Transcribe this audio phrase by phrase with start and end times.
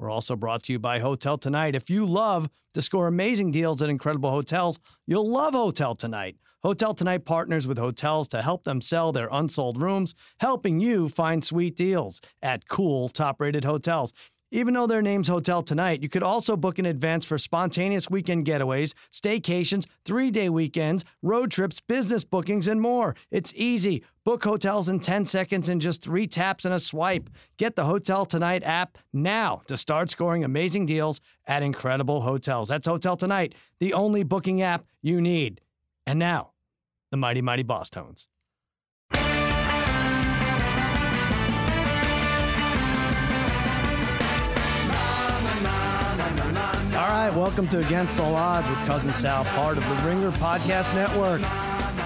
[0.00, 1.74] we're also brought to you by Hotel Tonight.
[1.74, 6.36] If you love to score amazing deals at incredible hotels, you'll love Hotel Tonight.
[6.62, 11.44] Hotel Tonight partners with hotels to help them sell their unsold rooms, helping you find
[11.44, 14.14] sweet deals at cool, top rated hotels.
[14.52, 18.46] Even though their name's Hotel Tonight, you could also book in advance for spontaneous weekend
[18.46, 23.14] getaways, staycations, three day weekends, road trips, business bookings, and more.
[23.30, 24.02] It's easy.
[24.22, 27.30] Book hotels in 10 seconds and just three taps and a swipe.
[27.56, 32.68] Get the Hotel Tonight app now to start scoring amazing deals at incredible hotels.
[32.68, 35.62] That's Hotel Tonight, the only booking app you need.
[36.06, 36.50] And now,
[37.10, 38.26] the Mighty Mighty Bosstones.
[46.92, 50.94] All right, welcome to Against All Odds with Cousin Sal, part of the Ringer Podcast
[50.94, 51.40] Network.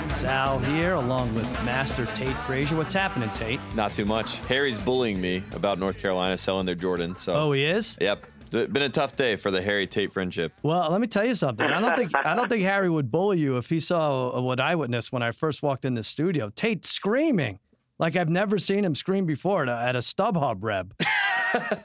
[0.07, 2.77] Sal here, along with Master Tate Frazier.
[2.77, 3.61] What's happening, Tate?
[3.75, 4.39] Not too much.
[4.41, 7.17] Harry's bullying me about North Carolina selling their Jordan.
[7.17, 7.97] So, Oh, he is.
[8.01, 10.53] yep, been a tough day for the Harry Tate friendship.
[10.63, 11.67] Well, let me tell you something.
[11.69, 14.61] I don't think I don't think Harry would bully you if he saw uh, what
[14.61, 16.51] I witnessed when I first walked in the studio.
[16.51, 17.59] Tate screaming
[17.99, 20.95] like I've never seen him scream before at a, at a StubHub rep.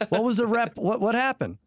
[0.09, 0.77] what was the rep?
[0.77, 1.57] What what happened?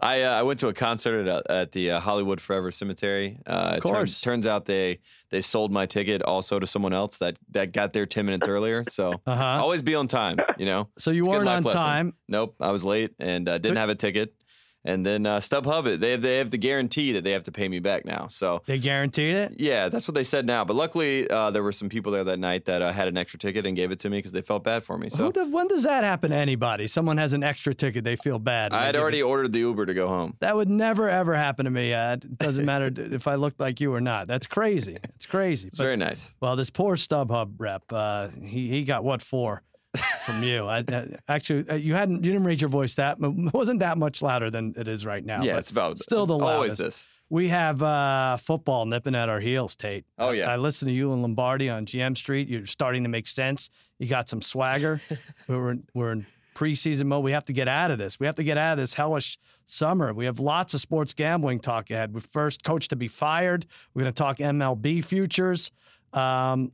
[0.00, 3.38] I uh, I went to a concert at, at the uh, Hollywood Forever Cemetery.
[3.46, 4.20] Uh, Of it course.
[4.20, 8.06] turns out they they sold my ticket also to someone else that that got there
[8.06, 8.84] ten minutes earlier.
[8.88, 9.44] So Uh-huh.
[9.62, 10.36] always be on time.
[10.58, 10.88] You know.
[10.98, 11.80] So you It's weren't on lesson.
[11.80, 12.14] time.
[12.28, 14.34] Nope, I was late and uh, didn't So- have a ticket.
[14.86, 16.00] And then uh, StubHub it.
[16.00, 18.26] They have they have the guarantee that they have to pay me back now.
[18.28, 19.54] So They guaranteed it.
[19.58, 20.64] Yeah, that's what they said now.
[20.64, 23.38] But luckily, uh, there were some people there that night that uh, had an extra
[23.38, 25.08] ticket and gave it to me because they felt bad for me.
[25.08, 26.86] So does, when does that happen to anybody?
[26.86, 28.74] Someone has an extra ticket, they feel bad.
[28.74, 30.36] I had already it- ordered the Uber to go home.
[30.40, 31.94] That would never ever happen to me.
[31.94, 34.26] Uh, it doesn't matter if I looked like you or not.
[34.26, 34.98] That's crazy.
[35.14, 35.68] It's crazy.
[35.68, 36.34] It's But- very nice.
[36.40, 39.62] Well, this poor StubHub rep, uh, he he got what for
[40.24, 40.66] from you?
[40.66, 43.18] I, uh, actually, uh, you hadn't you didn't raise your voice that
[43.54, 45.42] wasn't that much louder than it is right now.
[45.42, 46.54] yeah, it's about still the loudest.
[46.54, 47.06] always this.
[47.30, 50.04] We have uh, football nipping at our heels, Tate.
[50.18, 50.50] Oh, yeah.
[50.50, 52.48] I, I listened to you and Lombardi on GM Street.
[52.48, 53.70] You're starting to make sense.
[53.98, 55.00] You got some swagger.
[55.48, 57.24] we're in, we're in preseason mode.
[57.24, 58.20] We have to get out of this.
[58.20, 60.12] We have to get out of this hellish summer.
[60.12, 62.14] We have lots of sports gambling talk ahead.
[62.14, 63.66] We first coach to be fired.
[63.94, 65.70] We're going to talk MLB futures.
[66.12, 66.72] Um,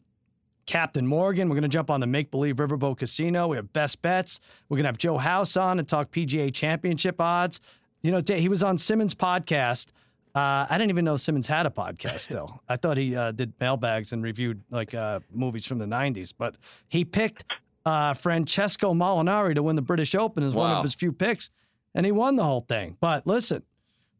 [0.67, 1.49] Captain Morgan.
[1.49, 3.49] We're going to jump on the Make Believe Riverboat Casino.
[3.49, 4.41] We have best bets.
[4.69, 7.61] We're going to have Joe House on and talk PGA Championship odds.
[8.03, 9.89] You know, he was on Simmons' podcast.
[10.35, 12.63] Uh, I didn't even know Simmons had a podcast still.
[12.69, 16.33] I thought he uh, did mailbags and reviewed like uh, movies from the 90s.
[16.37, 16.55] But
[16.89, 17.45] he picked
[17.85, 21.51] uh, Francesco Molinari to win the British Open as one of his few picks,
[21.95, 22.97] and he won the whole thing.
[23.01, 23.65] But listen,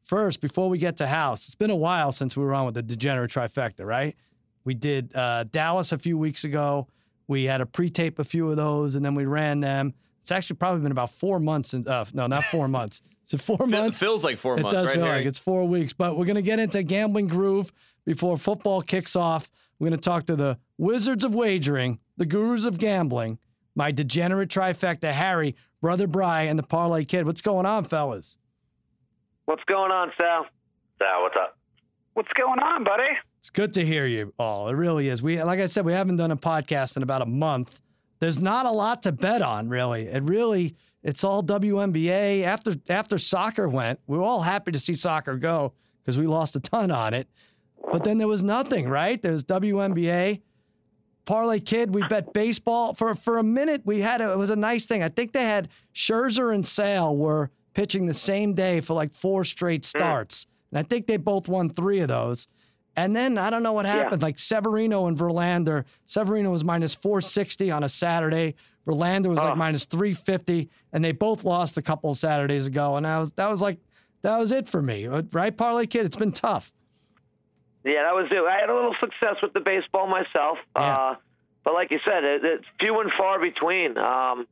[0.03, 2.75] first, before we get to House, it's been a while since we were on with
[2.75, 4.17] the degenerate trifecta, right?
[4.65, 6.87] We did uh, Dallas a few weeks ago.
[7.29, 9.95] We had a pre-tape a few of those, and then we ran them.
[10.21, 11.73] It's actually probably been about four months.
[11.75, 13.03] And uh, no, not four months.
[13.33, 14.03] It's four Fe- months?
[14.03, 14.95] It feels like four it months, It does right?
[14.97, 15.19] feel Harry?
[15.19, 15.93] like it's four weeks.
[15.93, 17.73] But we're gonna get into gambling groove
[18.05, 19.51] before football kicks off.
[19.79, 23.39] We're gonna talk to the wizards of wagering, the gurus of gambling,
[23.77, 27.25] my degenerate trifecta, Harry, brother Bry, and the parlay kid.
[27.25, 28.37] What's going on, fellas?
[29.45, 30.47] What's going on, Sal?
[30.99, 31.57] Sal, what's up?
[32.15, 33.09] What's going on, buddy?
[33.41, 34.69] It's good to hear you all.
[34.69, 35.23] It really is.
[35.23, 37.81] We, like I said, we haven't done a podcast in about a month.
[38.19, 40.07] There's not a lot to bet on, really.
[40.07, 42.43] It really, it's all WNBA.
[42.43, 46.55] After after soccer went, we were all happy to see soccer go because we lost
[46.55, 47.29] a ton on it.
[47.91, 49.21] But then there was nothing, right?
[49.21, 50.43] There was WNBA.
[51.25, 53.81] Parlay Kid, we bet baseball for for a minute.
[53.87, 55.03] We had a, it was a nice thing.
[55.03, 59.45] I think they had Scherzer and Sale were pitching the same day for like four
[59.45, 59.99] straight hmm.
[59.99, 62.47] starts, and I think they both won three of those.
[62.97, 64.21] And then I don't know what happened.
[64.23, 65.85] Like Severino and Verlander.
[66.07, 68.55] Severino was minus 460 on a Saturday.
[68.87, 72.97] Verlander was like minus 350, and they both lost a couple of Saturdays ago.
[72.97, 73.79] And that was that was like
[74.23, 75.57] that was it for me, right?
[75.57, 76.73] Parlay Kid, it's been tough.
[77.85, 78.37] Yeah, that was it.
[78.43, 80.83] I had a little success with the baseball myself, Yeah.
[80.97, 81.15] uh,
[81.65, 83.97] but like you said, it, it's few and far between.
[83.97, 84.47] Um,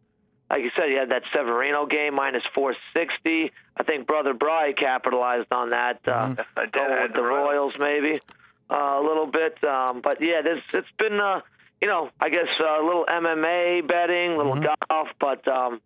[0.50, 3.52] like you said, you had that Severino game minus 460.
[3.76, 6.00] I think Brother Bry capitalized on that.
[6.06, 6.72] Uh, I did.
[6.72, 8.20] going with the the Royals maybe
[8.70, 9.62] uh, a little bit.
[9.64, 11.40] Um, but yeah, this it's been uh,
[11.80, 14.56] you know I guess uh, a little MMA betting, a little
[14.90, 15.80] golf, but um,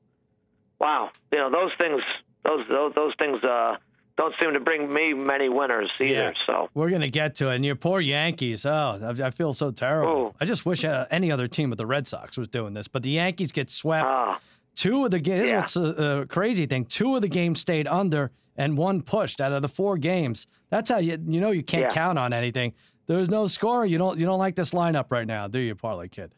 [0.79, 2.03] wow, you know those things
[2.45, 3.77] those those, those things uh,
[4.17, 6.13] don't seem to bring me many winners either.
[6.13, 6.33] Yeah.
[6.47, 7.57] So We're gonna get to it.
[7.57, 8.65] And your poor Yankees.
[8.67, 10.13] Oh, I, I feel so terrible.
[10.13, 10.35] Oh.
[10.41, 12.89] I just wish uh, any other team but the Red Sox was doing this.
[12.89, 14.07] But the Yankees get swept.
[14.07, 14.39] ah,
[14.75, 15.49] Two of the games.
[15.51, 15.59] Yeah.
[15.59, 16.85] What's a, a crazy thing?
[16.87, 20.47] Two of the games stayed under, and one pushed out of the four games.
[20.71, 21.91] That's how you you know you can't Yeah.
[21.91, 22.73] count on anything.
[23.07, 23.85] There's no score.
[23.85, 26.33] You don't you don't like this lineup right now, do you, Parlay Kid?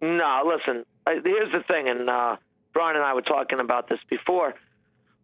[0.00, 0.84] no, listen.
[1.06, 2.36] Here's the thing, and uh,
[2.72, 4.54] Brian and I were talking about this before.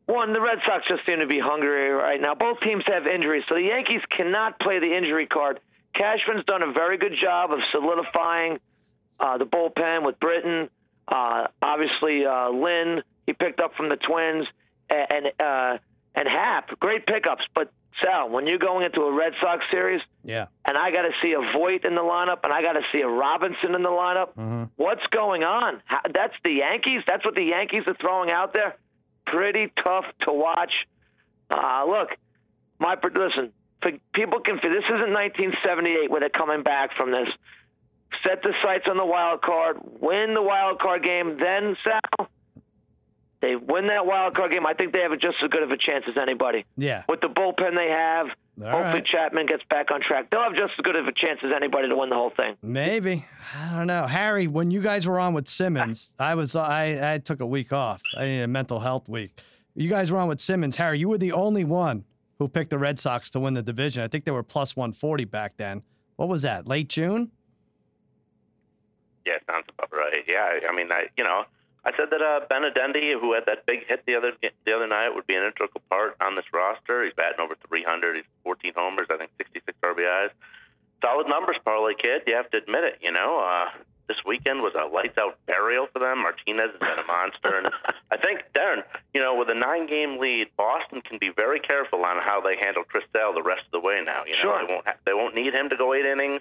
[0.06, 2.34] One, the Red Sox just seem to be hungry right now.
[2.34, 5.60] Both teams have injuries, so the Yankees cannot play the injury card.
[5.94, 8.58] Cashman's done a very good job of solidifying
[9.20, 10.68] uh, the bullpen with Britton.
[11.08, 14.46] Uh, obviously, uh, Lynn he picked up from the Twins,
[14.90, 15.78] and and, uh,
[16.14, 17.44] and Happ, great pickups.
[17.54, 17.70] But
[18.02, 20.46] Sal, when you're going into a Red Sox series, Yeah.
[20.66, 23.00] and I got to see a Voit in the lineup, and I got to see
[23.00, 24.68] a Robinson in the lineup.
[24.76, 25.82] What's going on?
[25.84, 27.02] How, that's the Yankees.
[27.06, 28.76] That's what the Yankees are throwing out there.
[29.26, 30.72] Pretty tough to watch.
[31.50, 32.10] Uh, look,
[32.78, 33.52] my listen.
[33.82, 34.56] For, people can.
[34.56, 37.28] This isn't 1978 where they're coming back from this.
[38.22, 39.78] Set the sights on the wild card.
[40.00, 41.36] Win the wild card game.
[41.38, 42.28] Then Sal.
[43.40, 44.66] They win that wild card game.
[44.66, 47.04] I think they have just as good of a chance as anybody Yeah.
[47.08, 48.26] with the bullpen they have.
[48.60, 49.04] All hopefully right.
[49.06, 50.28] Chapman gets back on track.
[50.30, 52.56] They'll have just as good of a chance as anybody to win the whole thing.
[52.62, 53.24] Maybe
[53.56, 54.48] I don't know, Harry.
[54.48, 58.02] When you guys were on with Simmons, I was I I took a week off.
[58.16, 59.40] I needed a mental health week.
[59.76, 60.98] You guys were on with Simmons, Harry.
[60.98, 62.04] You were the only one
[62.40, 64.02] who picked the Red Sox to win the division.
[64.02, 65.82] I think they were plus one forty back then.
[66.16, 66.66] What was that?
[66.66, 67.30] Late June?
[69.28, 70.24] Yeah, sounds about right.
[70.26, 71.44] Yeah, I mean, I you know,
[71.84, 74.32] I said that uh, Benintendi, who had that big hit the other
[74.64, 77.04] the other night, would be an integral part on this roster.
[77.04, 78.16] He's batting over 300.
[78.16, 80.30] He's 14 homers, I think 66 RBIs.
[81.02, 82.22] Solid numbers, parlay kid.
[82.26, 82.98] You have to admit it.
[83.00, 83.70] You know, uh,
[84.08, 86.22] this weekend was a lights out burial for them.
[86.22, 87.68] Martinez has been a monster, and
[88.10, 88.82] I think Darren,
[89.14, 92.56] you know, with a nine game lead, Boston can be very careful on how they
[92.56, 94.22] handle Chris Sale the rest of the way now.
[94.26, 94.66] You know, Sure.
[94.66, 96.40] they won't ha- they won't need him to go eight innings.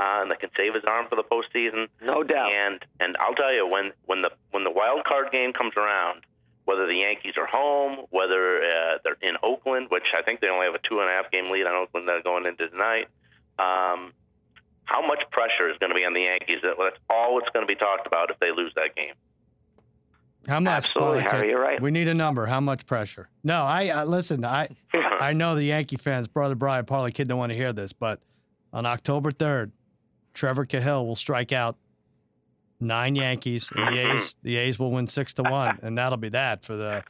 [0.00, 1.88] Uh, and they can save his arm for the postseason.
[2.00, 2.50] No doubt.
[2.52, 6.22] And and I'll tell you when when the when the wild card game comes around,
[6.64, 10.64] whether the Yankees are home, whether uh, they're in Oakland, which I think they only
[10.66, 13.08] have a two and a half game lead on Oakland that are going into tonight.
[13.58, 14.12] Um,
[14.84, 16.60] how much pressure is going to be on the Yankees?
[16.62, 19.12] That- That's all it's going to be talked about if they lose that game.
[20.48, 20.72] How much?
[20.72, 21.80] Absolutely, Parlay Harry, you're right.
[21.80, 22.46] We need a number.
[22.46, 23.28] How much pressure?
[23.44, 24.44] No, I uh, listen.
[24.46, 27.92] I I know the Yankee fans, brother Brian, Parlay Kid, don't want to hear this,
[27.92, 28.20] but
[28.72, 29.72] on October third,
[30.34, 31.76] Trevor Cahill will strike out
[32.80, 36.30] nine Yankees, and the A's the A's will win six to one, and that'll be
[36.30, 37.02] that for the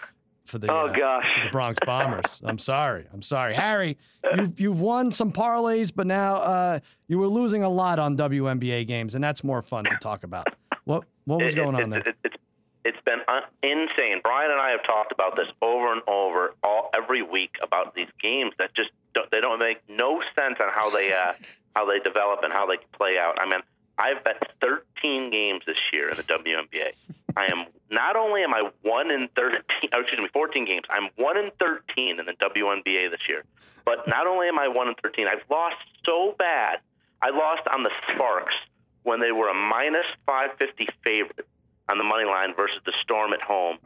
[0.46, 1.40] for the Oh, uh, gosh.
[1.44, 2.40] the Bronx Bombers.
[2.44, 3.96] I'm sorry, I'm sorry, Harry.
[4.34, 8.86] You've you've won some parlays, but now uh, you were losing a lot on WNBA
[8.86, 10.46] games, and that's more fun to talk about.
[10.84, 12.00] What what was going on there?
[12.00, 12.36] it- it- it's
[12.84, 14.20] it's been un- insane.
[14.22, 18.08] Brian and I have talked about this over and over all every week about these
[18.20, 21.32] games that just don't, they don't make no sense on how they uh,
[21.76, 23.38] how they develop and how they play out.
[23.40, 23.60] I mean,
[23.98, 26.92] I've bet 13 games this year in the WNBA.
[27.36, 29.60] I am not only am I one in 13,
[29.94, 30.84] or excuse me, 14 games.
[30.88, 33.44] I'm one in 13 in the WNBA this year.
[33.84, 36.78] But not only am I one in 13, I've lost so bad.
[37.22, 38.54] I lost on the Sparks
[39.02, 41.46] when they were a minus 550 favorite
[41.90, 43.78] on the money line versus the Storm at home.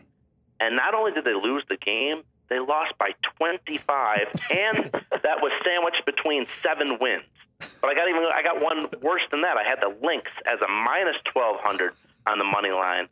[0.60, 5.52] And not only did they lose the game, they lost by 25, and that was
[5.64, 7.24] sandwiched between seven wins.
[7.80, 9.56] But I got even I got one worse than that.
[9.56, 11.92] I had the Lynx as a minus 1200
[12.26, 13.08] on the money line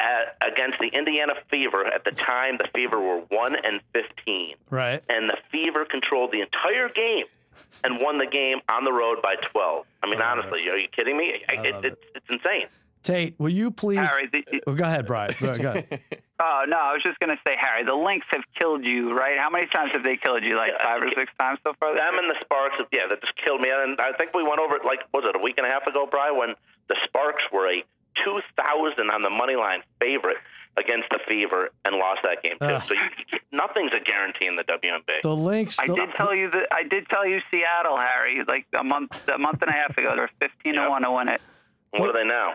[0.00, 1.84] at, against the Indiana Fever.
[1.86, 5.02] At the time, the Fever were one and 15 right.
[5.08, 7.24] and the Fever controlled the entire game
[7.82, 9.86] and won the game on the road by 12.
[10.02, 11.42] I mean, oh, honestly, are you kidding me?
[11.48, 12.66] I, it, love it's, it's insane.
[13.02, 13.98] Tate, will you please?
[13.98, 15.30] Harry, the, Oh, go ahead, Brian.
[15.40, 16.00] Go, go ahead.
[16.40, 19.38] oh no, I was just gonna say, Harry, the Lynx have killed you, right?
[19.38, 20.56] How many times have they killed you?
[20.56, 21.94] Like Yeah, five or six times so far.
[21.94, 22.22] this Them year?
[22.22, 23.70] and the Sparks, yeah, that just killed me.
[23.70, 25.86] And I think we went over it like, was it a week and a half
[25.86, 26.54] ago, Brian, when
[26.88, 27.82] the Sparks were a
[28.24, 30.36] 2,000 on the money line favorite
[30.76, 32.66] against the Fever and lost that game, too.
[32.66, 32.82] Ugh.
[32.82, 33.00] So you,
[33.32, 35.22] you- nothing's a guarantee in the WNBA.
[35.22, 35.78] The Lynx.
[35.80, 39.38] I did tell you that I did tell you Seattle, Harry, like a month a
[39.38, 40.12] month and a half ago.
[40.14, 40.84] They were fifteen Yep.
[40.84, 41.40] to one to win it.
[41.90, 42.54] what are they now?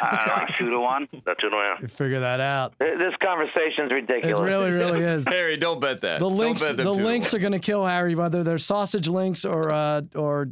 [0.00, 1.08] Uh, like two to one.
[1.24, 1.88] That's two to one.
[1.88, 2.74] Figure that out.
[2.78, 4.40] This conversation's It ridiculous.
[4.40, 5.26] really, really is.
[5.28, 6.18] Harry, don't bet that.
[6.20, 9.44] The Don't links, bet the links are going to kill Harry, whether they're sausage links
[9.44, 10.46] or uh, or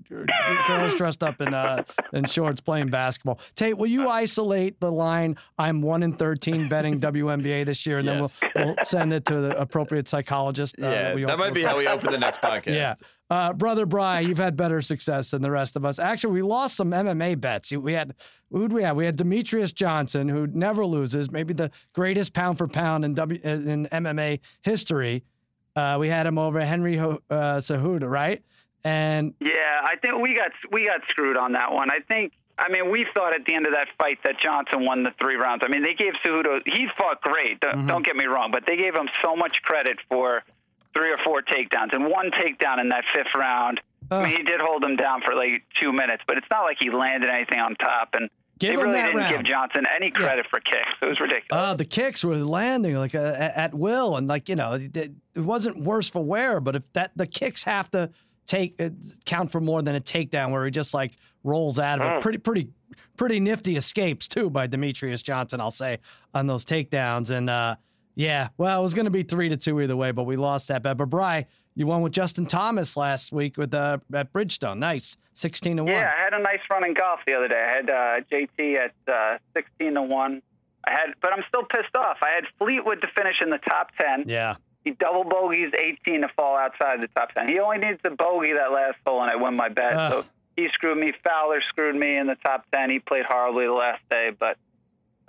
[0.66, 1.82] girls dressed up in uh,
[2.12, 3.38] in shorts playing basketball.
[3.54, 5.36] Tate, will you isolate the line?
[5.58, 8.36] I'm one in thirteen betting WNBA this year, and Yes.
[8.40, 10.76] then we'll, we'll send it to the appropriate psychologist.
[10.82, 12.66] uh, Yeah, we that might be how we open the next podcast.
[12.74, 12.94] Yeah.
[13.30, 16.00] Uh, Brother Bry, you've had better success than the rest of us.
[16.00, 17.70] Actually, we lost some MMA bets.
[17.70, 18.14] We had,
[18.50, 18.96] who'd we have?
[18.96, 23.40] We had Demetrious Johnson, who never loses, maybe the greatest pound for pound in, w,
[23.44, 25.22] in MMA history.
[25.76, 28.42] Uh, we had him over Henry uh, Cejudo, right?
[28.82, 31.90] And Yeah, I think we got we got screwed on that one.
[31.90, 32.32] I think.
[32.58, 35.36] I mean, we thought at the end of that fight that Johnson won the three
[35.36, 35.62] rounds.
[35.64, 36.60] I mean, they gave Cejudo.
[36.66, 37.58] He fought great.
[37.60, 40.42] Don't, don't get me wrong, but they gave him so much credit for
[40.94, 43.80] three or four takedowns and one takedown in that fifth round.
[44.10, 46.78] I mean, he did hold him down for like two minutes, but it's not like
[46.80, 48.10] he landed anything on top.
[48.14, 48.28] And
[48.58, 49.46] Give they him really that didn't give.
[49.46, 50.90] Johnson any credit for kicks.
[51.00, 51.48] It was ridiculous.
[51.50, 54.94] Uh, the kicks were landing like uh, at at will, and like you know, it,
[54.96, 56.60] it wasn't worse for wear.
[56.60, 58.10] But if that the kicks have to
[58.46, 58.90] take uh,
[59.24, 62.38] count for more than a takedown, where he just like rolls out of it, pretty
[62.38, 62.68] pretty
[63.16, 65.98] pretty nifty escapes too by Demetrious Johnson, I'll say
[66.34, 67.30] on those takedowns.
[67.30, 67.76] And uh,
[68.20, 70.68] yeah, well, it was going to be three to two either way, but we lost
[70.68, 70.98] that bet.
[70.98, 75.78] But Bry, you won with Justin Thomas last week with uh, at Bridgestone, nice, sixteen
[75.78, 75.92] to one.
[75.94, 77.66] Yeah, I had a nice run in golf the other day.
[77.66, 80.42] I had uh, JT at uh, 16 to 1.
[80.86, 82.18] I had, but I'm still pissed off.
[82.22, 84.24] I had Fleetwood to finish in the top 10.
[84.26, 84.56] yeah.
[84.84, 87.48] He double bogeys 18 to fall outside the top 10.
[87.48, 89.92] He only needs to bogey that last hole, and I win my bet.
[89.92, 90.12] Ugh.
[90.12, 90.24] So
[90.56, 91.12] he screwed me.
[91.22, 92.88] Fowler screwed me in the top 10.
[92.88, 94.56] He played horribly the last day, but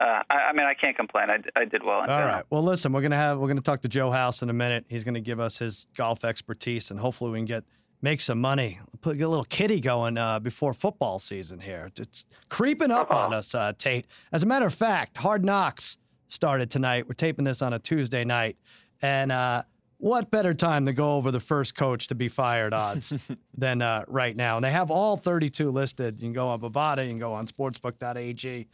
[0.02, 1.30] uh, I, I mean, I can't complain.
[1.30, 2.36] I, I did well in All general.
[2.36, 2.46] right.
[2.50, 4.86] Well, listen, we're gonna have we're gonna talk to Joe House in a minute.
[4.90, 7.64] He's gonna give us his golf expertise, and hopefully we can get
[8.02, 8.80] make some money.
[9.02, 11.92] Put get a little kitty going uh, before football season here.
[11.98, 14.08] It's creeping up on us, uh, Tate.
[14.32, 15.98] As a matter of fact, Hard Knocks
[16.30, 17.08] started tonight.
[17.08, 18.58] We're taping this on a Tuesday night,
[19.04, 19.64] and uh,
[19.98, 23.14] what better time to go over the first coach to be fired odds
[23.56, 24.56] than uh, right now?
[24.58, 26.20] And they have all 32 listed.
[26.20, 28.68] You can go on Bovada, you can go on Sportsbook.ag.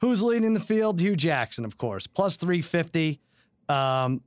[0.00, 1.00] Who's leading the field?
[1.00, 3.20] Hue Jackson, of course, plus 350.
[3.68, 4.22] Um,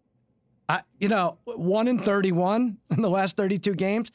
[0.68, 4.12] I, you know, one in 31 in the last 32 games.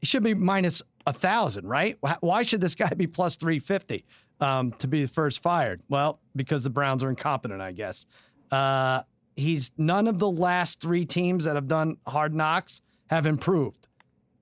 [0.00, 1.96] He should be minus a thousand, right?
[2.20, 4.04] Why should this guy be plus 350
[4.40, 5.80] um, to be first fired?
[5.88, 8.06] Well, because the Browns are incompetent, I guess.
[8.50, 9.02] Uh,
[9.36, 13.88] he's none of the last three teams that have done hard knocks have improved.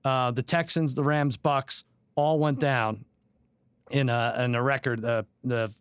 [0.03, 1.83] Uh, the Texans, the Rams, Bucs
[2.15, 3.05] all went down
[3.91, 5.71] in a in a record the the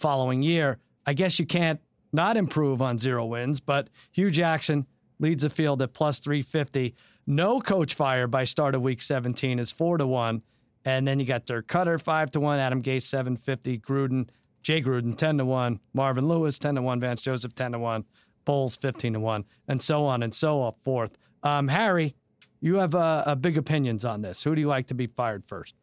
[0.00, 0.78] following year.
[1.06, 1.80] I guess you can't
[2.12, 4.86] not improve on zero wins, but Hue Jackson
[5.18, 6.94] leads the field at plus 350.
[7.26, 10.42] No coach fire by start of week 17 is 4 to 1.
[10.84, 14.28] And then you got Dirk Koetter 5 to 1, Adam Gase 750, Gruden,
[14.62, 18.04] Jay Gruden 10 to 1, Marvin Lewis 10 to 1, Vance Joseph 10 to 1,
[18.46, 21.18] Bowles 15 to 1, and so on and so forth.
[21.42, 22.14] Um, Harry,
[22.60, 24.42] you have uh, big opinions on this.
[24.42, 25.74] Who do you like to be fired first?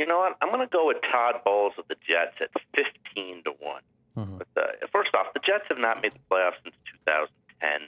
[0.00, 0.38] You know what?
[0.40, 3.82] I'm going to go with Todd Bowles of the Jets at 15 to one.
[4.38, 7.84] But, uh, first off, the Jets have not made the playoffs since 2010.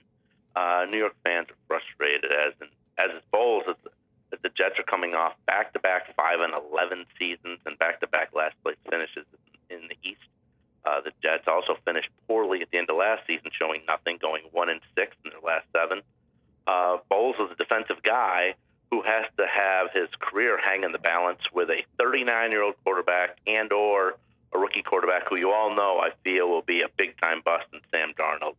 [0.54, 3.90] Uh, New York fans are frustrated as in, as is Bowles as the,
[4.36, 8.76] as the Jets are coming off back-to-back five and 11 seasons and back-to-back last place
[8.90, 9.24] finishes
[9.70, 10.20] in the East.
[10.84, 14.42] Uh, the Jets also finished poorly at the end of last season, showing nothing, going
[14.52, 16.02] one and six in their last seven.
[16.66, 18.52] Uh, Bowles is a defensive guy
[18.92, 23.72] who has to have his career hang in the balance with a 39-year-old quarterback and
[23.72, 24.16] or
[24.52, 27.80] a rookie quarterback who you all know I feel will be a big-time bust in
[27.90, 28.56] Sam Darnold.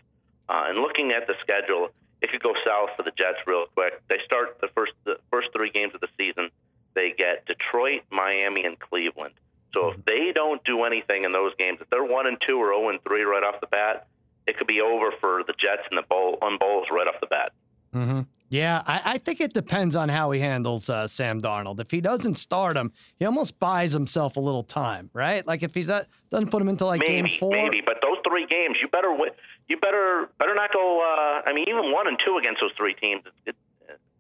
[0.50, 4.02] Uh, and looking at the schedule, it could go south for the Jets real quick.
[4.10, 6.50] They start the first the first three games of the season.
[6.96, 9.36] They get Detroit, Miami, and Cleveland.
[9.76, 12.74] So if they don't do anything in those games, if they're one and two or
[12.74, 14.08] zero and three right off the bat,
[14.48, 17.28] it could be over for the Jets and the bowl on bowls right off the
[17.28, 17.52] bat.
[17.94, 18.22] Mm-hmm.
[18.54, 21.80] Yeah, I, I think it depends on how he handles uh, Sam Darnold.
[21.80, 25.46] If he doesn't start him, he almost buys himself a little time, right?
[25.48, 27.50] Like if he's uh, doesn't put him into like maybe, game four.
[27.52, 27.82] maybe.
[27.84, 29.32] But those three games, you better win.
[29.70, 31.02] You better better not go.
[31.02, 33.56] Uh, I mean, even one and two against those three teams, it,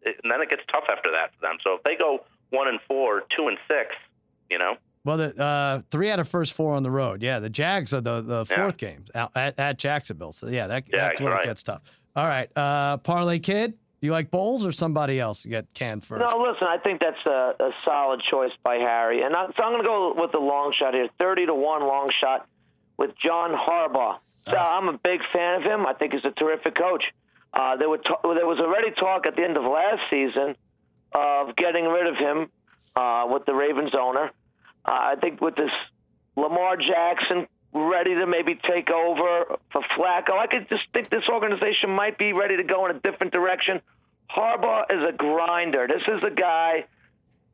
[0.01, 1.57] it, and then it gets tough after that for them.
[1.63, 3.93] So if they go one and four, two and six,
[4.49, 7.21] you know, Well, the uh, three out of first four on the road.
[7.21, 10.31] Yeah, the Jags are the the fourth games out at, at Jacksonville.
[10.31, 11.43] So yeah, that, Yeah, that's where right.
[11.43, 11.83] it gets tough.
[12.15, 13.75] All right, uh, Parlay Kid,
[14.07, 16.19] you like Bowles or somebody else to get canned first?
[16.19, 19.21] No, listen, I think that's a, a solid choice by Harry.
[19.23, 21.81] And I, so I'm going to go with the long shot here 30 to 1
[21.81, 22.47] long shot
[22.97, 24.17] with John Harbaugh.
[24.49, 25.85] So I'm a big fan of him.
[25.85, 27.05] I think he's a terrific coach.
[27.53, 30.55] Uh, there, there was already talk at the end of last season
[31.13, 32.49] of getting rid of him
[32.95, 34.31] uh, with the Ravens owner.
[34.85, 35.71] Uh, I think with this
[36.35, 41.89] Lamar Jackson ready to maybe take over for Flacco, I could just think this organization
[41.89, 43.81] might be ready to go in a different direction.
[44.29, 45.87] Harbaugh is a grinder.
[45.87, 46.85] This is a guy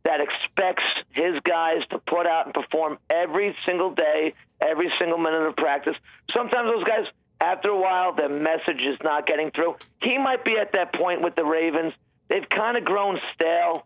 [0.04, 5.42] that expects his guys to put out and perform every single day, every single minute
[5.42, 5.96] of practice.
[6.34, 7.06] Sometimes those guys,
[7.42, 9.76] after a while, their message is not getting through.
[10.02, 11.94] He might be at that point with the Ravens.
[12.30, 13.86] They've kind of grown stale.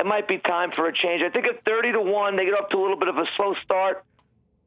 [0.00, 1.22] It might be time for a change.
[1.22, 3.24] I think at 30 to 1, they get up to a little bit of a
[3.36, 4.04] slow start.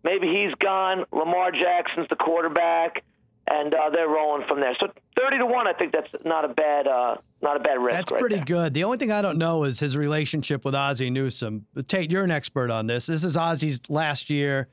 [0.04, 1.06] Maybe he's gone.
[1.12, 3.04] Lamar Jackson's the quarterback.
[3.48, 4.76] and uh, they're rolling from there.
[4.80, 7.96] So thirty to one, I think that's not a bad uh, not a bad risk.
[7.98, 8.46] That's right pretty there.
[8.46, 8.74] good.
[8.74, 11.66] The only thing I don't know is his relationship with Ozzie Newsome.
[11.88, 13.08] Tate, you're an expert on this.
[13.08, 14.70] This is Ozzie's last year.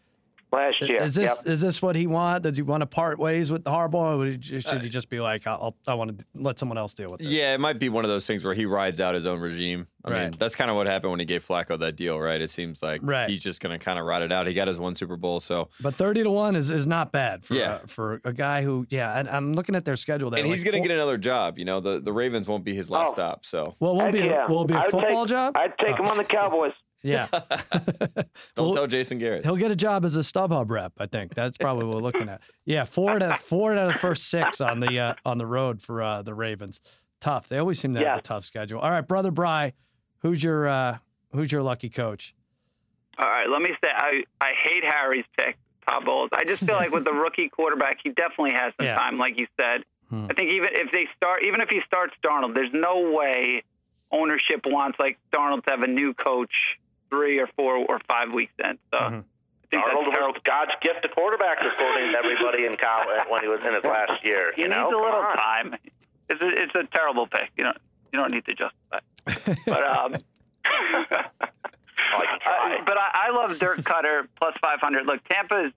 [0.50, 1.52] Last year, Is this yep.
[1.52, 2.42] is this what he want?
[2.44, 4.88] Does he want to part ways with the Harbaugh, or would he, ju- should he
[4.88, 7.26] just be like, I'll, I want to let someone else deal with it?
[7.26, 9.86] Yeah, it might be one of those things where he rides out his own regime.
[10.06, 12.40] I mean, that's kind of what happened when he gave Flacco that deal, right?
[12.40, 13.28] It seems like Right.
[13.28, 14.46] he's just going to kind of ride it out.
[14.46, 17.44] He got his one Super Bowl, so But thirty to one is, is not bad
[17.44, 17.72] for Yeah.
[17.74, 19.18] uh, for a guy who yeah.
[19.18, 20.30] And I'm looking at their schedule.
[20.30, 21.58] There, and he's like going to get another job.
[21.58, 23.12] You know, the the Ravens won't be his last Oh.
[23.12, 23.44] stop.
[23.44, 24.46] So Well, it won't Heck be yeah.
[24.46, 25.56] a, will it be a I would football take, job?
[25.58, 26.72] I'd take him on the Cowboys.
[27.02, 28.26] Yeah, don't
[28.56, 29.44] Well, tell Jason Garrett.
[29.44, 30.92] he'll get a job as a StubHub rep.
[30.98, 32.40] I think that's probably what we're looking at.
[32.64, 35.46] Yeah, four out of four out of the first six on the uh, on the
[35.46, 36.80] road for uh, the Ravens.
[37.20, 37.48] Tough.
[37.48, 38.80] They always seem to have a tough schedule.
[38.80, 39.72] All right, brother Bry,
[40.22, 40.98] who's your uh,
[41.32, 42.34] who's your lucky coach?
[43.18, 45.56] All right, let me say I, I hate Harry's pick,
[45.88, 46.30] Todd Bowles.
[46.32, 48.94] I just feel like with the rookie quarterback, he definitely has some Yeah.
[48.96, 49.82] time, like you said.
[50.08, 50.26] Hmm.
[50.30, 53.62] I think even if they start, even if he starts Darnold, there's no way
[54.12, 56.52] ownership wants like Darnold to have a new coach
[57.10, 58.78] three or four or five weeks in.
[58.92, 59.24] So Mhm.
[59.24, 60.32] I think Arnold that's terrible.
[60.34, 63.84] was God's gift to quarterbacks, according to everybody in college when he was in his
[63.84, 64.52] last year.
[64.56, 65.36] He You know, needs a little on.
[65.36, 65.76] time.
[66.30, 67.50] It's a, it's a terrible pick.
[67.56, 67.78] You don't
[68.12, 68.98] you don't need to justify.
[69.26, 69.58] it.
[69.66, 70.14] But um,
[70.64, 72.76] Oh, I can try.
[72.80, 75.06] Uh, but I, I love Dirk Koetter plus 500.
[75.06, 75.72] Look, Tampa is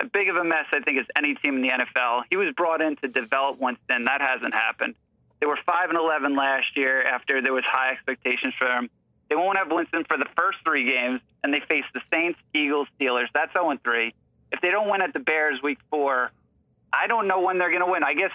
[0.00, 2.24] as big of a mess, I think, as any team in the NFL.
[2.28, 4.04] He was brought in to develop Winston.
[4.04, 4.94] That hasn't happened.
[5.40, 8.90] They were 5 and 11 last year after there was high expectations for them.
[9.28, 12.88] They won't have Winston for the first three games, and they face the Saints, Eagles,
[12.98, 13.26] Steelers.
[13.34, 14.14] That's 0 3.
[14.52, 16.30] If they don't win at the Bears week four,
[16.92, 18.04] I don't know when they're going to win.
[18.04, 18.30] I guess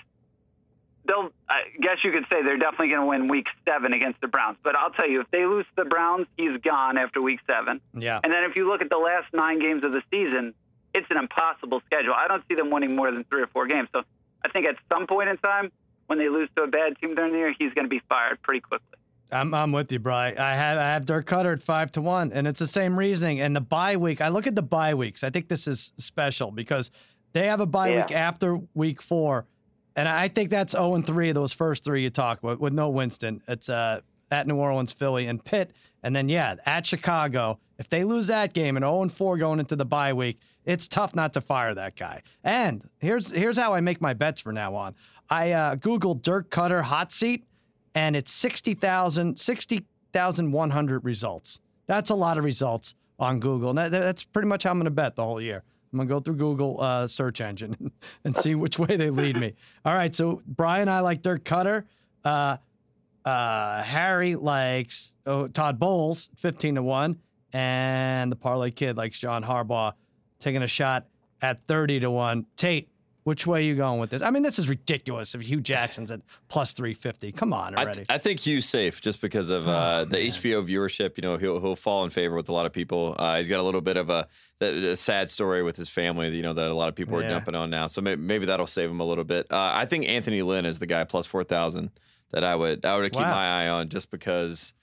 [1.05, 1.31] they'll.
[1.47, 4.57] I guess you could say they're definitely going to win week seven against the Browns.
[4.61, 7.79] But I'll tell you, if they lose to the Browns, he's gone after week seven.
[7.97, 8.19] Yeah.
[8.23, 10.53] And then if you look at the last nine games of the season,
[10.93, 12.13] it's an impossible schedule.
[12.13, 13.87] I don't see them winning more than three or four games.
[13.93, 14.03] So
[14.43, 15.71] I think at some point in time,
[16.07, 18.41] when they lose to a bad team during the year, he's going to be fired
[18.41, 18.97] pretty quickly.
[19.31, 20.33] I'm, I'm with you, Bry.
[20.37, 23.39] I have I have Dirk Koetter at five to one, and it's the same reasoning.
[23.39, 25.23] And the bye week, I look at the bye weeks.
[25.23, 26.91] I think this is special because
[27.33, 28.01] they have a bye Yeah.
[28.05, 29.45] week after week four,
[29.95, 32.73] and I think that's zero and three of those first three you talk about with
[32.73, 33.41] no Winston.
[33.47, 35.71] It's uh, at New Orleans, Philly, and Pitt,
[36.03, 37.59] and then yeah, at Chicago.
[37.77, 40.87] If they lose that game and zero and four going into the bye week, it's
[40.87, 42.21] tough not to fire that guy.
[42.43, 44.93] And here's here's how I make my bets for now on.
[45.29, 47.45] I uh, googled Dirk Koetter hot seat
[47.95, 51.59] and it's 60,000 60,100 results.
[51.87, 53.69] That's a lot of results on Google.
[53.69, 55.63] And that, that's pretty much how I'm going to bet the whole year.
[55.91, 57.91] I'm going to go through Google uh, search engine
[58.23, 59.53] and see which way they lead me.
[59.85, 61.83] All right, so Brian I like Dirk Koetter.
[62.23, 62.57] Uh,
[63.25, 67.17] uh, Harry likes oh, Todd Bowles, 15 to 1.
[67.53, 69.93] And the Parlay Kid likes John Harbaugh,
[70.39, 71.07] taking a shot
[71.41, 72.45] at 30 to 1.
[72.55, 72.89] Tate,
[73.23, 74.21] which way are you going with this?
[74.21, 77.31] I mean, this is ridiculous if Hue Jackson's at plus 350.
[77.33, 78.03] Come on I, already.
[78.09, 81.17] I think Hue's safe just because of uh, the HBO viewership.
[81.17, 83.15] You know, he'll he'll fall in favor with a lot of people.
[83.19, 84.27] Uh, he's got a little bit of a,
[84.61, 86.29] a sad story with his family.
[86.35, 87.29] You know that a lot of people are Yeah.
[87.29, 87.87] jumping on now.
[87.87, 89.47] So maybe, maybe that'll save him a little bit.
[89.51, 91.91] Uh, I think Anthony Lynn is the guy plus four thousand
[92.31, 93.31] that I would I would keep Wow.
[93.31, 94.73] my eye on just because.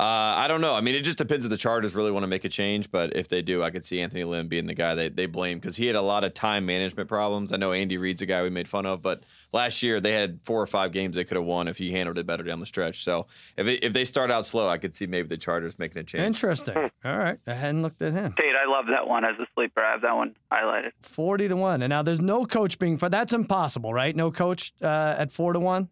[0.00, 0.74] Uh, I don't know.
[0.74, 2.90] I mean, it just depends if the Chargers really want to make a change.
[2.90, 5.58] But if they do, I could see Anthony Lynn being the guy they, they blame
[5.58, 7.52] because he had a lot of time management problems.
[7.52, 10.40] I know Andy Reid's a guy we made fun of, but last year they had
[10.42, 12.66] four or five games they could have won if he handled it better down the
[12.66, 13.04] stretch.
[13.04, 13.26] So
[13.58, 16.04] if it, if they start out slow, I could see maybe the Chargers making a
[16.04, 16.24] change.
[16.24, 16.78] Interesting.
[17.04, 17.38] All right.
[17.46, 18.32] I hadn't looked at him.
[18.38, 19.84] Tate, I love that one as a sleeper.
[19.84, 20.92] I have that one highlighted.
[21.02, 21.82] 40 to 1.
[21.82, 24.16] And now there's no coach being for that's impossible, right?
[24.16, 25.90] No coach uh, at 4 to 1?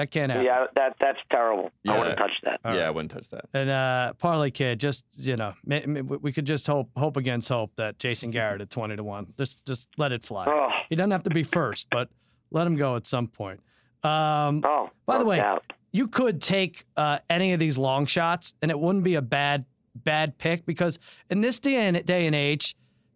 [0.00, 0.46] That can't happen.
[0.46, 1.70] Yeah, that that's terrible.
[1.84, 1.92] Yeah.
[1.92, 2.60] I wouldn't touch that.
[2.64, 2.86] All yeah, right.
[2.86, 3.44] I wouldn't touch that.
[3.52, 7.50] And uh, Parlay Kid, just you know, ma- ma- we could just hope hope against
[7.50, 9.26] hope that Jason Garrett at twenty to one.
[9.36, 10.46] Just just let it fly.
[10.48, 12.08] Oh, He doesn't have to be first, but
[12.50, 13.60] let him go at some point.
[14.02, 14.88] Um, oh.
[15.04, 15.70] By the way, doubt.
[15.92, 19.66] you could take uh, any of these long shots, and it wouldn't be a bad
[19.94, 22.74] bad pick because in this day and, day and age,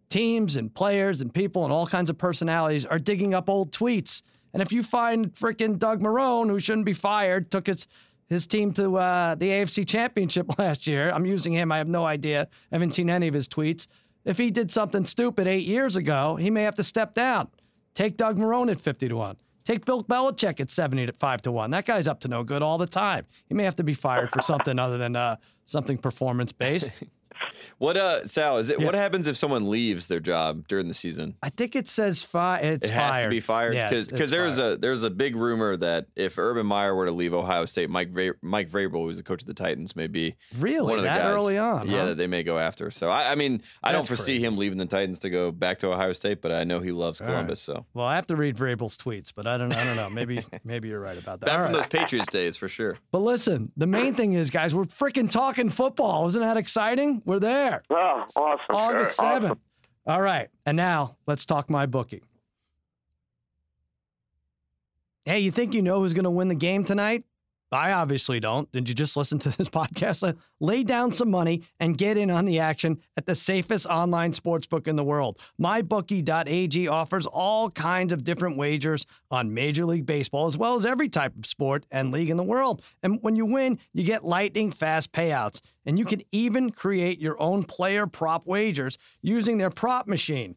[0.09, 4.21] teams and players and people and all kinds of personalities are digging up old tweets.
[4.55, 7.87] And if you find freaking Doug Marrone, who shouldn't be fired, took his
[8.29, 11.11] his team to uh, the AFC Championship last year.
[11.11, 11.73] I'm using him.
[11.73, 12.47] I have no idea.
[12.71, 13.87] I haven't seen any of his tweets.
[14.23, 17.49] If he did something stupid eight years ago, he may have to step down.
[17.95, 19.35] Take Doug Marrone at 50 to 1.
[19.65, 21.71] Take Bill Belichick at 70 to 5 to 1.
[21.71, 23.25] That guy's up to no good all the time.
[23.47, 26.91] He may have to be fired for something other than uh, something performance based.
[27.77, 28.57] What uh, Sal?
[28.57, 28.85] Is it Yeah.
[28.85, 31.35] what happens if someone leaves their job during the season?
[31.43, 33.23] I think it says fi- It's it has fired.
[33.23, 34.73] to be fired Yeah, because it's- it's there's fired.
[34.73, 38.11] a there's a big rumor that if Urban Meyer were to leave Ohio State, Mike
[38.11, 41.09] Va- Mike Vrabel, who's the coach of the Titans, may be really one of the
[41.09, 41.35] that guys.
[41.35, 41.89] early on.
[41.89, 42.05] Yeah, huh?
[42.07, 42.89] that they may go after.
[42.91, 44.45] So I, I mean, I don't foresee crazy.
[44.45, 47.19] him leaving the Titans to go back to Ohio State, but I know he loves
[47.19, 47.33] All right.
[47.33, 47.61] Columbus.
[47.61, 49.73] So Well, I have to read Vrabel's tweets, but I don't.
[49.73, 50.09] I don't know.
[50.09, 51.47] Maybe maybe you're right about that.
[51.47, 51.81] back All from right.
[51.89, 52.95] those Patriots days for sure.
[53.11, 56.27] But listen, the main thing is, guys, we're freaking talking football.
[56.27, 57.21] Isn't that exciting?
[57.25, 57.83] We're there.
[57.89, 58.59] Oh, awesome.
[58.69, 59.25] August sure.
[59.25, 59.43] 7th.
[59.43, 59.59] Awesome.
[60.07, 60.49] All right.
[60.65, 62.23] And now let's talk my bookie.
[65.25, 67.23] Hey, you think you know who's going to win the game tonight?
[67.75, 68.71] I obviously don't.
[68.71, 70.35] Did you just listen to this podcast?
[70.59, 74.87] Lay down some money and get in on the action at the safest online sportsbook
[74.87, 75.39] in the world.
[75.61, 81.09] MyBookie.ag offers all kinds of different wagers on Major League Baseball, as well as every
[81.09, 82.81] type of sport and league in the world.
[83.03, 85.61] And when you win, you get lightning fast payouts.
[85.85, 90.55] And you can even create your own player prop wagers using their prop machine.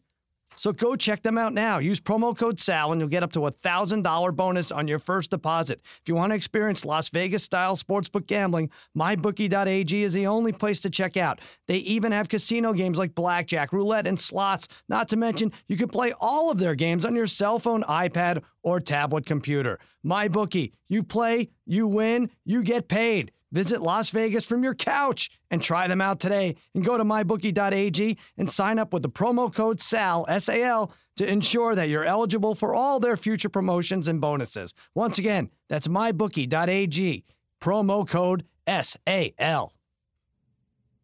[0.58, 1.78] So go check them out now.
[1.78, 5.30] Use promo code SAL and you'll get up to a $1,000 bonus on your first
[5.30, 5.80] deposit.
[5.84, 10.80] If you want to experience Las Vegas style sportsbook gambling, mybookie.ag is the only place
[10.80, 11.40] to check out.
[11.68, 14.66] They even have casino games like blackjack, roulette, and slots.
[14.88, 18.42] Not to mention, you can play all of their games on your cell phone, iPad,
[18.64, 19.78] or tablet computer.
[20.04, 23.30] MyBookie, you play, you win, you get paid.
[23.52, 26.56] Visit Las Vegas from your couch and try them out today.
[26.74, 30.92] And go to mybookie.ag and sign up with the promo code SAL, S A L,
[31.16, 34.74] to ensure that you're eligible for all their future promotions and bonuses.
[34.94, 37.24] Once again, that's mybookie.ag,
[37.60, 39.72] promo code S A L.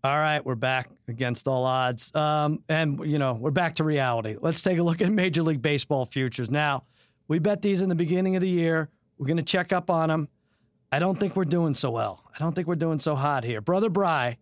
[0.04, 2.14] All right, we're back against all odds.
[2.14, 4.36] Um, and, you know, we're back to reality.
[4.38, 6.50] Let's take a look at Major League Baseball futures.
[6.50, 6.84] Now,
[7.26, 8.90] we bet these in the beginning of the year.
[9.16, 10.28] We're going to check up on them.
[10.94, 12.22] I don't think we're doing so well.
[12.32, 13.60] I don't think we're doing so hot here.
[13.60, 14.36] Brother Bry,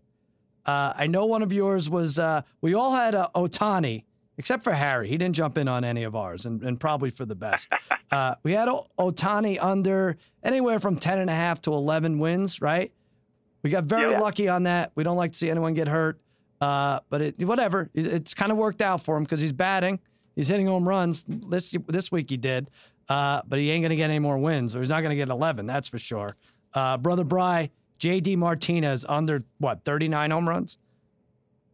[0.67, 4.05] uh, I know one of yours was, uh, we all had uh, Ohtani,
[4.37, 5.09] except for Harry.
[5.09, 7.69] He didn't jump in on any of ours, and, and probably for the best.
[8.12, 12.61] Uh, we had o- Ohtani under anywhere from 10 and a half to 11 wins,
[12.61, 12.93] right?
[13.62, 14.21] We got very Yeah.
[14.21, 14.93] lucky on that.
[14.95, 16.21] We don't like to see anyone get hurt,
[16.61, 17.88] uh, but it, whatever.
[17.95, 19.99] It's kind of worked out for him because he's batting.
[20.37, 21.25] He's hitting home runs.
[21.27, 22.69] This this week he did,
[23.12, 25.66] uh, but he ain't gonna get any more wins, or he's not gonna get 11.
[25.66, 26.37] That's for sure.
[26.75, 28.37] Uh, Brother Bry, J.D.
[28.37, 30.79] Martinez under what 39 home runs.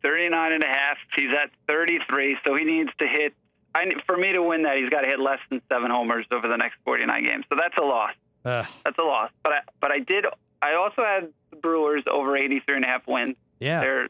[0.02, 0.96] 39 and a half.
[1.14, 3.34] He's at 33, so he needs to hit.
[3.74, 6.48] I, for me to win that, he's got to hit less than seven homers over
[6.48, 7.44] the next 49 games.
[7.50, 8.12] So that's a loss.
[8.44, 9.30] Ugh, That's a loss.
[9.42, 10.24] But I, but I did.
[10.62, 13.36] I also had the Brewers over 83 and a half wins.
[13.60, 14.08] yeah, They're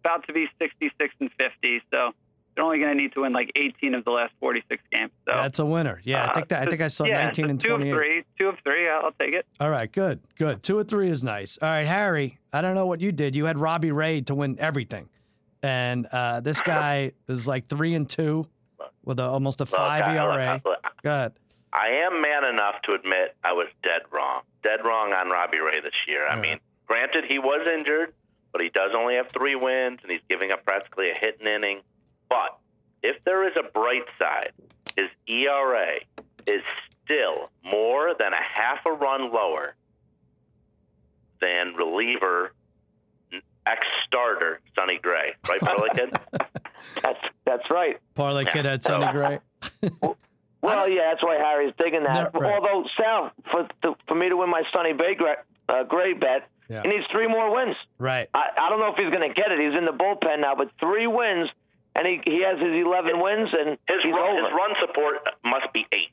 [0.00, 2.12] about to be 66 and 50, so
[2.54, 5.10] they're only going to need to win like 18 of the last 46 games.
[5.26, 6.00] So that's a winner.
[6.04, 7.80] Yeah, I uh, think that I think I saw yeah, 19 so and two of
[7.80, 8.24] three.
[8.38, 8.88] Two of three.
[8.88, 9.46] I'll, I'll take it.
[9.60, 10.62] All right, good, good.
[10.62, 11.58] Two of three is nice.
[11.60, 13.34] All right, Harry, I don't know what you did.
[13.34, 15.08] You had Robbie Ray to win everything,
[15.62, 18.46] and uh, this guy is like three and two
[19.04, 20.62] with a, almost a Look, five I- ERA.
[20.64, 21.32] look, Good.
[21.72, 24.42] I am man enough to admit I was dead wrong.
[24.62, 26.24] Dead wrong on Robbie Ray this year.
[26.26, 26.40] I Yeah.
[26.40, 28.14] mean, granted, he was injured,
[28.52, 31.48] but he does only have three wins, and he's giving up practically a hit an
[31.48, 31.80] inning.
[32.34, 32.58] But
[33.04, 34.50] if there is a bright side,
[34.96, 35.98] his ERA
[36.48, 36.62] is
[37.04, 39.74] still more than a half a run lower
[41.40, 42.52] than reliever
[43.66, 45.34] ex starter Sonny Gray.
[45.48, 46.12] Right, Burley kid?
[47.02, 47.96] That's that's right.
[48.14, 49.38] Parlay kid had Sonny Gray.
[50.62, 52.32] Well, yeah, that's why Harry's digging that.
[52.32, 52.54] No, right.
[52.54, 56.48] Although Sal, for to, for me to win my Sonny Bay gra- uh, Gray bet,
[56.70, 56.80] Yeah.
[56.80, 57.76] he needs three more wins.
[57.98, 58.30] Right.
[58.32, 59.60] I, I don't know if he's going to get it.
[59.60, 61.50] He's in the bullpen now, but three wins,
[61.94, 64.42] and he he has his 11 wins, and His he's run, over.
[64.48, 66.10] his run support must be eight.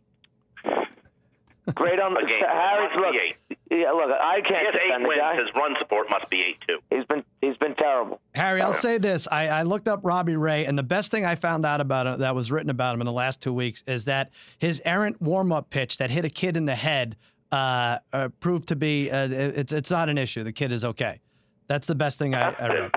[1.75, 2.41] Great on the a game.
[2.41, 3.15] Harry's look.
[3.15, 3.57] eight.
[3.69, 5.21] Yeah, look, I can't has eight defend the wins.
[5.21, 5.35] guy.
[5.37, 6.79] His run support must be eight too.
[6.89, 8.19] He's been he's been terrible.
[8.35, 9.27] Harry, I'll say this.
[9.31, 12.19] I, I looked up Robbie Ray, and the best thing I found out about him
[12.19, 15.51] that was written about him in the last two weeks is that his errant warm
[15.51, 17.15] up pitch that hit a kid in the head
[17.51, 20.43] uh, uh, proved to be uh, it's it's not an issue.
[20.43, 21.21] The kid is okay.
[21.67, 22.91] That's the best thing I, I read.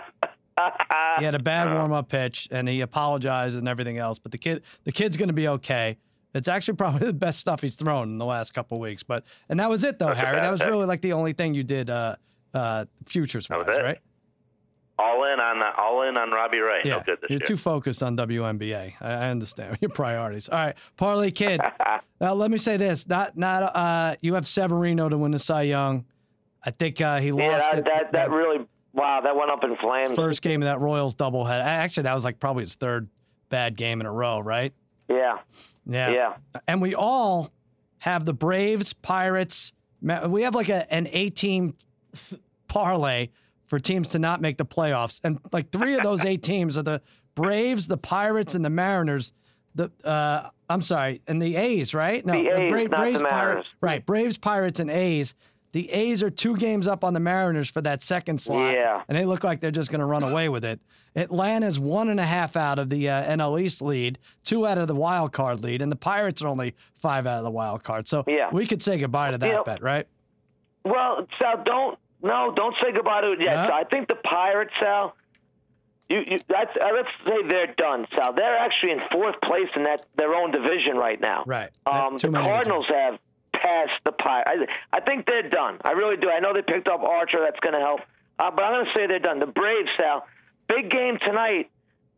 [1.19, 4.19] He had a bad warm up pitch, and he apologized and everything else.
[4.19, 5.97] But the kid, the kid's going to be okay.
[6.35, 9.03] It's actually probably the best stuff he's thrown in the last couple weeks.
[9.03, 10.41] But and that was it though, Harry.
[10.41, 10.69] That was pick.
[10.71, 12.17] really like the only thing you did uh,
[12.53, 13.99] uh, futures wise, right?
[14.97, 16.83] All in on uh, all in on Robbie Ray.
[16.85, 17.47] Yeah, No good this you're year.
[17.47, 18.93] too focused on WNBA.
[19.01, 20.49] I, I understand your priorities.
[20.49, 21.61] All right, Parlay Kid.
[22.21, 25.63] now let me say this: not not uh, you have Severino to win the Cy
[25.63, 26.05] Young.
[26.65, 27.85] I think uh, he Yeah, lost that, it.
[27.87, 30.15] that that really wow, that went up in flames.
[30.15, 31.61] first game of that Royals doublehead.
[31.61, 33.09] Actually, that was like probably his third
[33.51, 34.73] bad game in a row, right?
[35.09, 35.39] Yeah,
[35.87, 36.11] Yeah.
[36.11, 36.35] yeah.
[36.67, 37.51] And we all
[37.99, 39.73] have the Braves, Pirates.
[40.27, 41.75] We have like a, an eight team
[42.69, 43.29] parlay
[43.67, 45.21] for teams to not make the playoffs.
[45.25, 47.01] And like three of those eight teams are the
[47.35, 49.33] Braves, the Pirates, and the Mariners.
[49.75, 52.25] The uh, I'm sorry, and the A's, right?
[52.25, 53.23] No, The A's, not the Braves, Mariners.
[53.31, 54.07] Pirates, right?
[54.07, 55.35] Braves, Pirates, and A's.
[55.75, 59.03] The A's are two games up on the Mariners for that second slot, Yeah.
[59.09, 60.79] and they look like they're just going to run away with it.
[61.17, 64.87] Atlanta's one and a half out of the uh, NL East lead, two out of
[64.87, 68.07] the wild card lead, and the Pirates are only five out of the wild card.
[68.07, 68.51] So Yeah.
[68.53, 69.65] we could say goodbye to that Yep.
[69.65, 70.07] bet, right?
[70.85, 73.69] Well, Sal, don't no, don't say goodbye to it yet.
[73.69, 73.75] No?
[73.75, 75.17] I think the Pirates, Sal.
[76.09, 78.33] You, you that's, uh, let's say they're done, Sal.
[78.33, 81.43] They're actually in fourth place in that their own division right now.
[81.47, 81.71] Right.
[81.85, 83.19] Um, the Cardinals have
[83.65, 84.71] passed the Pirates.
[84.93, 85.79] I, I think they're done.
[85.85, 86.29] I really do.
[86.29, 87.41] I know they picked up Archer.
[87.41, 88.01] That's going to help.
[88.39, 89.39] Uh, but I'm going to say they're done.
[89.39, 90.27] The Braves, Sal.
[90.69, 91.71] Big game tonight.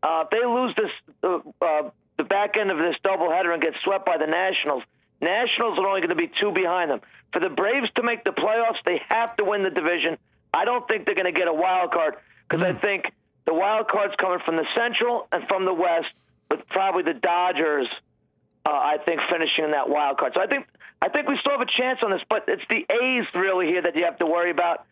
[0.03, 0.91] Uh, if they lose this,
[1.23, 4.83] uh, uh, the back end of this doubleheader and get swept by the Nationals,
[5.21, 7.01] Nationals are only going to be two behind them.
[7.33, 10.17] For the Braves to make the playoffs, they have to win the division.
[10.53, 12.15] I don't think they're going to get a wild card
[12.47, 13.05] because I think
[13.45, 16.07] the wild card's coming from the Central and from the West,
[16.49, 17.87] with probably the Dodgers.
[18.67, 20.33] Uh, I think finishing in that wild card.
[20.35, 20.67] So I think
[21.01, 23.81] I think we still have a chance on this, but it's the A's really here
[23.81, 24.83] that you have to worry about.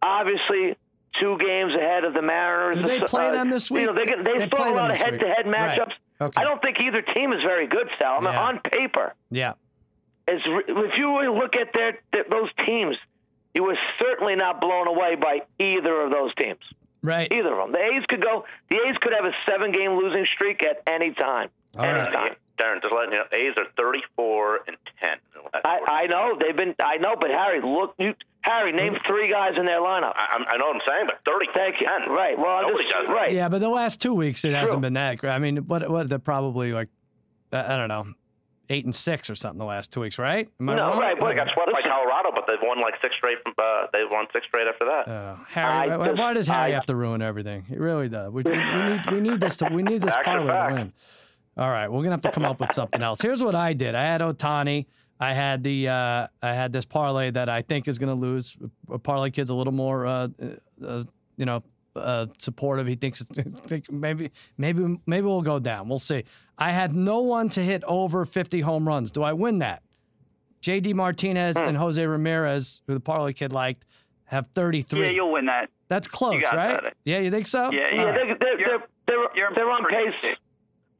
[0.00, 0.76] Obviously,
[1.18, 2.76] two games ahead of the Mariners.
[2.76, 3.80] Do they Uh, play them this week?
[3.80, 5.78] You know, they, get- they, They still have a lot of head-to-head Right.
[5.78, 5.92] matchups.
[6.20, 6.40] Okay.
[6.40, 8.18] I don't think either team is very good, Sal.
[8.18, 8.42] I mean, Yeah.
[8.42, 9.54] on paper, Yeah.
[10.28, 12.96] if you really look at their, their those teams,
[13.54, 16.60] you were certainly not blown away by either of those teams.
[17.02, 17.30] Right.
[17.32, 17.72] Either of them.
[17.72, 18.44] The A's could go.
[18.68, 21.48] The A's could have a seven-game losing streak at any time.
[21.78, 22.00] All right.
[22.06, 22.36] Anytime.
[22.58, 25.10] Darren, just letting you know, A's are 34 and 10.
[25.12, 26.04] in the last I.
[26.04, 26.74] I know they've been.
[26.82, 30.14] I know, but Harry, look, you, Harry, name three guys in their lineup.
[30.16, 31.86] I, I'm- know what I'm saying, but 34 Thank you.
[32.04, 32.08] 10.
[32.10, 32.38] Right.
[32.38, 33.12] Well, Nobody this, does that.
[33.12, 33.32] right.
[33.34, 35.32] Yeah, but the last two weeks it hasn't been that great.
[35.32, 36.88] I mean, what what they're probably like,
[37.52, 38.06] uh, I don't know,
[38.70, 40.48] eight and six or something the last two weeks, right?
[40.58, 40.98] Am I No, wrong?
[40.98, 43.36] right, Well, they got swept by Colorado, but they've won like six straight.
[43.42, 45.08] From, uh, they've won six straight after that.
[45.08, 47.64] Uh, Harry, I why, just- why does Harry I- have to ruin everything?
[47.68, 48.32] He really does.
[48.32, 48.56] We, we, we
[48.88, 50.92] need we need this to we need this Fact parlay to win.
[51.56, 53.20] All right, we're gonna have to come up with something else.
[53.20, 53.94] Here's what I did.
[53.94, 54.86] I had Ohtani.
[55.18, 58.56] I had the uh, I had this parlay that I think is gonna lose.
[59.02, 60.28] Parlay kid's a little more uh,
[60.86, 61.04] uh,
[61.38, 61.62] you know
[61.94, 62.86] uh, supportive.
[62.86, 63.24] He thinks
[63.66, 65.88] think maybe maybe maybe we'll go down.
[65.88, 66.24] We'll see.
[66.58, 69.10] I had no one to hit over 50 home runs.
[69.10, 69.82] Do I win that?
[70.62, 73.84] JD Martinez and Jose Ramirez, who the parlay kid liked,
[74.24, 75.00] have 33.
[75.00, 75.70] Yeah, you'll win that.
[75.88, 76.82] That's close, right?
[76.82, 76.94] that.
[77.04, 77.70] Yeah, you think so?
[77.70, 78.14] Yeah, yeah, right.
[78.14, 80.36] They, they're, You're- they're, they're, they're on pretty pace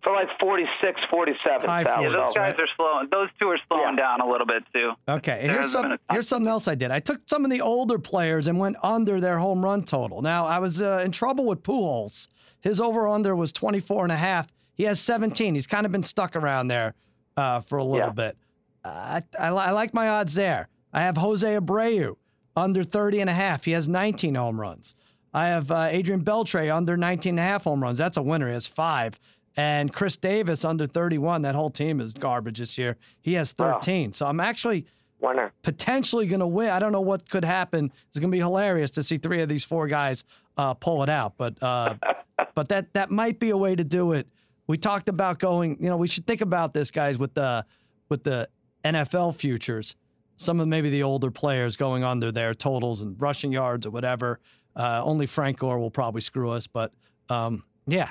[0.06, 0.12] safe.
[0.12, 1.68] for like 46, 47.
[1.68, 3.08] High Sal, Yeah, those Yes, so- guys are slowing.
[3.10, 4.04] Those two are slowing Yeah.
[4.04, 4.92] down a little bit too.
[5.08, 6.90] Okay, and here's some, here's something else I did.
[6.90, 10.22] I took some of the older players and went under their home run total.
[10.22, 12.28] Now, I was uh, in trouble with Pujols.
[12.60, 14.48] His over under was 24 and a half.
[14.74, 15.54] He has 17.
[15.54, 16.94] He's kind of been stuck around there
[17.36, 18.12] uh, for a little Yeah.
[18.12, 18.36] bit.
[18.84, 20.68] Uh, I, I, I like my odds there.
[20.92, 22.16] I have Jose Abreu
[22.56, 23.64] under 30 and a half.
[23.64, 24.94] He has 19 home runs.
[25.34, 27.98] I have uh, Adrian Beltre under 19 and a half home runs.
[27.98, 28.46] That's a winner.
[28.48, 29.18] He has five.
[29.56, 31.42] And Chris Davis under 31.
[31.42, 32.96] That whole team is garbage this year.
[33.22, 34.12] He has 13.
[34.12, 34.86] So I'm actually
[35.20, 35.52] winner.
[35.62, 36.68] potentially going to win.
[36.68, 37.90] I don't know what could happen.
[38.08, 40.24] It's going to be hilarious to see three of these four guys
[40.58, 41.34] uh, pull it out.
[41.38, 41.94] But uh,
[42.54, 44.28] but that that might be a way to do it.
[44.66, 45.78] We talked about going.
[45.80, 47.64] You know, we should think about this, guys, with the
[48.08, 48.48] with the
[48.84, 49.96] NFL futures.
[50.36, 54.38] Some of maybe the older players going under their totals and rushing yards or whatever.
[54.74, 56.92] Uh, only Frank Gore will probably screw us, but
[57.30, 58.10] um, yeah,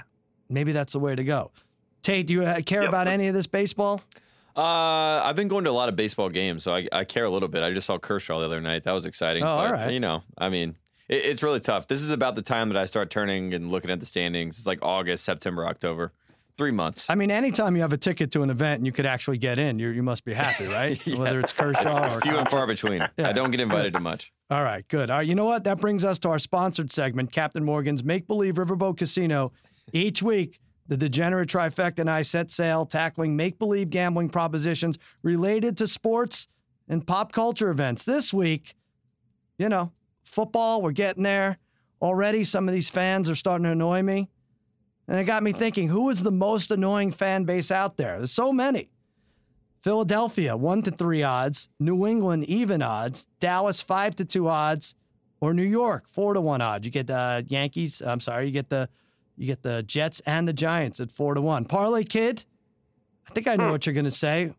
[0.50, 1.52] maybe that's the way to go.
[2.04, 2.90] Tate, do you uh, care Yep.
[2.90, 4.02] about any of this baseball?
[4.56, 4.62] Uh,
[5.24, 7.50] I've been going to a lot of baseball games, so I, I care a little
[7.50, 7.62] bit.
[7.64, 8.84] I just saw Kershaw the other night.
[8.84, 9.44] That was exciting.
[9.44, 9.92] Oh, but, all right.
[9.92, 10.78] You know, I mean,
[11.10, 11.88] it, it's really tough.
[11.88, 14.58] This is about the time that I start turning and looking at the standings.
[14.58, 16.14] It's like August, September, October,
[16.58, 17.10] three months.
[17.10, 19.60] I mean, anytime you have a ticket to an event and you could actually get
[19.60, 21.06] in, you you must be happy, right?
[21.18, 23.06] Whether it's Kershaw or Few and far between.
[23.18, 23.28] Yeah.
[23.30, 24.32] I don't get invited to much.
[24.50, 25.10] All right, good.
[25.10, 25.66] All right, you know what?
[25.66, 29.52] That brings us to our sponsored segment, Captain Morgan's Make Believe Riverboat Casino.
[29.96, 35.78] Each week, the Degenerate Trifecta and I set sail tackling make believe gambling propositions related
[35.78, 36.50] to sports
[36.90, 38.04] and pop culture events.
[38.04, 38.76] This week,
[39.58, 39.94] you know,
[40.26, 41.60] football, we're getting there.
[42.02, 44.28] Already, some of these fans are starting to annoy me.
[45.08, 48.18] And it got me thinking who is the most annoying fan base out there?
[48.18, 48.90] There's so many.
[49.82, 51.70] Philadelphia, one to three odds.
[51.80, 53.30] New England, even odds.
[53.40, 54.94] Dallas, five to two odds.
[55.40, 56.86] Or New York, four to one odds.
[56.86, 58.02] You get the Yankees.
[58.02, 58.90] I'm sorry, you get the
[59.38, 61.65] you get the Jets and the Giants at four to one.
[61.65, 62.43] Parlay kid,
[63.30, 64.54] I think I know what you're gonna say.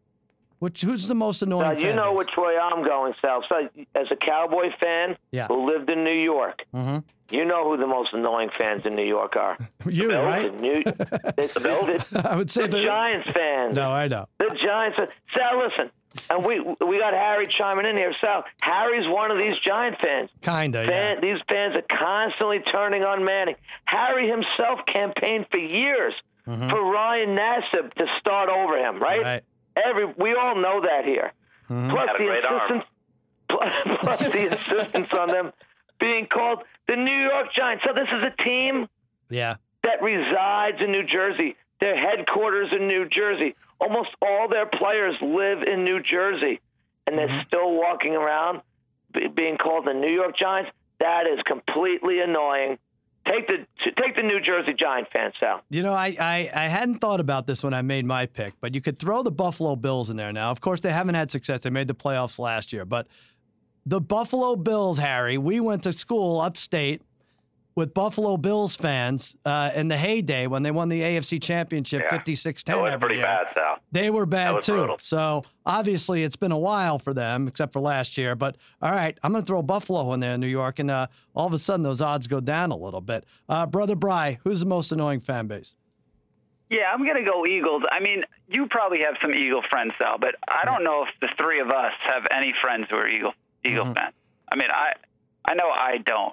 [0.58, 1.74] Which who's the most annoying?
[1.80, 3.44] Now, you know which way I'm going, Sal.
[3.46, 5.48] So, as a Cowboy fan Yeah.
[5.48, 7.04] who lived in New York, Mhm.
[7.30, 9.58] you know who the most annoying fans in New York are.
[9.86, 10.58] you The right?
[10.60, 13.76] New, the, the, I would say the the Giants fans.
[13.76, 14.26] No, I know.
[14.38, 14.96] The Giants.
[15.34, 15.90] Sal, listen.
[16.30, 18.14] And we we got Harry chiming in here.
[18.20, 20.30] So Harry's one of these Giant fans.
[20.42, 21.20] Kinda, yeah.
[21.20, 23.56] These fans are constantly turning on Manning.
[23.84, 26.14] Harry himself campaigned for years
[26.46, 26.68] mm-hmm.
[26.70, 29.22] for Ryan Nassib to start over him, right?
[29.22, 29.42] Right.
[29.84, 31.32] Every we all know that here.
[31.68, 31.90] Mm-hmm.
[31.90, 32.84] Plus Had a the insistence,
[33.48, 35.52] plus, plus the insistence on them
[35.98, 37.84] being called the New York Giants.
[37.86, 38.88] So this is a team
[39.28, 39.56] Yeah.
[39.82, 41.56] that resides in New Jersey.
[41.80, 43.54] Their headquarters in New Jersey.
[43.80, 46.60] Almost all their players live in New Jersey,
[47.06, 47.46] and they're mm-hmm.
[47.46, 48.62] still walking around
[49.12, 50.70] be, being called the New York Giants.
[51.00, 52.78] That is completely annoying.
[53.26, 53.66] Take the
[54.00, 55.64] take the New Jersey Giant fans out.
[55.68, 58.72] You know, I, I, I hadn't thought about this when I made my pick, but
[58.72, 60.52] you could throw the Buffalo Bills in there now.
[60.52, 61.60] Of course, they haven't had success.
[61.60, 63.08] They made the playoffs last year, but
[63.84, 67.02] the Buffalo Bills, Harry, we went to school upstate
[67.76, 72.10] with Buffalo Bills fans uh, in the heyday when they won the AFC Championship Yeah.
[72.10, 73.26] 56 That 10 was every pretty year.
[73.26, 73.76] bad, Sal.
[73.92, 74.72] They were bad was too.
[74.72, 74.96] brutal.
[74.98, 78.34] So obviously, it's been a while for them, except for last year.
[78.34, 81.06] But all right, I'm going to throw Buffalo in there in New York, and uh,
[81.34, 83.24] all of a sudden, those odds go down a little bit.
[83.48, 85.76] Uh, Brother Bry, who's the most annoying fan base?
[86.70, 87.82] Yeah, I'm gonna go Eagles.
[87.92, 91.28] I mean, you probably have some Eagle friends, Sal, but I don't know if the
[91.36, 93.34] three of us have any friends who are Eagle
[93.64, 93.92] Eagle Mm-hmm.
[93.94, 94.14] fans.
[94.50, 94.92] I mean, I
[95.48, 96.32] I know I don't.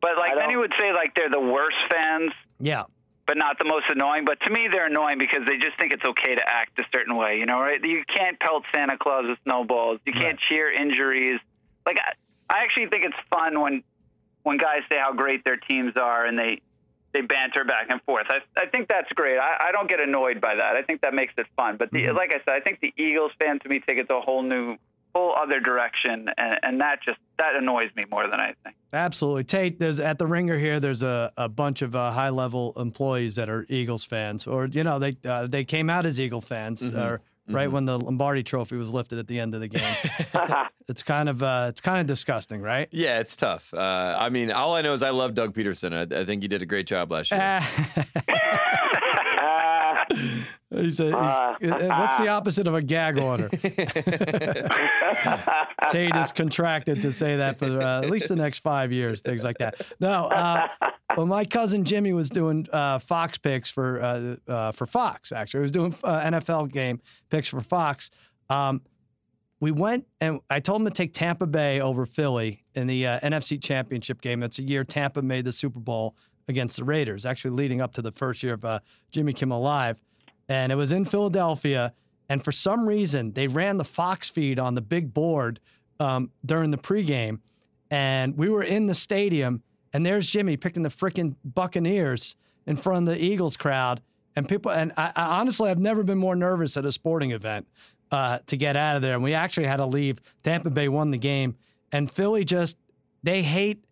[0.00, 2.84] But like many would say, like they're the worst fans, Yeah.
[3.26, 4.24] but not the most annoying.
[4.24, 7.16] But to me, they're annoying because they just think it's okay to act a certain
[7.16, 7.38] way.
[7.38, 7.82] You know, right?
[7.82, 10.00] You can't pelt Santa Claus with snowballs.
[10.06, 11.40] You can't cheer injuries.
[11.84, 12.12] Like I,
[12.54, 13.82] I actually think it's fun when
[14.42, 16.60] when guys say how great their teams are and they
[17.12, 18.26] they banter back and forth.
[18.28, 19.38] I, I think that's great.
[19.38, 20.76] I, I don't get annoyed by that.
[20.76, 21.78] I think that makes it fun.
[21.78, 22.16] But the, mm-hmm.
[22.16, 24.42] like I said, I think the Eagles fans to me take it to a whole
[24.42, 24.76] new,
[25.16, 28.72] whole other direction, and, and that just that annoys me more than anything.
[28.92, 29.44] Absolutely.
[29.44, 33.36] Tate, there's at the ringer here, there's a, a bunch of uh, high level employees
[33.36, 36.82] that are Eagles fans, or, you know, they uh, they came out as Eagle fans
[36.82, 39.96] uh, right when the Lombardi trophy was lifted at the end of the game.
[40.88, 42.88] it's kind of uh, it's kind of disgusting, right?
[42.90, 43.72] Yeah, it's tough.
[43.72, 45.94] Uh, I mean, all I know is I love Doug Pederson.
[45.94, 47.40] I, I think he did a great job last year.
[50.76, 53.48] He's a, uh, what's the opposite of a gag order?
[55.90, 59.44] Tate is contracted to say that for uh, at least the next five years, things
[59.44, 59.80] like that.
[60.00, 60.66] No, uh,
[61.16, 65.32] well, my cousin Jimmy was doing uh, Fox picks for uh, uh, for Fox.
[65.32, 68.10] Actually, he was doing uh, NFL game picks for Fox.
[68.50, 68.82] Um,
[69.60, 73.20] we went and I told him to take Tampa Bay over Philly in the uh,
[73.20, 74.40] NFC Championship game.
[74.40, 76.14] That's a year Tampa made the Super Bowl
[76.48, 80.00] against the Raiders, actually leading up to the first year of uh, Jimmy Kimmel Live.
[80.48, 81.92] And it was in Philadelphia.
[82.28, 85.60] And for some reason, they ran the Fox feed on the big board
[86.00, 87.40] um, during the pregame.
[87.90, 93.08] And we were in the stadium, and there's Jimmy picking the freaking Buccaneers in front
[93.08, 94.00] of the Eagles crowd.
[94.34, 97.66] And people, and I, I honestly, I've never been more nervous at a sporting event
[98.10, 99.14] uh, to get out of there.
[99.14, 100.20] And we actually had to leave.
[100.42, 101.56] Tampa Bay won the game,
[101.92, 102.76] and Philly just
[103.22, 103.84] they hate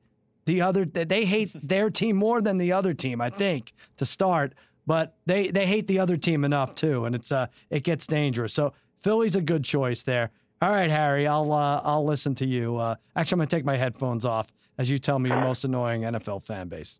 [0.44, 0.84] the other.
[0.84, 4.54] They hate their team more than the other team, I think, to start.
[4.86, 8.52] But they they hate the other team enough too, and it's uh it gets dangerous.
[8.52, 10.30] So Philly's a good choice there.
[10.62, 12.76] All right, Harry, I'll uh, I'll listen to you.
[12.76, 16.02] Uh, actually, I'm gonna take my headphones off as you tell me your most annoying
[16.02, 16.98] NFL fan base.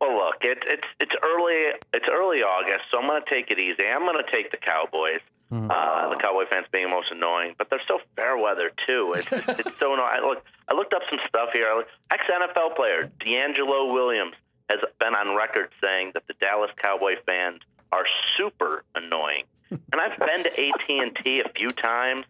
[0.00, 3.58] Well, look, it's it's it's early it's early August, so I'm going to take it
[3.58, 3.84] easy.
[3.86, 5.20] I'm going to take the Cowboys.
[5.52, 9.14] Uh, the Cowboy fans being the most annoying, but they're so fair weather too.
[9.16, 10.08] It's, it's, it's so annoying.
[10.08, 11.66] I look, I looked up some stuff here.
[12.12, 14.34] Ex NFL player DeAngelo Williams
[14.70, 17.60] has been on record saying that the Dallas Cowboy fans
[17.92, 18.04] are
[18.36, 19.44] super annoying.
[19.92, 22.24] And I've been to AT and T a few times,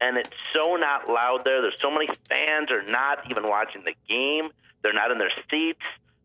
[0.00, 1.60] and it's so not loud there.
[1.60, 4.48] There's so many fans are not even watching the game.
[4.82, 5.82] They're not in their seats.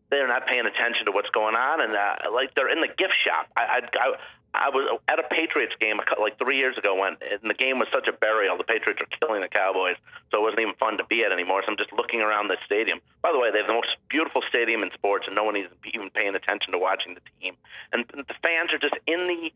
[0.08, 3.14] They're not paying attention to what's going on, and uh, like they're in the gift
[3.22, 3.48] shop.
[3.54, 4.14] I, I,
[4.54, 7.88] I was at a Patriots game like three years ago when and the game was
[7.92, 8.58] such a burial.
[8.58, 9.96] The Patriots were killing the Cowboys,
[10.30, 11.62] so it wasn't even fun to be at anymore.
[11.64, 13.00] So I'm just looking around the stadium.
[13.22, 15.68] By the way, they have the most beautiful stadium in sports, and no one is
[15.94, 17.56] even paying attention to watching the team.
[17.92, 19.52] And the fans are just in the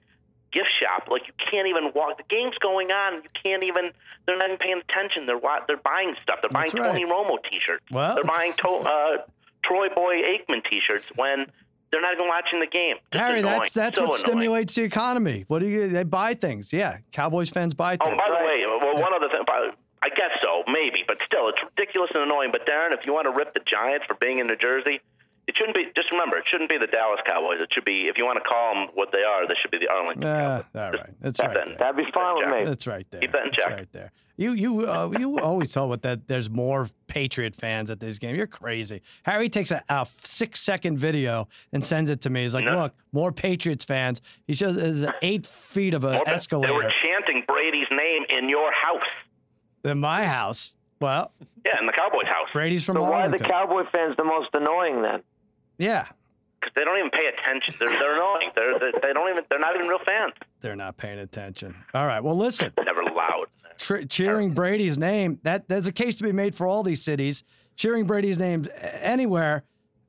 [0.51, 1.09] gift shop.
[1.11, 2.17] Like you can't even walk.
[2.17, 3.23] The game's going on.
[3.23, 3.93] You can't even.
[4.25, 5.27] They're not even paying attention.
[5.27, 6.39] They're they're buying stuff.
[6.41, 6.93] They're buying right.
[6.93, 7.85] Tony Romo T-shirts.
[7.91, 9.17] Well, they're buying to, uh,
[9.63, 11.47] Troy Boy Aikman T-shirts when
[11.91, 12.97] they're not even watching the game.
[13.13, 13.59] Just Harry, annoying.
[13.61, 14.21] that's that's So what annoying.
[14.39, 15.45] stimulates the economy.
[15.49, 15.89] What do you?
[15.89, 16.73] They buy things.
[16.73, 18.13] Yeah, Cowboys fans buy things.
[18.13, 19.43] Oh, by the way, well, one other thing.
[20.03, 22.51] I guess so, maybe, but still, it's ridiculous and annoying.
[22.53, 25.01] But Darren, if you want to rip the Giants for being in New Jersey,
[25.49, 25.87] it shouldn't be.
[25.97, 27.59] Just remember, it shouldn't be the Dallas Cowboys.
[27.61, 29.79] It should be, if you want to call them what they are, they should be
[29.79, 30.67] the Arlington Uh, Cowboys.
[30.75, 31.69] all right, that's Keep right.
[31.69, 32.65] That, that'd be fine with me.
[32.65, 33.21] That's right there.
[33.23, 33.71] Keep that in That's check.
[33.79, 34.13] right there.
[34.39, 38.37] You you uh, you always tell what that there's more Patriot fans at this game.
[38.37, 39.01] You're crazy.
[39.23, 42.43] Harry takes a, a six second video and sends it to me.
[42.43, 42.77] He's like, No.
[42.83, 44.21] look, more Patriots fans.
[44.47, 46.73] He shows there's eight feet of an escalator.
[46.73, 49.09] They were chanting Brady's name in your house.
[49.85, 50.77] in my house.
[51.01, 51.33] Well,
[51.65, 52.49] Yeah, in the Cowboys' house.
[52.53, 53.49] Brady's from So why are the Arlington.
[53.51, 55.23] Cowboy fans the most annoying then?
[55.79, 56.07] yeah,
[56.61, 57.75] Because they don't even pay attention.
[57.79, 58.51] They're, they're annoying.
[58.55, 59.45] They're, they, they don't even.
[59.51, 60.33] They're not even real fans.
[60.61, 61.75] they're not paying attention.
[61.95, 62.21] All right.
[62.23, 62.73] Well, listen.
[62.85, 63.47] Never loud.
[63.79, 65.39] Tr- cheering Brady's name.
[65.43, 67.45] That there's a case to be made for all these cities.
[67.77, 69.65] Cheering Brady's name anywhere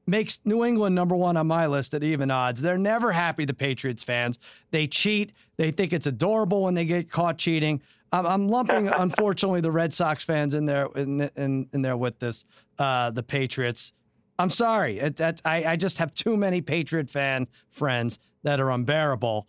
[0.05, 2.61] makes New England number one on my list at even odds.
[2.61, 3.45] They're never happy.
[3.45, 4.39] The Patriots fans
[4.72, 5.34] they cheat.
[5.57, 7.82] They think it's adorable when they get caught cheating.
[8.11, 12.20] I'm, I'm lumping, unfortunately, the Red Sox fans in there in in, in there with
[12.20, 12.45] this.
[12.80, 13.93] Uh, the Patriots.
[14.39, 14.99] I'm sorry.
[14.99, 19.47] It, that, I, I just have too many Patriot fan friends that are unbearable.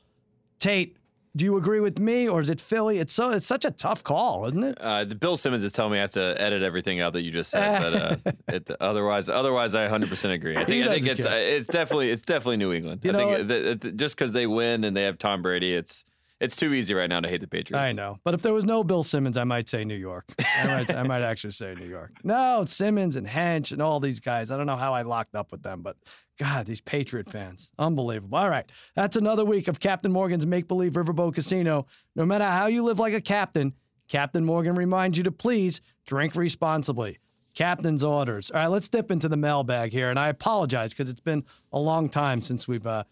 [0.59, 0.97] Tate,
[1.39, 2.99] do you agree with me, or is it Philly?
[2.99, 4.77] It's so it's such a tough call, isn't it?
[4.81, 7.31] Uh, the Bill Simmons is telling me I have to edit everything out that you
[7.31, 7.81] just said,
[8.25, 10.57] but uh, it, otherwise, otherwise, I 100 percent agree.
[10.57, 13.01] I think I think it's uh, it's definitely it's definitely New England.
[13.05, 15.75] You I know think that- that- just because they win and they have Tom Brady,
[15.75, 16.05] it's
[16.41, 17.81] it's too easy right now to hate the Patriots.
[17.81, 20.25] I know, but if there was no Bill Simmons, I might say New York.
[20.57, 22.13] I might, I might actually say New York.
[22.25, 24.51] No, it's Simmons and Hench and all these guys.
[24.51, 25.97] I don't know how I locked up with them, but
[26.39, 28.39] God, these Patriot fans, unbelievable.
[28.39, 31.87] All right, that's another week of Captain Morgan's Make Believe Riverboat Casino.
[32.15, 33.75] No matter how you live like a captain,
[34.07, 37.19] Captain Morgan reminds you to please drink responsibly.
[37.55, 38.53] Captain's orders.
[38.53, 41.79] All right, let's dip into the mailbag here, and I apologize because it's been a
[41.79, 42.87] long time since we've.
[42.87, 43.05] Uh,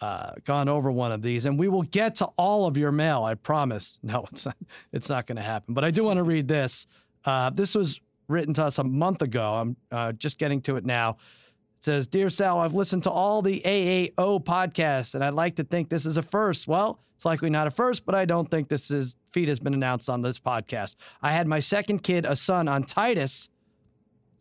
[0.00, 3.24] uh, gone over one of these, and we will get to all of your mail.
[3.24, 3.98] I promise.
[4.08, 4.56] No, it's not.
[4.92, 5.74] It's not going to happen.
[5.74, 6.86] But I do want to read this.
[7.24, 9.54] Uh, this was written to us a month ago.
[9.54, 11.16] I'm uh, just getting to it now.
[11.78, 15.64] It says, "Dear Sal, I've listened to all the AAO podcasts, and I'd like to
[15.64, 16.66] think this is a first.
[16.66, 19.74] Well, it's likely not a first, but I don't think this is feat has been
[19.74, 20.96] announced on this podcast.
[21.22, 23.48] I had my second kid, a son, on Titus."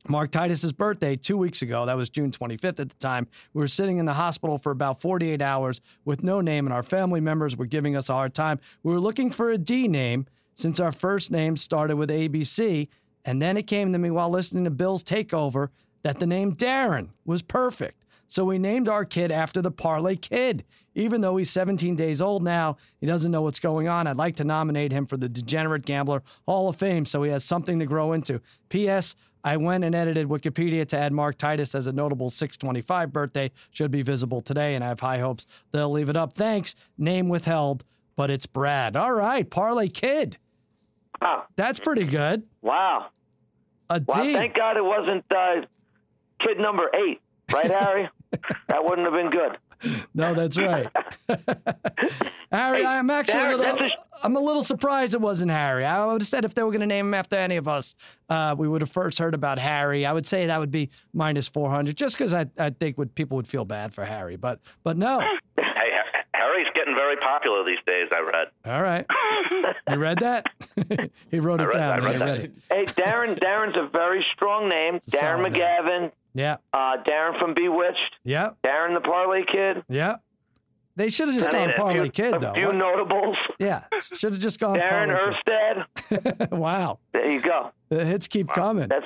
[0.09, 1.85] Mark Titus's birthday two weeks ago.
[1.85, 3.27] That was June 25th at the time.
[3.53, 6.81] We were sitting in the hospital for about 48 hours with no name, and our
[6.81, 8.59] family members were giving us a hard time.
[8.81, 10.25] We were looking for a D name
[10.55, 12.87] since our first name started with ABC,
[13.25, 15.69] and then it came to me while listening to Bill's takeover
[16.03, 18.03] that the name Darren was perfect.
[18.27, 20.65] So we named our kid after the Parlay Kid.
[20.95, 24.07] Even though he's 17 days old now, he doesn't know what's going on.
[24.07, 27.45] I'd like to nominate him for the Degenerate Gambler Hall of Fame so he has
[27.45, 28.41] something to grow into.
[28.69, 29.15] P.S.
[29.43, 33.51] I went and edited Wikipedia to add Mark Titus as a notable 625 birthday.
[33.71, 36.33] Should be visible today, and I have high hopes they'll leave it up.
[36.33, 36.75] Thanks.
[36.97, 37.85] Name withheld,
[38.17, 38.95] but it's Brad.
[38.97, 40.37] All right, Parlay Kid.
[41.21, 41.45] Wow.
[41.55, 42.43] That's pretty good.
[42.61, 43.07] Wow.
[43.89, 44.05] A D.
[44.07, 44.23] Wow.
[44.23, 45.61] Thank God it wasn't uh,
[46.39, 47.21] kid number eight,
[47.53, 48.09] right, Harry?
[48.67, 49.57] that wouldn't have been good.
[50.15, 50.87] No, that's right.
[52.51, 55.85] Harry, Hey, I'm actually a Darren, little, that's I'm a little surprised it wasn't Harry.
[55.85, 57.93] I would have said if they were going to name him after any of us,
[58.29, 60.05] uh, we would have first heard about Harry.
[60.05, 63.35] I would say that would be minus 400, just because I, I think would people
[63.35, 64.35] would feel bad for Harry.
[64.35, 65.21] But but no.
[65.59, 65.91] Hey,
[66.37, 68.07] Harry's getting very popular these days.
[68.11, 68.47] I read.
[68.65, 69.05] All right.
[69.89, 70.45] You read that?
[71.31, 72.01] he wrote it read- down.
[72.01, 72.25] I read He that.
[72.25, 72.51] read it.
[72.69, 73.37] Hey, Darren.
[73.39, 74.95] Darren's a very strong name.
[74.95, 75.61] a Darren solid name.
[75.61, 76.11] McGavin.
[76.33, 76.57] Yeah.
[76.73, 78.15] Uh, Darren from Bewitched.
[78.23, 78.51] Yeah.
[78.63, 79.83] Darren the Parlay Kid.
[79.89, 80.17] Yeah.
[80.95, 82.53] They should have just I gone mean, a Parlay few- Kid, a though.
[82.53, 83.37] few What- notables.
[83.59, 83.83] Yeah.
[84.13, 85.83] Should have just gone Darren Parlay
[86.17, 86.39] Erstad.
[86.39, 86.51] Kid.
[86.51, 86.99] wow.
[87.13, 87.71] There you go.
[87.89, 88.89] The hits keep coming.
[88.89, 89.05] That's.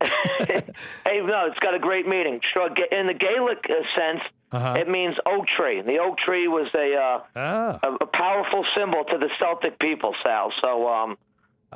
[0.04, 2.40] hey, no, it's got a great meaning.
[2.52, 4.20] Sure, In the Gaelic uh, sense,
[4.54, 4.74] Uh-huh.
[4.78, 5.82] it means oak tree.
[5.82, 7.78] The oak tree was a uh, Ah.
[7.82, 10.52] a, a powerful symbol to the Celtic people, Sal.
[10.62, 11.16] So, um,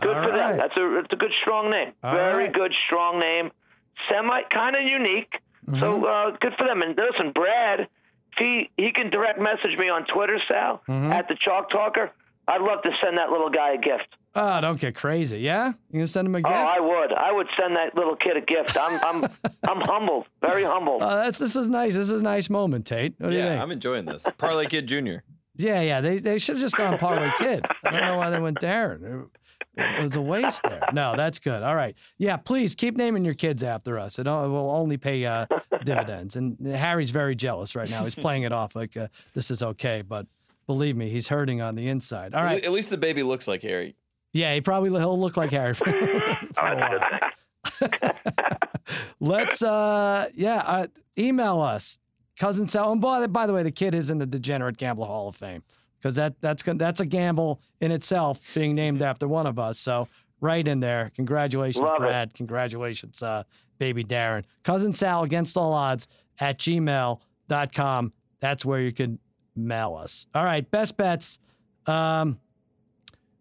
[0.00, 0.48] good All for right.
[0.50, 0.56] them.
[0.58, 1.92] That's a it's a good strong name.
[2.02, 2.52] All Very right.
[2.52, 3.50] good strong name.
[4.08, 5.40] Semi kind of unique.
[5.66, 5.80] Mm-hmm.
[5.80, 6.82] So uh, good for them.
[6.82, 7.88] And listen, Brad,
[8.38, 11.12] he he can direct message me on Twitter, Sal, Mm-hmm.
[11.12, 12.10] at the Chalk Talker.
[12.46, 14.08] I'd love to send that little guy a gift.
[14.40, 15.38] Oh, don't get crazy.
[15.40, 15.68] Yeah?
[15.90, 16.54] You gonna send him a gift?
[16.54, 17.12] Oh, I would.
[17.12, 18.76] I would send that little kid a gift.
[18.80, 19.24] I'm I'm
[19.68, 21.02] I'm humbled, very humbled.
[21.02, 21.94] Oh, that's this is nice.
[21.94, 23.14] This is a nice moment, Tate.
[23.18, 23.62] What do you Yeah, think?
[23.62, 24.24] I'm enjoying this.
[24.38, 25.16] Parlay Kid Jr.
[25.56, 26.00] yeah, yeah.
[26.00, 27.64] They they should have just gone Parlay Kid.
[27.84, 29.24] I don't know why they went Darren.
[29.24, 29.28] It,
[29.76, 30.80] it was a waste there.
[30.92, 31.62] No, that's good.
[31.62, 31.96] All right.
[32.16, 34.18] Yeah, please keep naming your kids after us.
[34.20, 35.46] It, o- it will only pay uh,
[35.84, 36.34] dividends.
[36.36, 38.04] And Harry's very jealous right now.
[38.04, 40.26] He's playing it off like uh, this is okay, but
[40.66, 42.34] believe me, he's hurting on the inside.
[42.34, 42.64] All right.
[42.64, 43.94] At least the baby looks like Harry.
[44.32, 45.86] Yeah, he probably he'll look like Harry for,
[46.54, 47.00] for.
[49.20, 50.86] Let's uh yeah, uh,
[51.18, 51.98] email us.
[52.38, 52.92] Cousin Sal.
[52.92, 55.62] And by, by the way, the kid is in the Degenerate Gambler Hall of Fame
[55.98, 59.78] because that that's that's a gamble in itself being named after one of us.
[59.78, 60.08] So
[60.40, 61.10] right in there.
[61.16, 62.06] Congratulations, Love it.
[62.06, 62.34] Brad.
[62.34, 63.42] Congratulations, uh,
[63.78, 64.44] baby Darren.
[64.62, 66.08] Cousin Sal against all odds
[66.38, 68.12] at gmail.com.
[68.40, 69.18] That's where you can
[69.56, 70.26] mail us.
[70.34, 71.40] All right, best bets.
[71.86, 72.38] Um,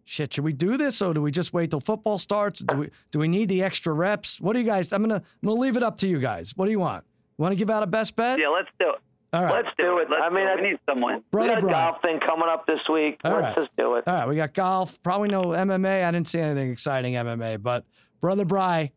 [0.07, 2.59] shit, should we do this or do we just wait till football starts?
[2.59, 4.39] Do we do we need the extra reps?
[4.41, 4.93] What do you guys?
[4.93, 6.53] I'm gonna I'm gonna leave it up to you guys.
[6.55, 7.03] What do you want?
[7.37, 8.39] Want to give out a best bet?
[8.39, 8.95] Yeah, let's do it.
[9.33, 9.63] All right.
[9.63, 10.07] Let's do it.
[10.09, 10.51] Let's I mean, do it.
[10.51, 11.15] I- we need someone.
[11.15, 11.91] We Brother got a Brian.
[11.91, 13.19] golf thing coming up this week.
[13.25, 13.55] All Let's right.
[13.57, 14.07] just do it.
[14.07, 15.01] All right, we got golf.
[15.03, 16.03] Probably no MMA.
[16.03, 17.83] I didn't see anything exciting MMA, but
[18.21, 18.91] brother Bry,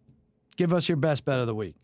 [0.56, 1.74] give us your best bet of the week.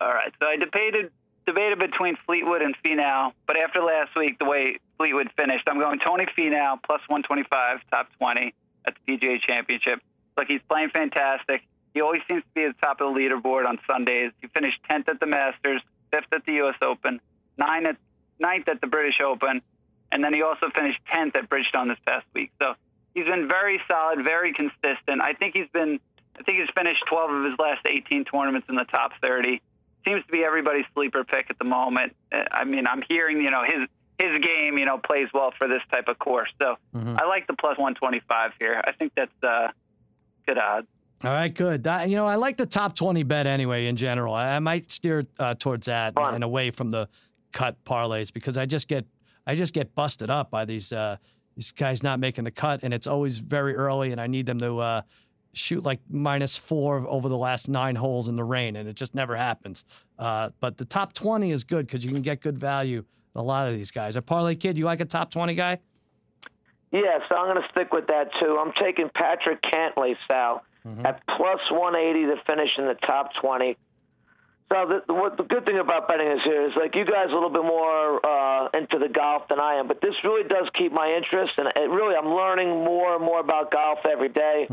[0.00, 0.32] All right.
[0.40, 1.10] So I debated
[1.46, 5.98] debated between Fleetwood and Finau, but after last week, the way Fleetwood finished, I'm going
[5.98, 8.54] Tony Finau plus 125, top 20
[8.86, 10.00] at the PGA Championship.
[10.36, 11.62] Look, he's playing fantastic.
[11.94, 14.32] He always seems to be at the top of the leaderboard on Sundays.
[14.40, 15.80] He finished 10th at the Masters,
[16.10, 16.76] fifth at the U.S.
[16.82, 17.20] Open,
[17.58, 17.96] 9th at
[18.38, 19.62] ninth at the British Open,
[20.12, 22.52] and then he also finished 10th at Bridgestone this past week.
[22.60, 22.74] So
[23.14, 25.22] he's been very solid, very consistent.
[25.22, 25.98] I think he's been,
[26.38, 29.60] I think he's finished 12 of his last 18 tournaments in the top 30
[30.06, 32.14] seems to be everybody's sleeper pick at the moment.
[32.32, 33.88] Uh, I mean, I'm hearing, you know, his
[34.18, 36.48] his game, you know, plays well for this type of course.
[36.60, 37.20] So Mhm.
[37.20, 38.80] I like the plus 125 here.
[38.86, 39.68] I think that's uh,
[40.46, 40.86] good odds.
[41.24, 41.84] All right, good.
[41.84, 44.34] That- you know, I like the top 20 bet anyway in general.
[44.34, 46.34] I, I might steer uh, towards that Fun.
[46.34, 47.08] and away from the
[47.52, 49.06] cut parlays because I just get
[49.46, 51.16] I just get busted up by these uh,
[51.54, 54.58] these guys not making the cut, and it's always very early, and I need them
[54.58, 55.02] to uh,
[55.54, 59.14] shoot like minus four over the last nine holes in the rain, and it just
[59.14, 59.84] never happens.
[60.18, 63.04] Uh, but the top 20 is good because you can get good value.
[63.36, 64.16] A lot of these guys.
[64.16, 65.78] A parlay kid, you like a top 20 guy?
[66.90, 68.58] Yeah, so I'm going to stick with that too.
[68.58, 70.64] I'm taking Patrick Cantlay, Sal,
[71.04, 73.76] at plus 180 to finish in the top 20.
[74.72, 77.26] So the, the, what the good thing about betting is here is like you guys
[77.28, 80.48] are a little bit more uh, into the golf than I am, but this really
[80.48, 84.28] does keep my interest, and it really I'm learning more and more about golf every
[84.28, 84.66] day.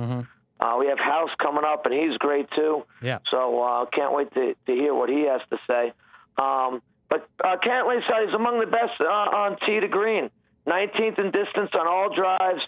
[0.60, 2.86] Uh, we have House coming up, and he's great too.
[3.02, 3.20] Yeah.
[3.30, 5.92] So uh, can't wait to, to hear what he has to say.
[6.38, 6.82] Um,
[7.14, 10.32] but uh, Cantlay said he's among the best uh, on tee to green,
[10.66, 12.62] 19th in distance on all drives.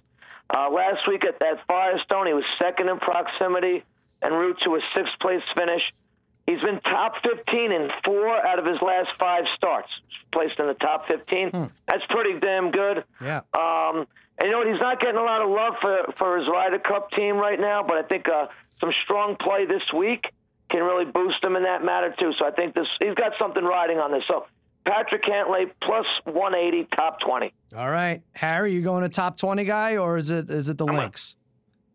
[0.54, 3.84] Uh, last week at, that Firestone, he was second in proximity
[4.22, 5.82] en route to a sixth place finish.
[6.46, 9.90] He's been top 15 in four out of his last five starts,
[10.32, 11.50] placed in the top 15.
[11.88, 13.04] That's pretty damn good.
[13.20, 13.42] Yeah.
[13.58, 14.06] Um,
[14.38, 14.68] and you know what?
[14.68, 17.82] He's not getting a lot of love for, for his Ryder Cup team right now,
[17.82, 18.46] but I think uh,
[18.80, 20.32] some strong play this week
[20.70, 22.32] can really boost him in that matter too.
[22.40, 24.24] So I think this he's got something riding on this.
[24.28, 24.46] So
[24.86, 27.54] Patrick Cantlay plus 180, top 20.
[27.76, 30.86] All right, Harry, you going a top 20 guy or is it is it the
[30.86, 31.36] links?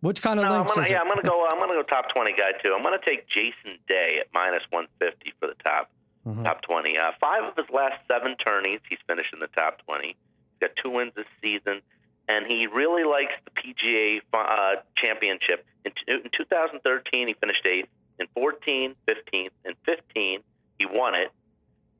[0.00, 1.00] Which kind of No, I'm links gonna, is yeah, it?
[1.02, 1.46] I'm gonna go.
[1.52, 2.74] I'm gonna go top 20 guy too.
[2.76, 5.90] I'm gonna take Jason Day at minus 150 for the top
[6.28, 6.44] Mm-hmm.
[6.44, 6.98] top 20.
[6.98, 10.08] Uh, five of his last seven tourneys, he's finished in the top 20.
[10.08, 10.14] He's
[10.60, 11.80] got two wins this season,
[12.28, 15.64] and he really likes the PGA uh, Championship.
[15.86, 17.88] In, t- in 2013, he finished eighth.
[18.20, 20.40] In 14, 15, and 15,
[20.78, 21.32] he won it.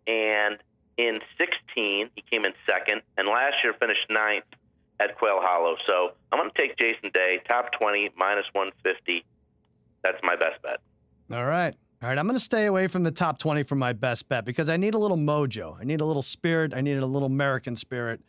[0.07, 0.59] And
[0.99, 4.45] in 16, he came in second, and last year finished ninth
[5.01, 5.77] at Quail Hollow.
[5.87, 9.25] So I'm going to take Jason Day, top 20, minus 150.
[10.05, 10.81] That's my best bet.
[11.33, 11.75] All right.
[12.03, 14.47] All right, I'm going to stay away from the top 20 for my best bet
[14.47, 15.79] because I need a little mojo.
[15.79, 16.73] I need a little spirit.
[16.75, 18.21] I need a little American spirit.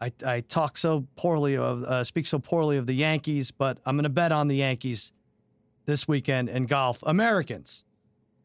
[0.00, 3.96] I, I talk so poorly of, uh, speak so poorly of the Yankees, but I'm
[3.96, 5.12] going to bet on the Yankees
[5.86, 7.02] this weekend in golf.
[7.06, 7.84] Americans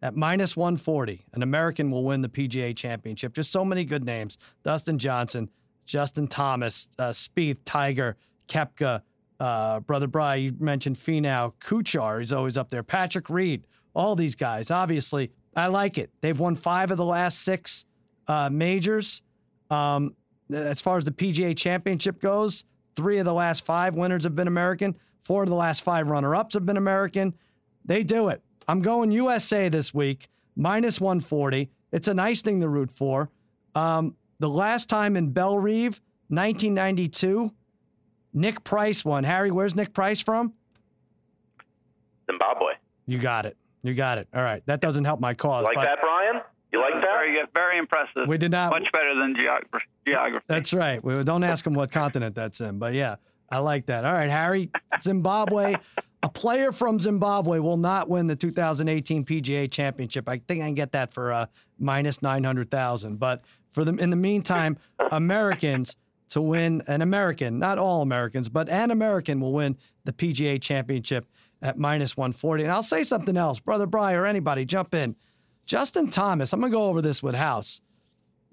[0.01, 1.25] at minus 140.
[1.33, 3.33] An American will win the PGA Championship.
[3.33, 5.49] Just so many good names: Dustin Johnson,
[5.85, 8.17] Justin Thomas, uh, Spieth, Tiger,
[8.47, 9.01] Koepka,
[9.39, 10.35] uh, Brother Bry.
[10.35, 12.19] You mentioned Finau, Kuchar.
[12.19, 12.83] He's always up there.
[12.83, 13.67] Patrick Reed.
[13.95, 14.71] All these guys.
[14.71, 16.11] Obviously, I like it.
[16.21, 17.85] They've won five of the last six
[18.27, 19.23] uh, majors.
[19.69, 20.15] Um,
[20.51, 22.63] as far as the PGA Championship goes,
[22.95, 24.95] three of the last five winners have been American.
[25.21, 27.35] Four of the last five runner-ups have been American.
[27.85, 28.41] They do it.
[28.67, 31.69] I'm going USA this week, minus 140.
[31.91, 33.29] It's a nice thing to root for.
[33.75, 35.99] Um, the last time in Bellerive,
[36.29, 37.51] 1992,
[38.33, 39.23] Nick Price won.
[39.23, 40.53] Harry, where's Nick Price from?
[42.29, 42.73] Zimbabwe.
[43.05, 43.57] You got it.
[43.81, 44.27] You got it.
[44.33, 44.61] All right.
[44.65, 45.65] That doesn't help my cause.
[45.65, 46.41] Like but that, Brian?
[46.71, 47.01] You like that?
[47.01, 47.47] Very good.
[47.53, 48.27] Very impressive.
[48.27, 48.69] We did not.
[48.69, 49.85] Much better than geography.
[50.05, 50.45] geography.
[50.47, 51.03] That's right.
[51.03, 53.15] We don't ask him what continent that's in, but yeah,
[53.51, 54.05] I like that.
[54.05, 54.69] All right, Harry,
[55.01, 55.75] Zimbabwe.
[56.21, 60.27] A player from Zimbabwe will not win the 2018 PGA Championship.
[60.27, 61.45] I think I can get that for uh,
[61.79, 63.17] minus 900,000.
[63.17, 64.77] But for them, in the meantime,
[65.11, 65.95] Americans
[66.29, 71.25] to win an American, not all Americans, but an American will win the PGA Championship
[71.61, 72.63] at minus 140.
[72.63, 75.15] And I'll say something else, Brother Bry or anybody, jump in.
[75.65, 77.81] Justin Thomas, I'm to go over this with House.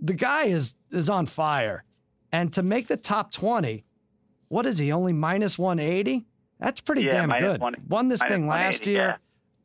[0.00, 1.84] The guy is is on fire.
[2.32, 3.84] And to make the top 20,
[4.48, 6.24] what is he, only minus 180?
[6.58, 7.60] That's pretty Yeah, damn good.
[7.60, 8.96] one- Won this thing last year.
[8.98, 9.16] yeah.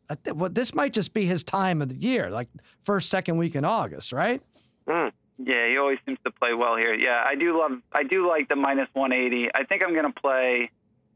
[0.10, 2.50] I thi- well, this might just be his time of the year, like
[2.84, 4.42] first, second week in August, right?
[4.88, 5.12] Mm.
[5.44, 6.94] Yeah, he always seems to play well here.
[6.94, 7.72] Yeah, I do love.
[7.94, 9.50] I do like the minus 180.
[9.56, 10.70] I think I'm going to play.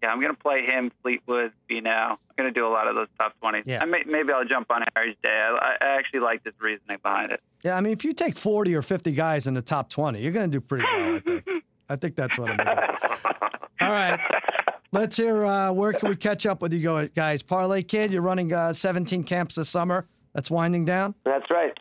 [0.04, 2.12] Yeah, I'm gonna play him, Fleetwood, Finau.
[2.12, 3.64] I'm gonna do a lot of those top twenties.
[3.66, 3.82] Yeah.
[3.82, 5.30] I may, maybe I'll jump on Harry's day.
[5.30, 7.40] I, I actually like this reasoning behind it.
[7.64, 10.34] Yeah, I mean, if you take 40 or 50 guys in the top 20, you're
[10.34, 11.46] going to do pretty well, I think.
[11.90, 12.78] I think that's what I'm doing.
[13.82, 14.20] All right.
[14.92, 17.42] Let's hear uh, where can we catch up with you guys?
[17.44, 20.08] Parlay Kid, you're running uh, 17 camps this summer.
[20.34, 21.16] That's winding down.
[21.26, 21.78] That's right.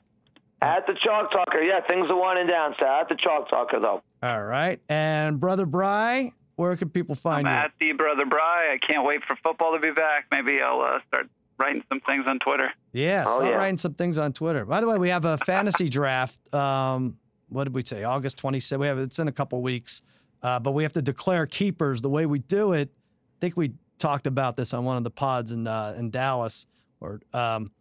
[0.63, 2.75] At the Chalk Talker, yeah, things are winding down.
[2.81, 4.03] So at the Chalk Talker, though.
[4.23, 4.81] All right.
[4.89, 7.61] And Brother Bry, where can people find I'm you?
[7.61, 8.73] at the brother Bry.
[8.73, 10.27] I can't wait for football to be back.
[10.33, 11.29] Maybe I'll uh, start
[11.59, 12.71] writing some things on Twitter.
[12.93, 13.57] Yeah, Oh, start yeah.
[13.57, 14.65] writing some things on Twitter.
[14.65, 16.41] By the way, we have a fantasy draft.
[16.55, 17.19] Um,
[17.49, 18.03] what did we say?
[18.05, 18.79] August 26th.
[18.79, 20.03] We have it's in a couple weeks,
[20.45, 22.03] uh, but we have to declare keepers.
[22.03, 25.11] The way we do it, I think we talked about this on one of the
[25.11, 26.67] pods in uh, in Dallas.
[27.01, 27.73] Or um,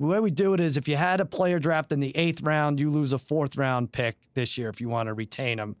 [0.00, 2.42] the way we do it is, if you had a player draft in the eighth
[2.42, 5.76] round, you lose a fourth round pick this year if you want to retain them.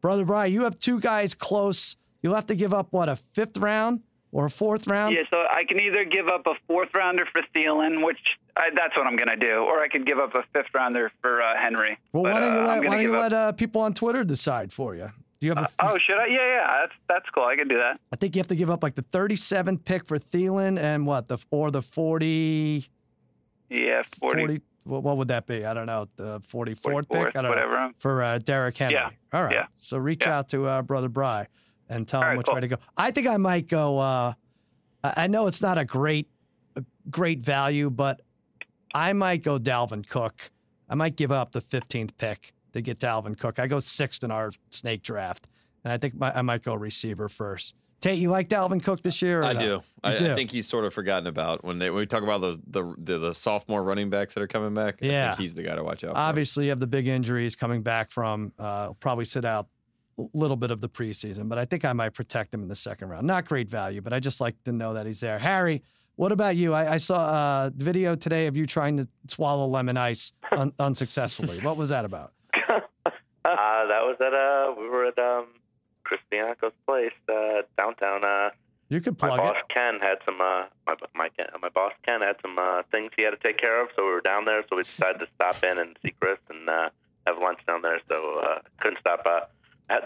[0.00, 1.96] Brother Brian, you have two guys close.
[2.22, 5.14] You'll have to give up what a fifth round or a fourth round.
[5.14, 8.18] Yeah, so I can either give up a fourth rounder for Thielen, which
[8.56, 11.10] I, that's what I'm going to do, or I could give up a fifth rounder
[11.22, 11.98] for uh, Henry.
[12.12, 13.94] Well, But, why don't you uh, let, gonna why don't you let uh, people on
[13.94, 15.10] Twitter decide for you?
[15.40, 15.64] Do you have?
[15.64, 16.26] A, Oh, should I?
[16.26, 17.44] Yeah, yeah, that's that's cool.
[17.44, 18.00] I can do that.
[18.12, 21.26] I think you have to give up like the 37th pick for Thielen and what
[21.28, 22.86] the or the 40,
[23.70, 25.64] Yeah, 40, 40 what, what would that be?
[25.64, 26.08] I don't know.
[26.16, 27.36] The 44th 44th, pick.
[27.36, 27.72] I don't whatever.
[27.72, 28.94] know for uh, Derrick Henry.
[28.94, 29.52] Yeah, All right.
[29.52, 30.38] yeah, So reach yeah.
[30.38, 31.48] out to uh, brother Bry
[31.88, 32.54] and tell All him right, which cool.
[32.54, 32.76] way to go.
[32.96, 33.98] I think I might go.
[33.98, 34.32] Uh,
[35.04, 36.28] I I know it's not a great,
[36.76, 38.20] a great value, but
[38.94, 40.50] I might go Dalvin Cook.
[40.88, 43.58] I might give up the 15th pick to get Dalvin Cook.
[43.58, 45.46] I go sixth in our snake draft,
[45.84, 47.74] and I think my, I might go receiver first.
[48.00, 49.42] Tate, you like Dalvin Cook this year?
[49.42, 49.58] I no?
[49.58, 49.82] do.
[50.04, 50.30] I, do.
[50.30, 52.94] I think he's sort of forgotten about when they when we talk about those the
[52.98, 54.96] the, the sophomore running backs that are coming back.
[55.02, 55.30] I Yeah.
[55.30, 56.12] think he's the guy to watch out.
[56.12, 56.18] for.
[56.18, 58.52] Obviously, you have the big injuries coming back from.
[58.58, 59.68] Uh, probably sit out
[60.18, 62.74] a little bit of the preseason, but I think I might protect him in the
[62.74, 63.26] second round.
[63.26, 65.38] Not great value, but I just like to know that he's there.
[65.38, 65.82] Harry,
[66.16, 66.72] what about you?
[66.74, 71.60] I, I saw a video today of you trying to swallow lemon ice un- unsuccessfully.
[71.60, 72.32] what was that about?
[73.58, 75.46] Uh, that was at uh, we were at um,
[76.04, 78.24] Chris Bianco's place uh, downtown.
[78.24, 78.50] Uh,
[78.88, 79.68] You could plug my boss it.
[79.72, 83.22] Ken had some uh, my my Ken- my boss Ken had some uh, things he
[83.22, 84.62] had to take care of, so we were down there.
[84.68, 86.90] So we decided to stop in and see Chris and uh,
[87.26, 88.00] have lunch down there.
[88.08, 89.24] So uh, couldn't stop.
[89.26, 89.40] Uh,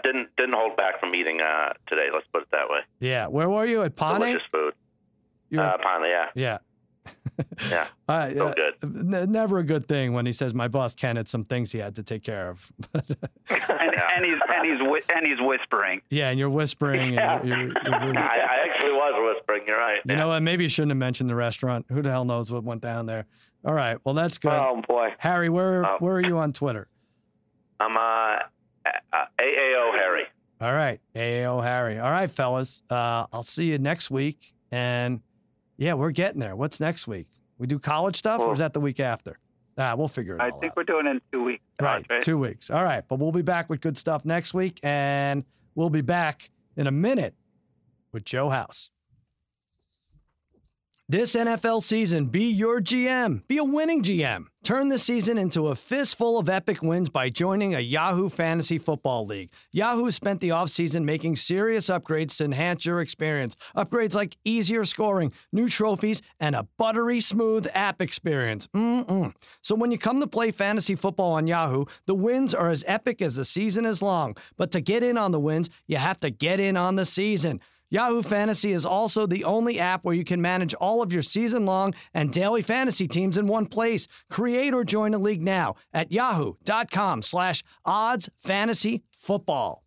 [0.03, 2.07] didn't didn't hold back from eating uh, today.
[2.13, 2.81] Let's put it that way.
[2.99, 3.27] Yeah.
[3.27, 4.15] Where were you at Pane?
[4.19, 4.73] Delicious food.
[5.57, 6.57] Uh, finally, yeah, yeah.
[7.69, 7.87] Yeah.
[8.07, 8.73] Uh, So uh, good.
[9.13, 11.79] n- never a good thing when he says my boss Ken had some things he
[11.79, 12.71] had to take care of.
[12.93, 13.09] And,
[14.15, 16.01] and he's and he's whi- and he's whispering.
[16.09, 17.13] yeah, and you're whispering.
[17.13, 17.39] Yeah.
[17.39, 19.63] And you're, you're, you're really- I, I actually was whispering.
[19.67, 19.99] You're right.
[20.05, 20.41] You know what?
[20.41, 21.85] Maybe you shouldn't have mentioned the restaurant.
[21.89, 23.25] Who the hell knows what went down there?
[23.65, 23.97] All right.
[24.03, 24.51] Well, that's good.
[24.51, 25.09] Oh boy.
[25.19, 25.97] Harry, where Oh.
[25.99, 26.87] where are you on Twitter?
[27.79, 28.39] I'm uh,
[29.13, 30.23] uh, AAO Harry.
[30.59, 31.97] All right, AAO Harry.
[31.99, 32.83] All right, fellas.
[32.89, 34.53] Uh, I'll see you next week.
[34.71, 35.21] And
[35.81, 36.55] yeah, we're getting there.
[36.55, 37.25] What's next week?
[37.57, 39.39] We do college stuff, or is that the week after?
[39.79, 40.53] Ah, we'll figure it out.
[40.53, 41.63] I think we're doing it in two weeks.
[41.81, 42.21] Right, right?
[42.21, 42.69] two weeks.
[42.69, 46.51] All right, but we'll be back with good stuff next week, and we'll be back
[46.77, 47.33] in a minute
[48.11, 48.91] with Joe House.
[51.11, 53.45] This NFL season, be your GM.
[53.49, 54.45] Be a winning GM.
[54.63, 59.25] Turn the season into a fistful of epic wins by joining a Yahoo Fantasy Football
[59.25, 59.51] League.
[59.73, 63.57] Yahoo spent the offseason making serious upgrades to enhance your experience.
[63.75, 68.69] Upgrades like easier scoring, new trophies, and a buttery smooth app experience.
[68.73, 69.33] Mm-mm.
[69.59, 73.21] So when you come to play fantasy football on Yahoo, the wins are as epic
[73.21, 74.37] as the season is long.
[74.55, 77.59] But to get in on the wins, you have to get in on the season.
[77.91, 81.65] Yahoo Fantasy is also the only app where you can manage all of your season
[81.65, 84.07] long and daily fantasy teams in one place.
[84.29, 89.83] Create or join a league now at yahoo.com slash odds fantasy football.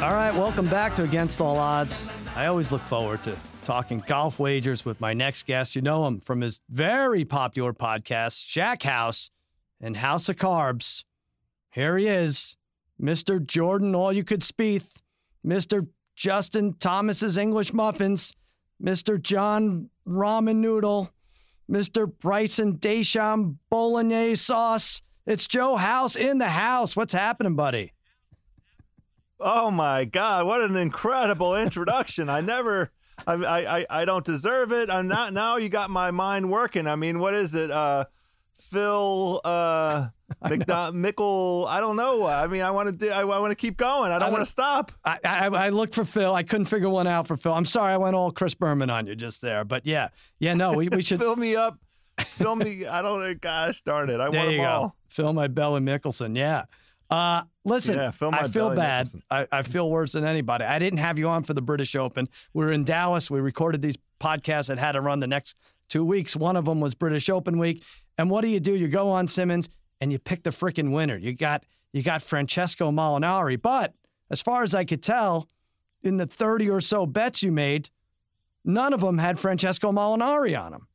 [0.00, 2.16] All right, welcome back to Against All Odds.
[2.36, 3.36] I always look forward to
[3.68, 5.76] talking golf wagers with my next guest.
[5.76, 9.30] You know him from his very popular podcast, Shack House
[9.78, 11.04] and House of Carbs.
[11.68, 12.56] Here he is,
[12.98, 13.44] Mr.
[13.44, 15.02] Jordan All You Could Spieth,
[15.46, 15.86] Mr.
[16.16, 18.34] Justin Thomas's English Muffins,
[18.82, 19.20] Mr.
[19.20, 21.10] John Ramen Noodle,
[21.70, 22.10] Mr.
[22.10, 25.02] Bryson Deschamps Bolognese Sauce.
[25.26, 26.96] It's Joe House in the house.
[26.96, 27.92] What's happening, buddy?
[29.38, 30.46] Oh my God!
[30.46, 32.30] What an incredible introduction!
[32.30, 32.90] I never,
[33.26, 34.90] I, I, I- I don't deserve it.
[34.90, 35.32] I'm not.
[35.32, 36.86] Now you got my mind working.
[36.86, 37.70] I mean, what is it?
[37.70, 38.04] Uh,
[38.58, 40.08] Phil, uh,
[40.44, 41.66] McDo- Mickle.
[41.68, 42.26] I don't know.
[42.26, 43.10] I mean, I want to do.
[43.10, 44.12] I, want to keep going.
[44.12, 44.92] I don't want to stop.
[45.04, 46.34] I, I I looked for Phil.
[46.34, 47.52] I couldn't figure one out for Phil.
[47.52, 50.08] I'm sorry I went all Chris Berman on you just there, but yeah,
[50.38, 51.18] yeah, no, we, we should.
[51.20, 51.78] Fill me up.
[52.20, 52.84] Fill me.
[52.86, 53.20] I don't.
[53.20, 53.34] Know.
[53.34, 54.20] Gosh darn it!
[54.20, 54.70] I there want you them go.
[54.70, 54.96] all.
[55.08, 56.36] Phil my Belly Mickelson.
[56.36, 56.64] Yeah.
[57.10, 59.08] Uh, listen, Yeah, I feel bad.
[59.30, 60.64] I, I feel worse than anybody.
[60.64, 62.28] I didn't have you on for the British Open.
[62.52, 63.30] We were in Dallas.
[63.30, 65.56] We recorded these podcasts that had to run the next
[65.88, 66.36] two weeks.
[66.36, 67.82] One of them was British Open week.
[68.18, 68.74] And what do you do?
[68.74, 69.68] You go on Simmons
[70.00, 71.16] and you pick the freaking winner.
[71.16, 73.60] You got you got Francesco Molinari.
[73.60, 73.94] But
[74.30, 75.48] as far as I could tell,
[76.02, 77.90] in the 30 or so bets you made,
[78.64, 80.88] none of them had Francesco Molinari on them.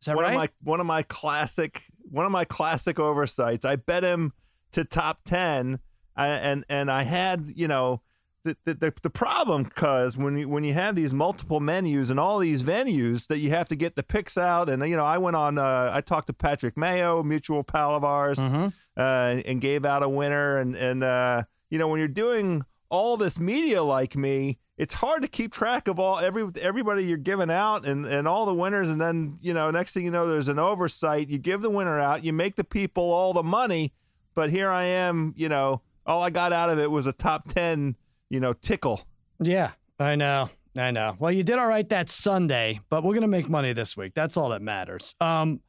[0.00, 0.30] Is that one right?
[0.32, 3.64] of my one of my classic one of my classic oversights.
[3.64, 4.32] I bet him
[4.74, 5.80] to top ten,
[6.16, 8.02] I, and and I had you know
[8.44, 12.38] the the, the, problem because when you when you have these multiple menus and all
[12.38, 15.36] these venues that you have to get the picks out, and you know I went
[15.36, 18.72] on uh, I talked to Patrick Mayo, mutual pal of ours, Mhm.
[18.96, 22.64] uh, and, and gave out a winner, and and uh, you know when you're doing
[22.90, 27.16] all this media like me, it's hard to keep track of all every everybody you're
[27.16, 30.28] giving out and and all the winners, and then you know next thing you know
[30.28, 31.28] there's an oversight.
[31.30, 33.94] You give the winner out, you make the people all the money,
[34.34, 37.48] but here I am, you know, all I got out of it was a top
[37.52, 37.96] ten,
[38.28, 39.00] you know, tickle.
[39.40, 40.50] Yeah, I know.
[40.76, 41.16] I know.
[41.18, 44.12] Well, you did all right that Sunday, but we're going to make money this week.
[44.14, 45.14] That's all that matters.
[45.20, 45.60] Um,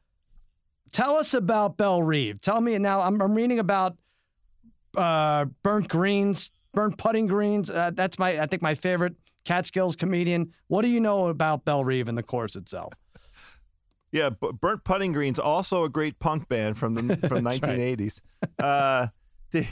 [0.92, 2.40] tell us about Bellerive.
[2.40, 3.00] Tell me now.
[3.00, 3.96] I'm, I'm reading about
[4.96, 7.70] uh, burnt greens, burnt putting greens.
[7.70, 9.14] Uh, that's my, I think, my favorite
[9.44, 10.52] Catskills comedian.
[10.66, 12.92] What do you know about Bellerive and the course itself?
[14.16, 17.78] Yeah, Burnt Putting Green's also a great punk band from the from That's right.
[17.98, 18.20] 1980s.
[18.58, 19.08] Uh,
[19.52, 19.66] the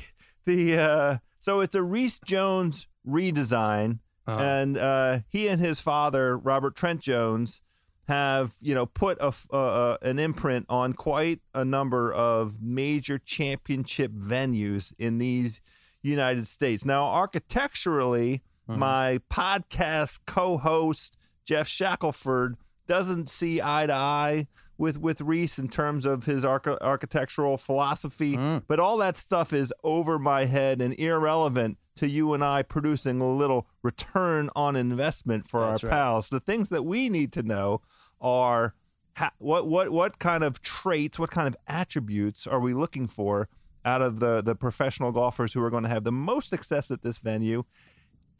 [0.44, 4.42] the uh, so it's a Rees Jones redesign, Uh-huh.
[4.42, 7.60] and uh, he and his father Robert Trent Jones
[8.06, 14.12] have you know put a uh, an imprint on quite a number of major championship
[14.12, 15.60] venues in these
[16.02, 16.84] United States.
[16.84, 21.16] Now, architecturally, my podcast co-host
[21.46, 22.56] Geoff Shackelford
[22.86, 28.36] doesn't see eye to eye with with Rees in terms of his arch- architectural philosophy,
[28.66, 33.20] but all that stuff is over my head and irrelevant to you and I producing
[33.20, 35.96] a little return on investment for That's our right.
[35.96, 36.28] pals.
[36.28, 37.82] The things that we need to know
[38.20, 38.74] are
[39.16, 43.48] ha- what what what kind of traits, what kind of attributes are we looking for
[43.84, 47.02] out of the the professional golfers who are going to have the most success at
[47.02, 47.62] this venue,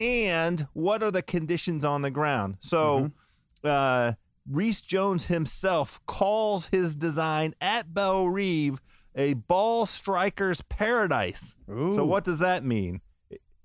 [0.01, 2.57] and what are the conditions on the ground?
[2.59, 3.11] So,
[3.63, 4.13] uh,
[4.49, 8.81] Rees Jones himself calls his design at Bellerive
[9.15, 11.55] a ball striker's paradise.
[11.93, 13.01] So, what does that mean?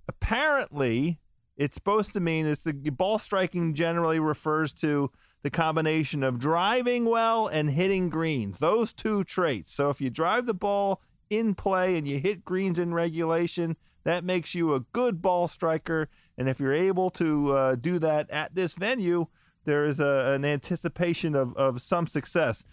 [0.08, 1.18] Apparently,
[1.56, 5.10] it's supposed to mean it's the ball striking generally refers to
[5.42, 8.58] the combination of driving well and hitting greens.
[8.58, 9.72] Those two traits.
[9.72, 14.24] So if you drive the ball in play and you hit greens in regulation, that
[14.24, 16.08] makes you a good ball striker.
[16.36, 19.26] And if you're able to uh, do that at this venue,
[19.64, 22.64] there is a, an anticipation of, of some success.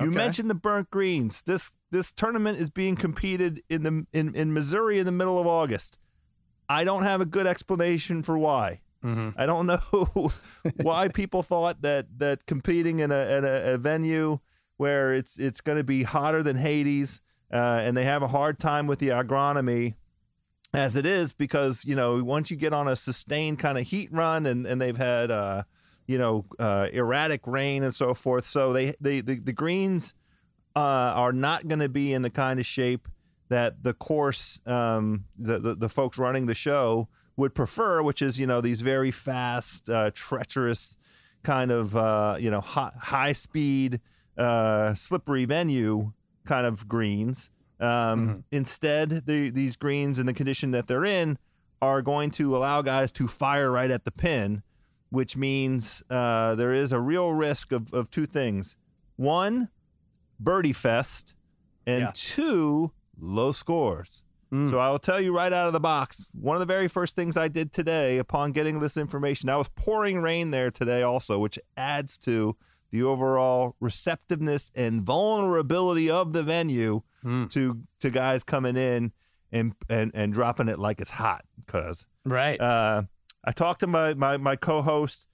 [0.00, 1.42] You mentioned the burnt greens.
[1.42, 5.46] This this tournament is being competed in the in, in Missouri in the middle of
[5.46, 5.98] August.
[6.68, 8.80] I don't have a good explanation for why.
[9.36, 10.30] I don't know
[10.82, 14.40] why people thought that that competing in a, in a, a venue
[14.76, 17.20] where it's it's going to be hotter than Hades,
[17.52, 19.94] uh, and they have a hard time with the agronomy
[20.74, 24.12] as it is because you know once you get on a sustained kind of heat
[24.12, 25.62] run and and they've had uh,
[26.08, 30.14] you know uh, erratic rain and so forth, so they, they the the greens
[30.74, 33.06] uh, are not going to be in the kind of shape
[33.48, 38.40] that the course um, the, the the folks running the show would prefer, which is
[38.40, 40.96] you know these very fast, uh, treacherous
[41.44, 44.00] kind of uh, you know high, high speed,
[44.36, 46.12] uh, slippery venue
[46.44, 47.50] kind of greens.
[47.80, 51.38] Um, Instead, the, these greens in the condition that they're in
[51.80, 54.62] are going to allow guys to fire right at the pin,
[55.10, 58.76] which means uh, there is a real risk of, of two things.
[59.16, 59.68] One,
[60.38, 61.34] birdie fest,
[61.86, 62.10] and Yeah.
[62.14, 64.22] two, low scores.
[64.50, 67.14] So I will tell you right out of the box, one of the very first
[67.14, 71.38] things I did today upon getting this information, I was pouring rain there today also,
[71.38, 72.56] which adds to
[72.90, 77.02] the overall receptiveness and vulnerability of the venue
[77.50, 79.12] to to guys coming in
[79.52, 81.44] and and and dropping it like it's hot.
[81.66, 82.58] Cause Right.
[82.58, 83.02] uh,
[83.44, 85.26] I talked to my my my co-host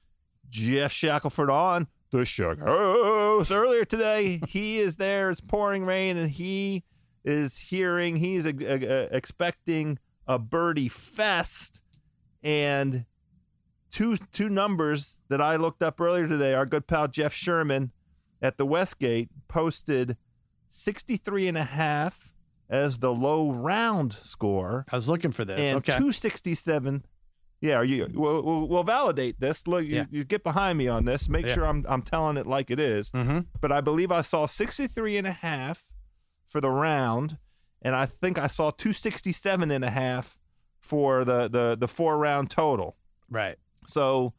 [0.48, 4.40] Geoff Shackelford on the Shackles earlier today.
[4.48, 5.30] he is there.
[5.30, 6.84] It's pouring rain, and he
[7.24, 8.16] is hearing.
[8.16, 11.82] He's uh uh expecting a birdie fest,
[12.42, 13.04] and
[13.90, 16.54] two two numbers that I looked up earlier today.
[16.54, 17.92] Our good pal Jeff Sherman
[18.42, 20.16] at the Westgate posted
[20.68, 22.34] 63 and a half
[22.68, 25.58] as the low round score I was looking for this.
[25.60, 25.92] and okay.
[25.92, 27.04] 267
[27.64, 29.66] Yeah, are you we'll, we'll, we'll validate this.
[29.66, 30.04] Look, you, Yeah.
[30.10, 31.30] you get behind me on this.
[31.30, 31.54] Make Yeah.
[31.54, 33.10] sure I'm I'm telling it like it is.
[33.12, 33.38] Mm-hmm.
[33.60, 35.90] But I believe I saw 63 and a half
[36.46, 37.38] for the round,
[37.80, 40.38] and I think I saw 267 and a half
[40.78, 42.96] for the the the four round total.
[43.30, 43.56] Right.
[43.86, 44.34] So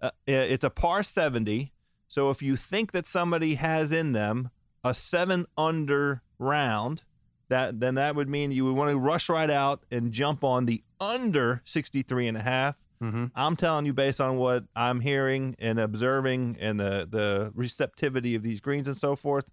[0.00, 1.72] uh, it's a par 70.
[2.08, 4.48] So if you think that somebody has in them
[4.82, 7.02] a seven under round,
[7.50, 10.64] that then that would mean you would want to rush right out and jump on
[10.64, 12.76] the under 63 and a half.
[13.02, 13.26] Mm-hmm.
[13.34, 18.42] I'm telling you, based on what I'm hearing and observing and the, the receptivity of
[18.42, 19.46] these greens and so forth,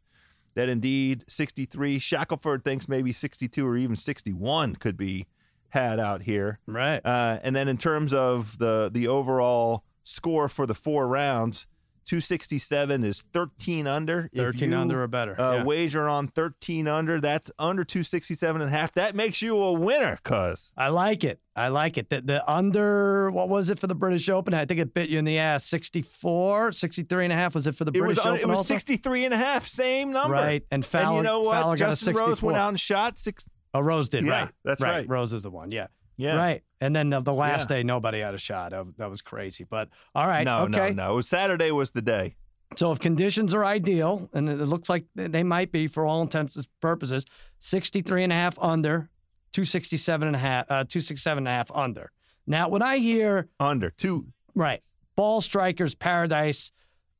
[0.56, 5.28] that indeed 63, Shackelford thinks maybe 62 or even 61 could be
[5.70, 6.60] had out here.
[6.66, 7.00] Right.
[7.06, 11.68] Uh, and then in terms of the the overall score for the four rounds,
[12.08, 14.30] 267 is 13 under.
[14.36, 15.40] 13 you, under or better.
[15.40, 15.64] Uh, yeah.
[15.64, 17.20] Wager on 13 under.
[17.22, 18.94] That's under 267 and a half.
[18.94, 20.72] That makes you a winner, cuz.
[20.78, 21.40] I like it.
[21.56, 22.10] I like it.
[22.10, 24.54] The, the under, what was it for the British Open?
[24.54, 25.66] I think it bit you in the ass.
[25.66, 27.56] 64, 63 and a half.
[27.56, 28.42] Was it for the It British un- Open?
[28.42, 28.74] it was also?
[28.74, 30.34] 63 and a half, same number.
[30.36, 30.64] Right.
[30.72, 31.54] And Fowler, and you know what?
[31.54, 32.28] Fowler got a Justin 64.
[32.28, 33.46] Rose went out and shot six.
[33.74, 34.50] Oh, Rose did, Yeah, right.
[34.64, 35.08] that's right.
[35.10, 35.72] Rose is the one.
[35.72, 35.88] Yeah.
[36.18, 36.36] Yeah.
[36.36, 36.64] Right.
[36.82, 37.78] And then the, the last Yeah.
[37.78, 38.72] day, nobody had a shot.
[38.72, 39.64] That, that was crazy.
[39.64, 40.44] But all right.
[40.46, 40.92] No, okay.
[40.94, 41.16] no, no.
[41.16, 42.36] Was Saturday was the day.
[42.76, 46.56] So if conditions are ideal, and it looks like they might be for all intents
[46.58, 47.26] and purposes,
[47.60, 49.10] 63 and a half under,
[49.54, 52.12] 267 and a half, uh, 267 and a half under.
[52.46, 54.28] Now, when I hear, Under two.
[54.54, 54.82] right,
[55.16, 56.72] ball strikers paradise,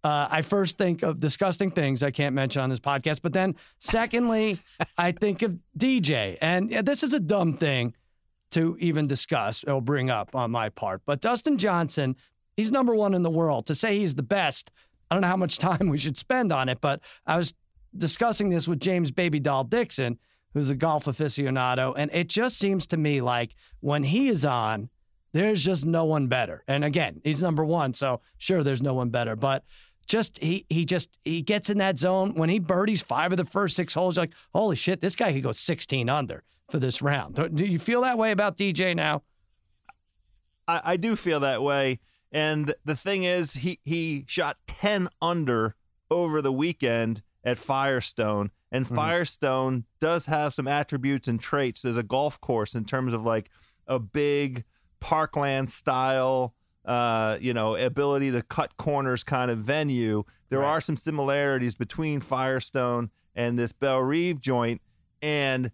[0.04, 3.22] uh, I first think of disgusting things I can't mention on this podcast.
[3.22, 4.60] But then, secondly,
[4.98, 6.38] I think of DJ.
[6.42, 7.94] And yeah, this is a dumb thing
[8.52, 11.02] to even discuss or bring up on my part.
[11.06, 12.16] But Dustin Johnson,
[12.56, 13.66] he's number one in the world.
[13.68, 14.72] To say he's the best,
[15.10, 17.54] I don't know how much time we should spend on it, but I was
[17.98, 20.18] discussing this with James Baby Doll Dixon,
[20.54, 21.94] who's a golf aficionado.
[21.98, 24.90] And it just seems to me like when he is on,
[25.34, 26.64] there's just no one better.
[26.68, 29.36] And again, he's number one, so sure, there's no one better.
[29.36, 29.64] But
[30.08, 33.46] just he he just he gets in that zone when he birdies five of the
[33.46, 34.18] first six holes.
[34.18, 37.36] Like, holy shit, this guy could go 16 under for this round.
[37.56, 39.24] Do- you feel that way about DJ now?
[40.68, 42.00] I, I do feel that way.
[42.32, 45.76] And the thing is, he he shot ten under
[46.12, 48.96] over the weekend at Firestone, and Mm-hmm.
[48.96, 53.50] Firestone does have some attributes and traits as a golf course in terms of like
[53.88, 54.66] a big
[55.00, 56.54] parkland style,
[56.84, 60.24] uh, you know, ability to cut corners kind of venue.
[60.50, 60.68] There Right.
[60.68, 64.82] are some similarities between Firestone and this Bellerive joint,
[65.22, 65.72] and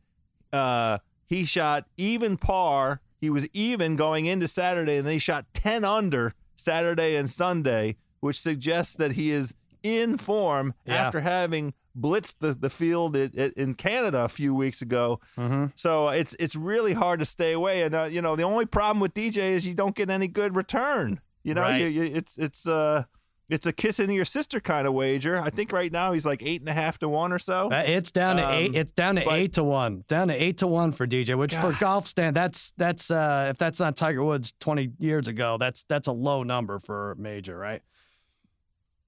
[0.53, 3.01] uh, he shot even par.
[3.19, 7.95] He was even going into Saturday, and then he shot 10 under Saturday and Sunday,
[8.19, 10.95] which suggests that he is in form Yeah.
[11.07, 15.19] after having blitzed the, the field at, at, in Canada a few weeks ago.
[15.37, 15.67] Mm-hmm.
[15.75, 17.81] So it's it's really hard to stay away.
[17.83, 20.55] And uh, you know, the only problem with DJ is you don't get any good
[20.55, 21.19] return.
[21.43, 21.81] You know, Right.
[21.81, 23.03] you, you, it's it's uh
[23.49, 25.39] it's a kiss into your sister kind of wager.
[25.39, 27.69] I think right now he's like eight and a half to one or so.
[27.71, 28.75] Uh, It's down to Um, eight.
[28.75, 30.03] It's down to but- eight to one.
[30.07, 33.57] Down to eight to one for DJ, which for golf stand, that's that's uh, if
[33.57, 37.81] that's not Tiger Woods twenty years ago, that's that's a low number for major, right?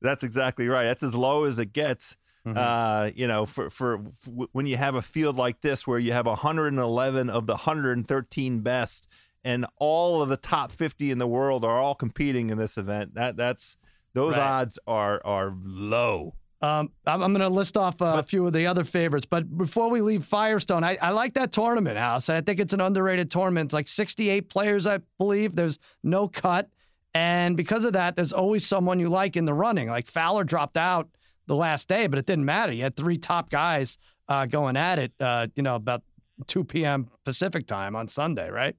[0.02, 0.84] That's exactly right.
[0.84, 2.18] That's as low as it gets.
[2.46, 2.58] Mhm.
[2.58, 6.12] Uh, you know, for, for for when you have a field like this where you
[6.12, 9.08] have 111 of the 113 best,
[9.44, 13.16] and all of the top 50 in the world are all competing in this event.
[13.16, 13.78] That that's
[14.16, 14.42] those Right.
[14.62, 16.34] odds are are low.
[16.62, 19.26] Um, I'm, I'm going to list off uh, a But- few of the other favorites,
[19.30, 22.28] but before we leave Firestone, I, I like that tournament house.
[22.30, 23.68] I think it's an underrated tournament.
[23.68, 25.56] It's like 68 players, I believe.
[25.56, 26.70] There's no cut,
[27.14, 29.90] and because of that, there's always someone you like in the running.
[29.90, 31.08] Like Fowler dropped out
[31.46, 32.72] the last day, but it didn't matter.
[32.72, 35.12] You had three top guys uh, going at it.
[35.20, 36.02] Uh, you know, about
[36.48, 37.10] 2 p.m.
[37.26, 38.76] Pacific time on Sunday, right?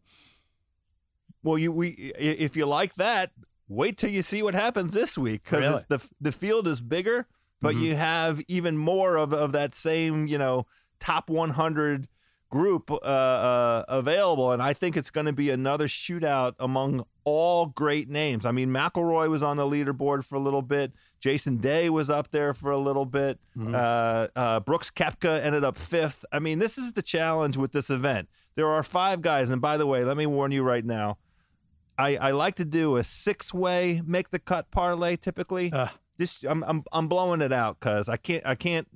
[1.43, 3.31] Well, you we if you like that,
[3.69, 5.83] wait till you see what happens this week because Really?
[5.89, 7.27] the the field is bigger,
[7.61, 7.81] but Mhm.
[7.83, 10.67] you have even more of of that same you know
[10.99, 12.09] top 100
[12.49, 17.67] group uh, uh, available, and I think it's going to be another shootout among all
[17.67, 18.47] great names.
[18.47, 20.95] I mean, McIlroy was on the leaderboard for a little bit.
[21.19, 23.41] Jason Day was up there for a little bit.
[23.59, 23.75] Mhm.
[23.75, 26.25] Uh, uh, Brooks Koepka ended up fifth.
[26.31, 28.29] I mean, this is the challenge with this event.
[28.55, 31.19] There are five guys, and by the way, let me warn you right now.
[31.99, 35.73] I, I like to do a six way make the cut parlay typically.
[35.73, 35.89] Uh,
[36.19, 38.89] This I'm I'm I'm blowing it out because I can't I can't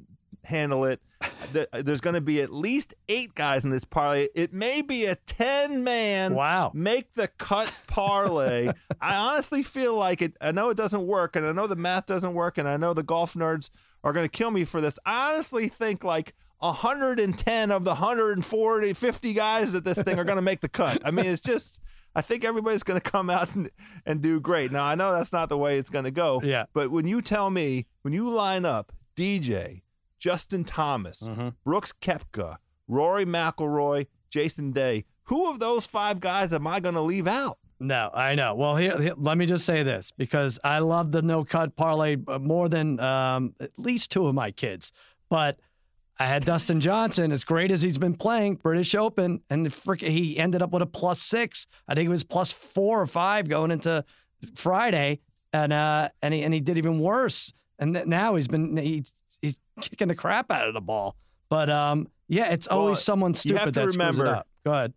[0.44, 1.00] handle it.
[1.52, 4.28] The- There's going to be at least eight guys in this parlay.
[4.34, 6.70] It may be a ten man wow.
[6.74, 8.70] make the cut parlay.
[9.00, 10.36] I honestly feel like it.
[10.40, 12.94] I know it doesn't work, and I know the math doesn't work, and I know
[12.94, 13.68] the golf nerds
[14.04, 14.98] are going to kill me for this.
[15.04, 20.36] I honestly think like 110 of the 140, 50 guys at this thing are going
[20.36, 21.02] to make the cut.
[21.04, 21.80] I mean, it's just.
[22.14, 23.70] I think everybody's going to come out and,
[24.06, 24.72] and do great.
[24.72, 26.40] Now I know that's not the way it's going to go.
[26.42, 26.64] Yeah.
[26.72, 29.82] But when you tell me when you line up DJ,
[30.18, 31.54] Justin Thomas, Mhm.
[31.64, 32.56] Brooks Koepka,
[32.88, 37.58] Rory McIlroy, Jason Day, who of those five guys am I going to leave out?
[37.78, 38.54] No, I know.
[38.54, 42.16] Well, here, here- let me just say this because I love the no cut parlay
[42.28, 44.92] uh, more than um, at least two of my kids.
[45.30, 45.58] But
[46.20, 50.38] I had Dustin Johnson, as great as he's been playing British Open, and frick, he
[50.38, 51.66] ended up with a plus six.
[51.88, 54.04] I think it was plus four or five going into
[54.54, 55.20] Friday,
[55.54, 57.54] and uh, and he and he did even worse.
[57.78, 61.16] And th- now he's been he's, he's kicking the crap out of the ball.
[61.48, 64.46] But um, yeah, it's always Well, someone you have stupid to that screws it up.
[64.64, 64.92] Go ahead.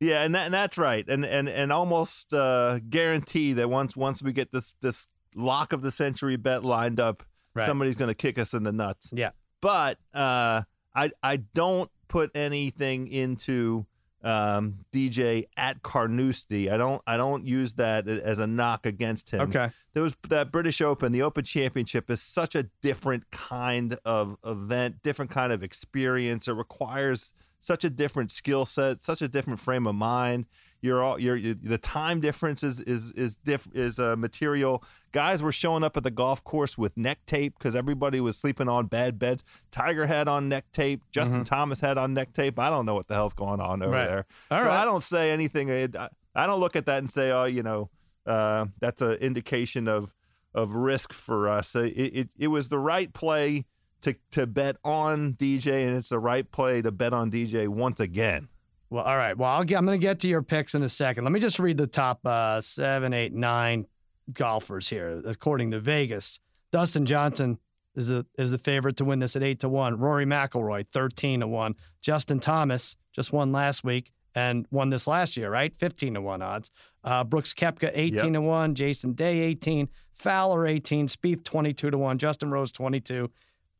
[0.00, 4.22] Yeah, and that, and that's right, and and and almost uh, guarantee that once once
[4.22, 7.66] we get this this lock of the century bet lined up, Right.
[7.66, 9.10] somebody's going to kick us in the nuts.
[9.12, 9.30] Yeah.
[9.64, 13.86] But uh, I I don't put anything into
[14.22, 16.70] um, DJ at Carnoustie.
[16.70, 19.40] I don't I don't use that as a knock against him.
[19.40, 19.70] Okay.
[19.94, 25.02] There was that British Open, the Open Championship is such a different kind of event,
[25.02, 26.46] different kind of experience.
[26.46, 30.44] It requires such a different skill set, such a different frame of mind.
[30.84, 34.84] You're all you're, you the time difference is is is diff, is uh, material.
[35.12, 38.68] Guys were showing up at the golf course with neck tape because everybody was sleeping
[38.68, 39.42] on bad beds.
[39.70, 41.00] Tiger had on neck tape.
[41.10, 42.58] Justin Thomas had on neck tape.
[42.58, 43.94] I don't know what the hell's going on over Mm-hmm.
[43.94, 44.06] Right.
[44.06, 44.26] there.
[44.50, 44.82] All so right.
[44.82, 45.70] I don't say anything.
[45.70, 47.88] I I don't look at that and say, oh, you know,
[48.26, 50.14] uh, that's an indication of
[50.54, 51.74] of risk for us.
[51.74, 53.64] It, it it was the right play
[54.02, 58.00] to to bet on DJ, and it's the right play to bet on DJ once
[58.00, 58.48] again.
[58.94, 59.36] Well, all right.
[59.36, 61.24] Well, I'll get, I'm going to get to your picks in a second.
[61.24, 63.86] Let me just read the top uh, seven, eight, nine
[64.32, 66.38] golfers here, according to Vegas.
[66.70, 67.58] Dustin Johnson
[67.96, 69.98] is the is the favorite to win this at eight to one.
[69.98, 71.74] Rory McIlroy thirteen to one.
[72.02, 75.74] Justin Thomas just won last week and won this last year, right?
[75.74, 76.70] Fifteen to one odds.
[77.02, 78.76] Uh, Brooks Koepka eighteen to one.
[78.76, 79.88] Jason Day eighteen.
[80.12, 81.08] Fowler eighteen.
[81.08, 82.16] Spieth twenty two to one.
[82.16, 83.28] Justin Rose twenty two.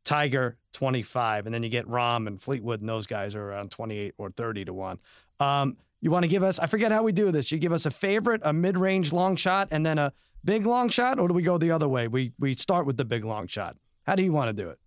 [0.05, 4.13] Tiger 25, and then you get Rahm and Fleetwood, and those guys are around 28
[4.17, 4.99] or 30 to one.
[5.39, 6.59] Um, you want to give us?
[6.59, 7.51] I forget how we do this.
[7.51, 11.19] You give us a favorite, a mid-range long shot, and then a big long shot,
[11.19, 12.07] or do we go the other way?
[12.07, 13.75] We we start with the big long shot.
[14.03, 14.79] How do you want to do it?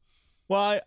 [0.49, 0.81] Well, I,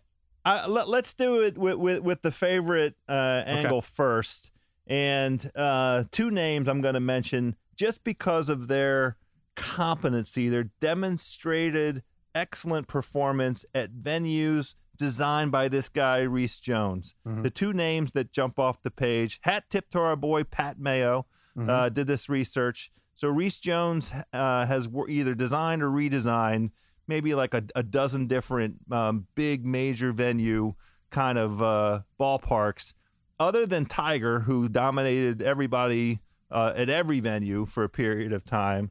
[0.44, 4.50] I, let, us do it with, with, with the favorite uh, angle first.
[4.86, 9.16] And uh, two names I'm going to mention just because of their
[9.54, 12.02] competency, their demonstrated
[12.34, 17.14] excellent performance at venues designed by this guy, Rees Jones.
[17.42, 21.26] The two names that jump off the page hat tip to our boy, Pat Mayo,
[21.68, 22.90] uh, did this research.
[23.14, 26.70] So Rees Jones uh, has either designed or redesigned
[27.06, 30.74] maybe like a, a dozen different um, big major venue
[31.10, 32.94] kind of uh, ballparks.
[33.38, 36.20] Other than Tiger, who dominated everybody
[36.50, 38.90] uh, at every venue for a period of time,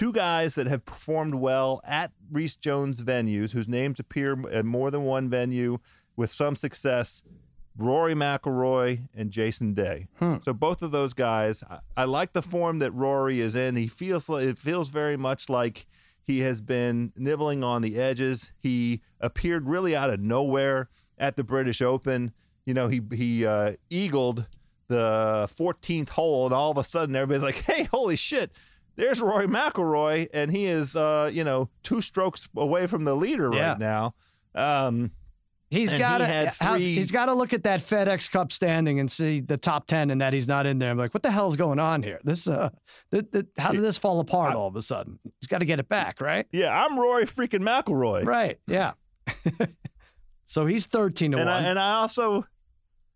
[0.00, 4.90] two guys that have performed well at Rees Jones venues, whose names appear at more
[4.90, 5.76] than one venue
[6.16, 7.22] with some success.
[7.76, 10.06] Rory McIlroy and Jason Day.
[10.40, 13.76] So both of those guys, I, I like the form that Rory is in.
[13.76, 15.86] He feels like it feels very much like
[16.22, 18.52] he has been nibbling on the edges.
[18.58, 20.88] He appeared really out of nowhere
[21.18, 22.32] at the British Open.
[22.64, 24.46] You know, he he uh, eagled
[24.88, 28.50] the 14th hole, and all of a sudden everybody's like, "Hey, holy shit!"
[28.96, 33.50] There's Rory McIlroy, and he is, uh, you know, two strokes away from the leader
[33.52, 33.70] Yeah.
[33.70, 34.14] right now.
[34.54, 35.12] Um,
[35.72, 39.08] He's got he to three- he's got to look at that FedEx Cup standing and
[39.08, 40.90] see the top ten and that he's not in there.
[40.90, 42.18] I'm like, what the hell's going on here?
[42.24, 42.70] This uh,
[43.12, 45.20] th- th- how did this fall apart all of a sudden?
[45.40, 46.44] He's got to get it back, right?
[46.50, 48.24] yeah, I'm Rory freaking McIlroy.
[48.24, 48.58] Right.
[48.66, 48.94] Yeah.
[50.44, 51.64] so he's thirteen to and one.
[51.64, 52.44] I, and I also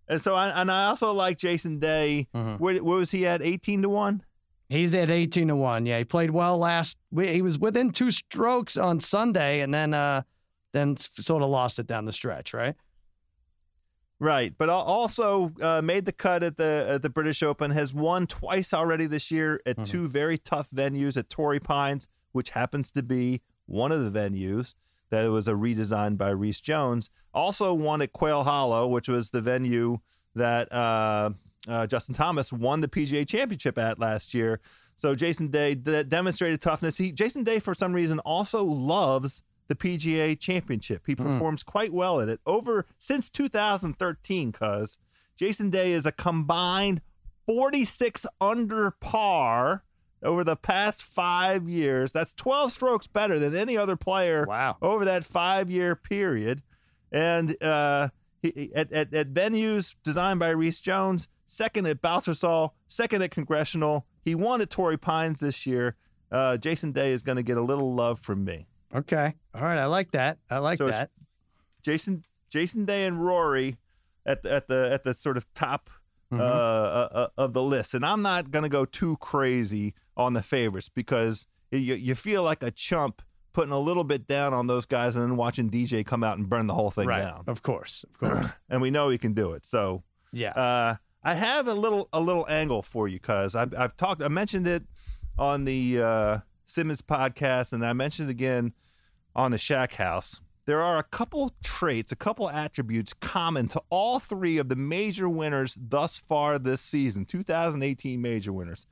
[0.08, 2.28] and so I and I also like Jason Day.
[2.34, 2.60] Mhm.
[2.60, 3.42] Where, where was he at?
[3.42, 4.22] Eighteen to one.
[4.68, 5.86] He's at 18 to 1.
[5.86, 10.22] Yeah, he played well last he was within two strokes on Sunday and then uh
[10.72, 12.74] then sort of lost it down the stretch, right?
[14.20, 17.72] Right, but also uh, made the cut at the at the British Open.
[17.72, 19.84] Has won twice already this year at Mhm.
[19.84, 24.74] two very tough venues at Torrey Pines, which happens to be one of the venues
[25.10, 27.10] that it was a redesign by Rees Jones.
[27.34, 29.98] Also won at Quail Hollow, which was the venue
[30.34, 31.30] that uh,
[31.68, 34.60] uh, Justin Thomas won the PGA Championship at last year.
[34.96, 36.96] So Jason Day d- demonstrated toughness.
[36.98, 41.02] He Jason Day for some reason also loves the PGA Championship.
[41.06, 42.40] He performs quite well at it.
[42.46, 44.98] Over since 2013, cuz
[45.36, 47.00] Jason Day is a combined
[47.46, 49.84] 46 under par
[50.22, 52.12] over the past five years.
[52.12, 54.76] That's 12 strokes better than any other player Wow.
[54.80, 56.62] over that five year period.
[57.12, 58.08] And uh,
[58.42, 64.06] he, at, at, at venues designed by Rees Jones, second at Baltusrol, second at Congressional.
[64.22, 65.96] He won at Torrey Pines this year.
[66.32, 68.66] Uh, Jason Day is going to get a little love from me.
[68.94, 69.34] Okay.
[69.54, 69.78] All right.
[69.78, 70.38] I like that.
[70.50, 71.10] I like So that.
[71.82, 73.76] Jason Jason Day and Rory
[74.24, 75.90] at the at the at the sort of top
[76.32, 76.40] Mm-hmm.
[76.40, 80.42] uh, uh, uh, of the list, and I'm not gonna go too crazy on the
[80.42, 83.20] favorites because you you feel like a chump
[83.52, 86.48] putting a little bit down on those guys and then watching DJ come out and
[86.48, 87.20] burn the whole thing right.
[87.20, 88.04] down, Of course.
[88.08, 88.52] Of course.
[88.70, 89.64] and we know he can do it.
[89.66, 90.50] So Yeah.
[90.52, 94.28] uh, I have a little a little angle for you, cuz I've, I've talked I
[94.28, 94.84] mentioned it
[95.38, 98.72] on the uh, Simmons podcast, and I mentioned it again
[99.34, 100.40] on the Shack House.
[100.66, 105.28] There are a couple traits, a couple attributes common to all three of the major
[105.28, 108.86] winners thus far this season, 2018 major winners.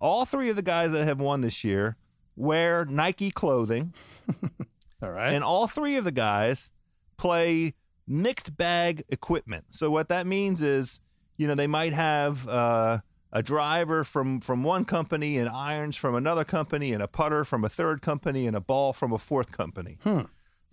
[0.00, 1.96] All three of the guys that have won this year
[2.36, 3.92] wear Nike clothing,
[5.02, 5.34] All right.
[5.34, 6.70] and all three of the guys
[7.18, 7.74] play
[8.06, 9.64] mixed bag equipment.
[9.72, 11.00] So what that means is,
[11.40, 12.98] you know, they might have uh,
[13.32, 17.64] a driver from from one company, and irons from another company, and a putter from
[17.64, 19.96] a third company, and a ball from a fourth company.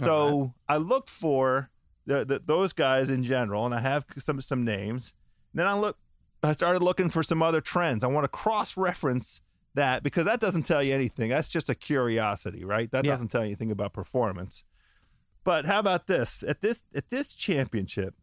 [0.02, 1.70] So I looked for
[2.06, 5.14] the, the, those guys in general, and I have some some names.
[5.54, 5.98] then I look,
[6.44, 8.04] I started looking for some other trends.
[8.04, 9.40] I want to cross reference
[9.74, 11.30] that because that doesn't tell you anything.
[11.30, 12.92] That's just a curiosity, right?
[12.92, 13.12] That Yeah.
[13.12, 14.66] doesn't tell you anything about performance.
[15.46, 16.44] But how about this?
[16.46, 18.16] At this at this championship,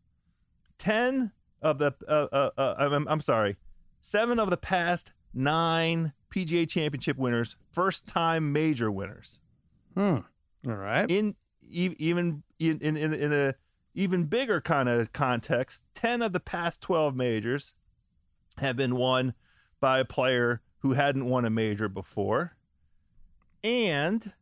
[0.76, 1.32] ten
[1.64, 3.56] of the uh, uh, uh, I'm, I'm sorry,
[4.00, 9.40] seven of the past nine PGA Championship winners, first time major winners
[9.94, 10.18] Hmm.
[10.68, 11.10] All right.
[11.10, 13.54] in e- even in, in, in, in a
[13.94, 17.74] even bigger kind of context 10 of the past 12 majors
[18.58, 19.34] have been won
[19.80, 22.56] by a player who hadn't won a major before
[23.62, 24.32] and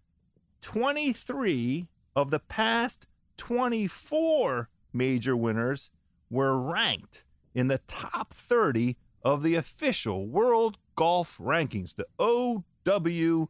[0.62, 3.06] 23 of the past
[3.36, 5.90] 24 major winners
[6.32, 7.24] were ranked
[7.54, 13.48] in the top 30 of the official world golf rankings the OWGR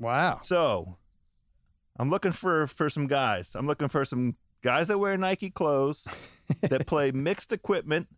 [0.00, 0.40] Wow.
[0.42, 0.96] so,
[1.98, 3.54] I'm looking for for some guys.
[3.54, 6.08] I'm looking for some guys that wear Nike clothes,
[6.62, 8.08] that play mixed equipment,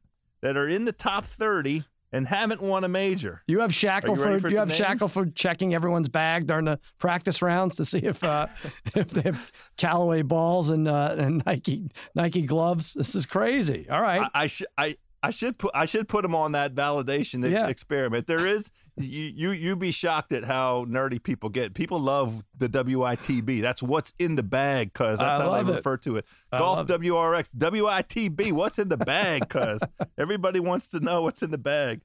[0.41, 3.43] that are in the top 30 and haven't won a major.
[3.47, 4.43] You have ready Shackelford.
[4.43, 4.79] for You have names?
[4.79, 8.47] Shackelford checking everyone's bag during the practice rounds to see if uh,
[8.95, 12.95] if they have Callaway balls and uh, and Nike Nike gloves.
[12.95, 13.87] This is crazy.
[13.91, 14.23] All right.
[14.35, 17.67] I, I should I I should put I should put him on that validation Yeah.
[17.67, 18.27] experiment.
[18.29, 21.75] There is you you you'd be shocked at how nerdy people get.
[21.75, 23.61] People love the WITB.
[23.61, 25.77] That's what's in the bag, cuz that's I how they it.
[25.77, 26.25] refer to it.
[26.53, 27.01] I Golf love it.
[27.01, 28.53] WRX WITB.
[28.53, 29.49] What's in the bag?
[29.49, 29.81] Cuz
[30.19, 32.01] everybody wants to know what's in the bag.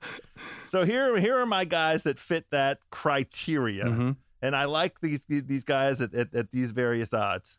[0.66, 4.12] So here here are my guys that fit that criteria, Mm-hmm.
[4.42, 7.58] and I like these these guys at, at, at these various odds.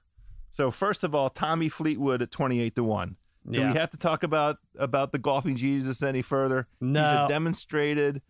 [0.51, 3.17] So first of all, Tommy Fleetwood at twenty eight to one.
[3.51, 3.73] Do Yeah.
[3.73, 6.67] we have to talk about about the golfing Jesus any further?
[6.81, 7.03] No.
[7.03, 8.23] He's a demonstrated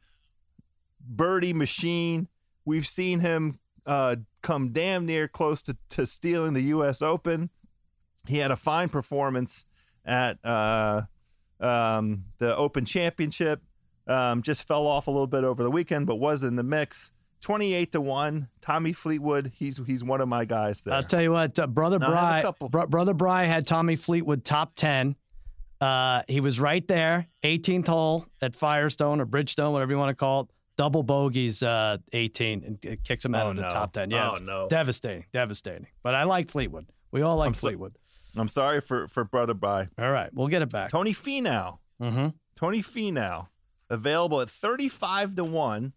[1.01, 2.29] birdie machine.
[2.65, 7.03] We've seen him uh, come damn near close to, to stealing the U.S.
[7.03, 7.51] Open.
[8.27, 9.67] He had a fine performance
[10.05, 11.03] at uh,
[11.61, 13.63] um, the Open Championship.
[14.07, 17.11] Um, just fell off a little bit over the weekend, but was in the mix.
[17.45, 18.49] Twenty-eight to one.
[18.63, 19.53] Tommy Fleetwood.
[19.55, 20.95] He's he's one of my guys there.
[20.95, 22.69] I'll tell you what, uh, brother No, I have a Bry, couple.
[22.71, 25.15] Br- brother Bry had Tommy Fleetwood top ten.
[25.79, 30.15] Uh, he was right there, 18th hole at Firestone or Bridgestone, whatever you want to
[30.15, 30.49] call it.
[30.79, 33.69] Double bogeys, uh, 18, and it kicks him out Oh, of the no.
[33.69, 34.11] top 10.
[34.11, 34.67] Yeah, Oh, it's no.
[34.69, 35.87] devastating, devastating.
[36.03, 36.87] But I like Fleetwood.
[37.13, 37.97] We all like I'm so- Fleetwood.
[38.37, 39.89] I'm sorry for for brother Bry.
[39.99, 40.91] all right, we'll get it back.
[40.91, 41.79] Tony Finau.
[42.03, 42.29] Mm-hmm.
[42.57, 43.49] Tony Finau,
[43.91, 45.93] available at 35 to 1,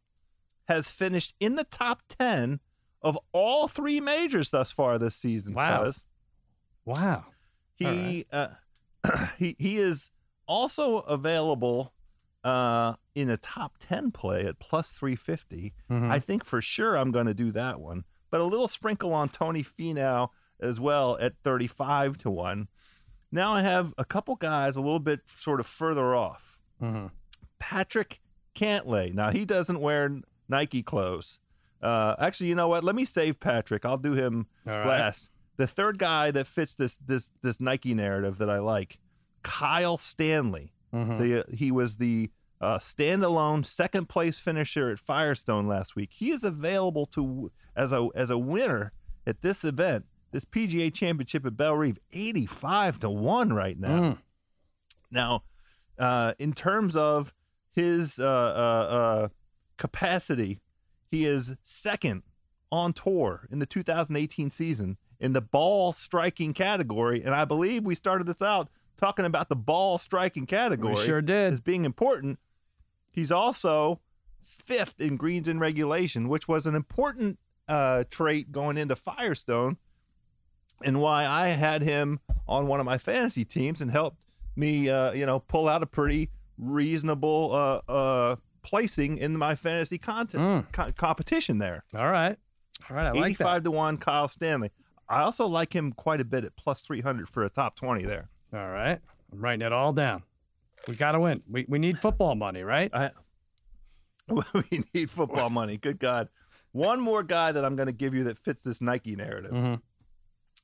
[0.67, 2.59] has finished in the top 10
[3.01, 5.53] of all three majors thus far this season.
[5.53, 5.91] Wow.
[6.85, 7.25] Wow.
[7.75, 8.49] He uh,
[9.37, 10.09] he he is
[10.47, 11.93] also available
[12.43, 15.73] uh, in a top 10 play at plus 350.
[15.91, 16.09] Mhm.
[16.11, 18.03] I think for sure I'm going to do that one.
[18.31, 22.67] But a little sprinkle on Tony Finau as well at 35 to 1.
[23.31, 26.57] Now I have a couple guys a little bit sort of further off.
[26.81, 27.11] Mhm.
[27.59, 28.19] Patrick
[28.55, 29.13] Cantlay.
[29.13, 31.39] Now he doesn't wear Nike clothes.
[31.81, 32.83] Uh, actually, you know what?
[32.83, 33.85] Let me save Patrick.
[33.85, 34.85] I'll do him right.
[34.87, 35.29] last.
[35.57, 38.99] The third guy that fits this this this Nike narrative that I like,
[39.43, 40.73] Kyle Stanley.
[40.93, 41.19] Mhm.
[41.19, 46.11] The he was the uh, standalone second place finisher at Firestone last week.
[46.13, 48.91] He is available to as a as a winner
[49.25, 53.99] at this event, this PGA Championship at Bellerive, eighty five to one right now.
[53.99, 54.17] Mm.
[55.11, 55.43] Now,
[55.97, 57.33] uh, in terms of
[57.71, 59.27] his uh, uh, uh,
[59.77, 60.61] capacity,
[61.09, 62.23] he is second
[62.71, 67.23] on tour in the 2018 season in the ball striking category.
[67.23, 70.95] And I believe we started this out talking about the ball striking category.
[70.95, 71.53] We sure did.
[71.53, 72.39] As being important.
[73.11, 73.99] He's also
[74.43, 79.77] fifth in greens in regulation, which was an important uh, trait going into Firestone,
[80.83, 84.23] and why I had him on one of my fantasy teams and helped
[84.55, 88.35] me, uh, you know, pull out a pretty reasonable uh, uh,
[88.67, 90.71] placing in my fantasy content Mm.
[90.73, 91.85] co- competition there.
[91.95, 92.37] All right.
[92.89, 93.05] All right.
[93.07, 94.71] I like 85 to 1 Kyle Stanley.
[95.09, 98.29] I also like him quite a bit at plus 300 for a top 20 there.
[98.53, 98.99] All right.
[99.31, 100.23] I'm writing it all down.
[100.87, 101.43] We got to win.
[101.49, 102.89] We, we need football money, right?
[102.93, 103.11] I,
[104.27, 105.77] we need football money.
[105.77, 106.27] Good God.
[106.73, 109.51] One more guy that I'm going to give you that fits this Nike narrative.
[109.51, 109.81] Mhm.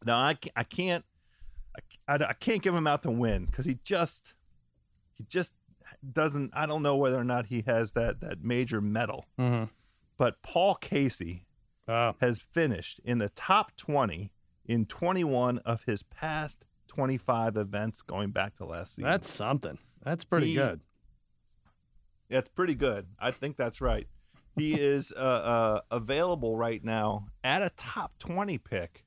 [0.06, 1.06] Now, I, I can't
[2.08, 4.34] I, I, I can't give him out to win because he just
[5.14, 5.54] he just
[6.12, 9.26] doesn't I don't know whether or not he has that that major medal.
[9.40, 9.66] Mm-hmm.
[10.18, 11.46] But Paul Casey
[11.86, 14.32] Oh, has finished in the top 20
[14.66, 19.04] in 21 of his past 25 events going back to last season.
[19.12, 19.78] that's something.
[20.02, 20.80] That's pretty He- good.
[22.30, 23.08] That's pretty good.
[23.20, 24.08] I think that's right.
[24.56, 29.04] He is uh, uh, available right now at a top 20 pick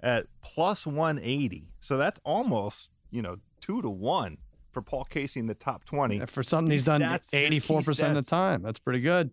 [0.00, 1.72] at plus 180.
[1.80, 4.38] So that's almost, you know, two to one
[4.72, 6.20] for Paul Casey in the top 20.
[6.26, 8.62] For something he's done stats, 84% of the time.
[8.62, 9.30] That's pretty good.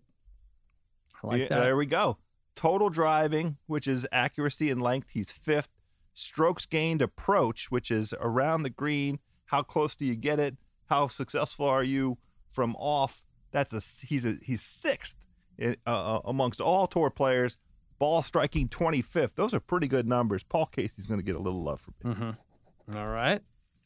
[1.22, 1.60] I like Yeah, that.
[1.60, 2.18] There we go.
[2.54, 5.68] Total driving, which is accuracy and length, he's fifth.
[6.14, 9.18] Strokes gained approach, which is around the green.
[9.46, 10.56] How close do you get it?
[10.86, 12.16] How successful are you
[12.50, 13.24] from off?
[13.52, 15.14] That's a he's a he's sixth
[15.58, 17.58] in, uh, uh, amongst all tour players.
[17.98, 19.34] Ball striking 25th.
[19.34, 20.42] Those are pretty good numbers.
[20.42, 22.14] Paul Casey's going to get a little love from me.
[22.14, 22.96] Mm-hmm.
[22.98, 23.40] All right.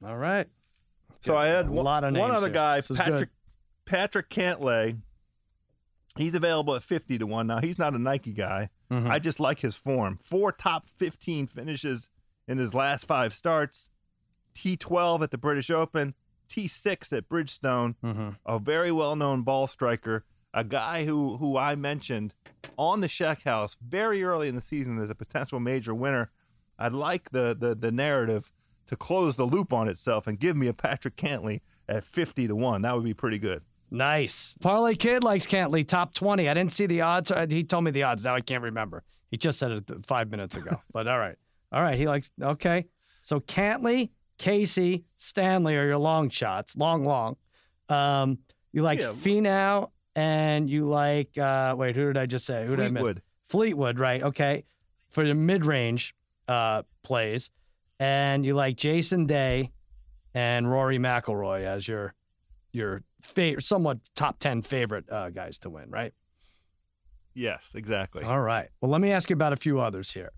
[0.05, 0.49] All right.
[1.23, 2.55] So I had one, one other here.
[2.55, 3.29] guy, Patrick.
[3.85, 4.99] Patrick Cantlay.
[6.17, 7.47] He's available at 50 to 1.
[7.47, 8.71] Now, he's not a Nike guy.
[8.91, 9.09] Mhm.
[9.09, 10.19] I just like his form.
[10.23, 12.09] Four top 15 finishes
[12.49, 13.91] in his last five starts.
[14.55, 16.15] T12 at the British Open,
[16.49, 17.95] T6 at Bridgestone.
[18.03, 18.37] Mhm.
[18.45, 22.35] A very well-known ball striker, a guy who who I mentioned
[22.77, 26.31] on the Shack House very early in the season as a potential major winner.
[26.79, 28.53] I'd like the the the narrative
[28.91, 32.55] to close the loop on itself and give me a Patrick Cantlay at 50 to
[32.57, 32.83] 1.
[32.83, 33.63] That would be pretty good.
[33.91, 34.57] Nice.
[34.61, 36.49] Parlay Kid likes Cantlay, top 20.
[36.49, 37.31] I didn't see the odds.
[37.31, 38.25] Uh, He told me the odds.
[38.25, 39.03] Now I can't remember.
[39.31, 40.81] He just said it five minutes ago.
[40.93, 41.37] but all right.
[41.73, 41.97] All right.
[41.99, 42.87] He likes, okay.
[43.23, 46.77] So Cantlay, Casey, Stanley are your long shots.
[46.77, 47.37] Long, long.
[47.89, 48.39] Um,
[48.73, 49.07] you like Yeah.
[49.13, 52.65] Finau and you like, uh, wait, who did I just say?
[52.67, 53.01] Who did I miss?
[53.03, 53.23] Fleetwood.
[53.45, 54.23] Fleetwood, right?
[54.23, 54.65] Okay,
[55.11, 56.15] for the mid-range
[56.49, 57.51] uh, plays,
[58.01, 59.71] and you like Jason Day
[60.35, 62.15] and Rory McIlroy as your
[62.73, 66.13] your fa- somewhat top ten favorite uh, guys to win, right?
[67.35, 68.25] Yes, exactly.
[68.25, 68.69] All right.
[68.81, 70.31] Well, let me ask you about a few others here.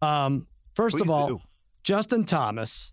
[0.00, 1.40] Um, first Please of all, do.
[1.84, 2.92] Justin Thomas.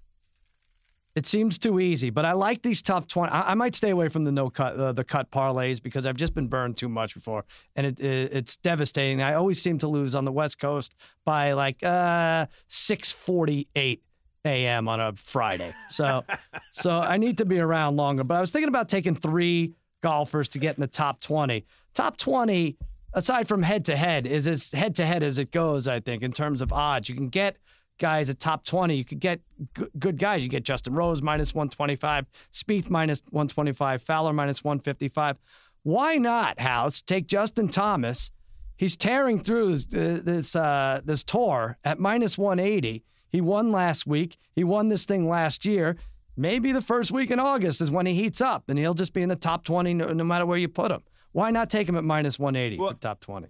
[1.15, 3.31] It seems too easy, but I like these tough twenty.
[3.31, 6.15] I, I might stay away from the no cut, uh, the cut parlays because I've
[6.15, 9.21] just been burned too much before, and it, it it's devastating.
[9.21, 14.03] I always seem to lose on the West Coast by like uh, six forty eight
[14.45, 14.87] a.m.
[14.87, 15.73] on a Friday.
[15.89, 16.23] So,
[16.71, 18.23] so I need to be around longer.
[18.23, 21.65] But I was thinking about taking three golfers to get in the top twenty.
[21.93, 22.77] Top twenty,
[23.13, 25.87] aside from head to head, is as head to head as it goes.
[25.87, 27.57] I think in terms of odds, you can get
[27.99, 28.95] guys at top 20.
[28.95, 29.41] You could get
[29.77, 30.41] g- good guys.
[30.41, 35.37] You get Justin Rose minus 125, Spieth minus 125, Fowler minus 155.
[35.83, 37.01] Why not, House?
[37.01, 38.31] Take Justin Thomas.
[38.77, 43.03] He's tearing through this uh, this, uh, this tour at minus 180.
[43.31, 44.37] He won last week.
[44.55, 45.97] He won this thing last year.
[46.35, 49.21] Maybe the first week in August is when he heats up, and he'll just be
[49.21, 51.01] in the top 20 no, no matter where you put him.
[51.31, 53.47] Why not take him at minus 180 Well- for top 20?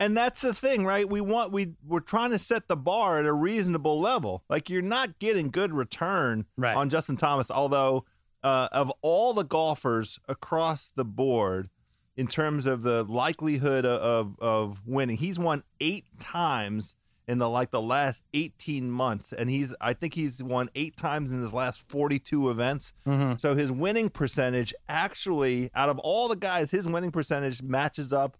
[0.00, 1.08] And that's the thing, right?
[1.08, 4.42] We want we we're trying to set the bar at a reasonable level.
[4.48, 6.76] Like you're not getting good return Right.
[6.76, 8.04] on Justin Thomas, although
[8.42, 11.70] uh, of all the golfers across the board,
[12.16, 16.96] in terms of the likelihood of of winning, he's won eight times
[17.26, 21.32] in the like the last 18 months, and he's I think he's won eight times
[21.32, 22.92] in his last 42 events.
[23.06, 23.36] Mm-hmm.
[23.36, 28.36] So his winning percentage actually, out of all the guys, his winning percentage matches up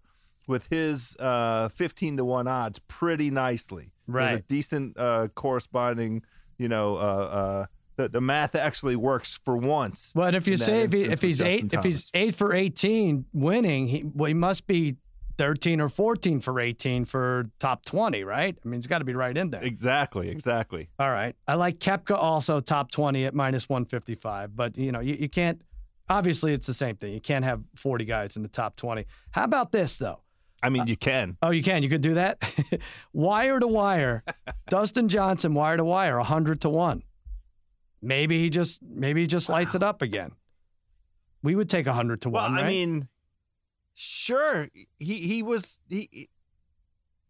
[0.47, 3.91] with his uh, 15 to 1 odds pretty nicely.
[4.27, 6.23] There's a decent uh, corresponding,
[6.59, 10.11] you know, uh, uh, the, the math actually works for once.
[10.15, 13.87] Well, if you say if, he, if he's eight if he's eight for eighteen winning,
[13.87, 14.97] he well, he must be
[15.37, 18.57] thirteen or fourteen for eighteen for top twenty, right?
[18.63, 19.63] I mean, he's got to be right in there.
[19.63, 20.89] Exactly, exactly.
[20.99, 24.91] All right, I like Koepka also top twenty at minus one fifty five, but you
[24.91, 25.61] know you, you can't.
[26.07, 27.13] Obviously, it's the same thing.
[27.13, 29.05] You can't have forty guys in the top twenty.
[29.31, 30.21] How about this though?
[30.63, 31.37] I mean, uh, you can.
[31.43, 31.83] Oh, you can.
[31.83, 32.41] You could do that.
[33.13, 34.23] wire to wire.
[34.69, 37.03] Dustin Johnson, wire to wire, hundred to one.
[38.01, 40.31] maybe he just maybe he just lights it up again.
[41.43, 42.65] We would take a hundred to Well, one, right?
[42.65, 43.07] I mean,
[43.95, 44.67] sure,
[44.99, 46.29] he he was he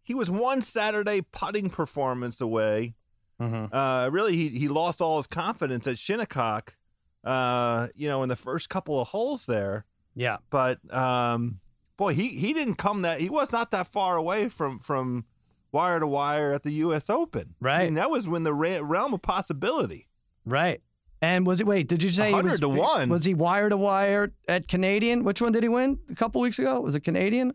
[0.02, 2.94] he was one Saturday putting performance away.
[3.40, 3.68] Mhm.
[3.72, 6.76] Uh, really, he he lost all his confidence at Shinnecock.
[7.24, 9.84] Uh, you know, in the first couple of holes there,
[10.14, 11.60] yeah, but um,
[11.96, 15.24] boy, he he didn't come that he was not that far away from from
[15.72, 17.10] wire to wire at the U.S.
[17.10, 17.54] Open.
[17.60, 17.84] I Right.
[17.86, 20.08] mean, that was when the realm of possibility.
[20.44, 20.80] right.
[21.22, 21.66] And was it?
[21.66, 23.08] Wait, did you say he was 100 to one.
[23.08, 25.24] Was he wire to wire at Canadian?
[25.24, 26.80] Which one did he win a couple weeks ago?
[26.80, 27.54] Was it Canadian?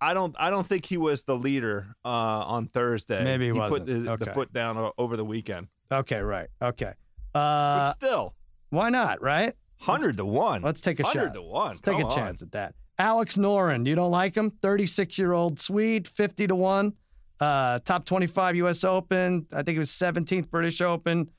[0.00, 0.34] I don't.
[0.38, 3.22] I don't think he was the leader uh, on Thursday.
[3.24, 3.86] Maybe he put wasn't.
[3.86, 4.32] the, the Okay.
[4.32, 5.66] foot down o- over the weekend.
[5.92, 6.48] Okay, right.
[6.62, 6.92] Okay.
[7.32, 8.34] But Uh, still,
[8.70, 9.20] why not?
[9.20, 9.54] Right.
[9.80, 10.62] hundred to one.
[10.62, 11.34] Let's take a hundred shot.
[11.34, 11.68] to one.
[11.68, 12.14] Let's take Come a on.
[12.14, 12.74] chance at that.
[12.98, 14.50] Alex Noren, you don't like him?
[14.62, 16.92] 36 year old Swede, 50 to 1.
[17.40, 18.84] Uh, top 25 U.S.
[18.84, 19.46] Open.
[19.54, 21.30] I think it was 17th British Open.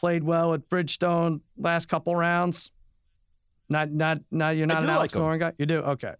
[0.00, 2.70] Played well at Bridgestone last couple rounds.
[3.68, 4.56] Not, not, not.
[4.56, 5.22] You're not an Alex like.
[5.22, 5.52] Noren guy.
[5.58, 5.80] You do.
[5.80, 6.14] Okay.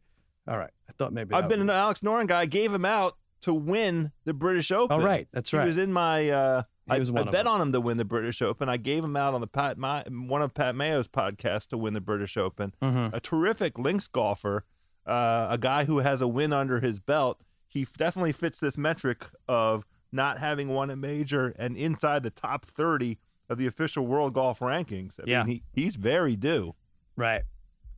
[0.46, 0.70] All right.
[0.86, 1.34] I thought maybe.
[1.34, 2.40] I've been an Alex Noren guy.
[2.42, 5.00] I gave him out to win the British Open.
[5.00, 5.26] Oh, right.
[5.32, 5.62] That's right.
[5.62, 6.28] He was in my.
[6.28, 7.46] Uh, I, I bet them.
[7.46, 8.68] on him to win the British Open.
[8.68, 11.94] I gave him out on the Pat my, one of Pat Mayo's podcasts to win
[11.94, 12.74] the British Open.
[12.82, 13.14] Mhm.
[13.14, 14.64] A terrific links golfer,
[15.06, 17.40] uh, a guy who has a win under his belt.
[17.66, 22.30] He f- definitely fits this metric of not having won a major and inside the
[22.30, 23.18] top thirty
[23.50, 25.20] of the official world golf rankings.
[25.20, 25.42] I Yeah.
[25.42, 26.74] mean, he, he's very due.
[27.16, 27.42] Right.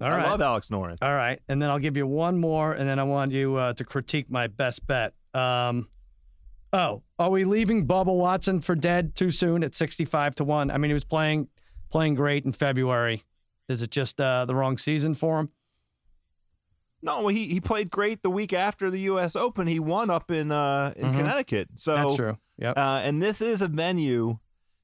[0.00, 0.28] All I right.
[0.30, 0.96] love Alex Noren.
[1.00, 3.72] All right, and then I'll give you one more, and then I want you uh,
[3.74, 5.12] to critique my best bet.
[5.32, 5.88] Um,
[6.72, 10.72] oh, are we leaving Bubba Watson for dead too soon at sixty-five to one?
[10.72, 11.46] I mean, he was playing
[11.90, 13.22] playing great in February.
[13.68, 15.50] Is it just uh, the wrong season for him?
[17.00, 19.34] No, he he played great the week after the U.S.
[19.36, 19.68] Open.
[19.68, 21.16] He won up in uh, in Mhm.
[21.18, 21.68] Connecticut.
[21.76, 22.38] So That's true.
[22.58, 22.76] Yep.
[22.76, 24.38] Uh, and this is a venue.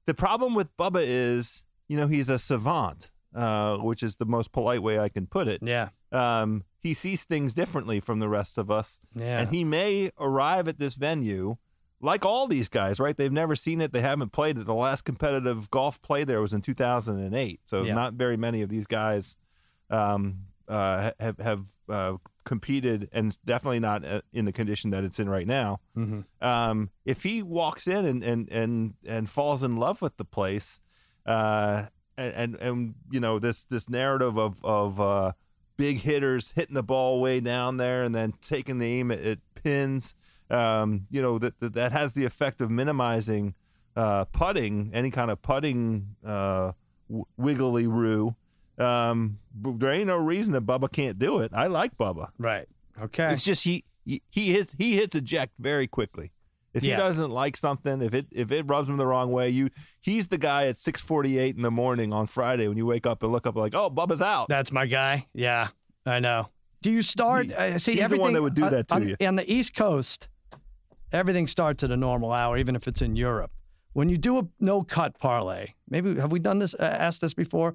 [0.09, 4.53] The problem with Bubba is, you know, he's a savant, uh, which is the most
[4.53, 5.61] polite way I can put it.
[5.63, 5.91] yeah.
[6.11, 9.41] Um, he sees things differently from the rest of us, Yeah.
[9.41, 11.59] and he may arrive at this venue
[12.01, 13.17] like all these guys, right?
[13.17, 13.93] They've never seen it.
[13.93, 14.65] They haven't played it.
[14.65, 17.61] The last competitive golf play there was in 2008.
[17.67, 17.95] So Yeah.
[17.95, 19.37] not very many of these guys
[19.91, 25.19] um, uh, have have uh, competed, and definitely not uh, in the condition that it's
[25.19, 25.81] in right now.
[25.97, 26.25] Mhm.
[26.41, 30.81] Um, if he walks in and and and and falls in love with the place,
[31.27, 31.87] uh,
[32.17, 35.33] and, and and you know this this narrative of of uh,
[35.77, 39.39] big hitters hitting the ball way down there and then taking the aim at, at
[39.55, 40.15] pins,
[40.51, 43.55] um, you know that, that that has the effect of minimizing
[43.97, 46.73] uh, putting, any kind of putting uh,
[47.09, 48.35] w- wiggly roo.
[48.79, 51.51] Um, there ain't no reason that Bubba can't do it.
[51.55, 52.29] I like Bubba.
[52.39, 52.67] Right.
[53.01, 53.33] Okay.
[53.33, 56.33] It's just he he, he hits he hits eject very quickly.
[56.75, 56.95] If Yeah.
[56.95, 60.29] he doesn't like something, if it if it rubs him the wrong way, you he's
[60.29, 63.23] the guy at six forty eight in the morning on Friday when you wake up
[63.23, 64.49] and look up like, oh, Bubba's out.
[64.49, 65.27] That's my guy.
[65.35, 65.69] Yeah,
[66.07, 66.49] I know.
[66.83, 67.47] Do you start?
[67.47, 69.17] He- uh, see, he's the one that would do uh, that to on, you.
[69.27, 70.29] On the East Coast,
[71.13, 73.51] everything starts at a normal hour, even if it's in Europe.
[73.95, 76.75] When you do a no cut parlay, maybe have we done this?
[76.75, 77.75] Uh, asked this before?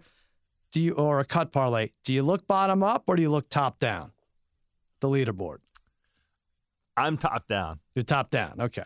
[0.73, 1.91] Do you or a cut parlay?
[2.03, 4.11] Do you look bottom up or do you look top down?
[4.99, 5.59] The leaderboard.
[6.97, 7.79] I'm top down.
[7.95, 8.59] You're top down.
[8.59, 8.83] Okay.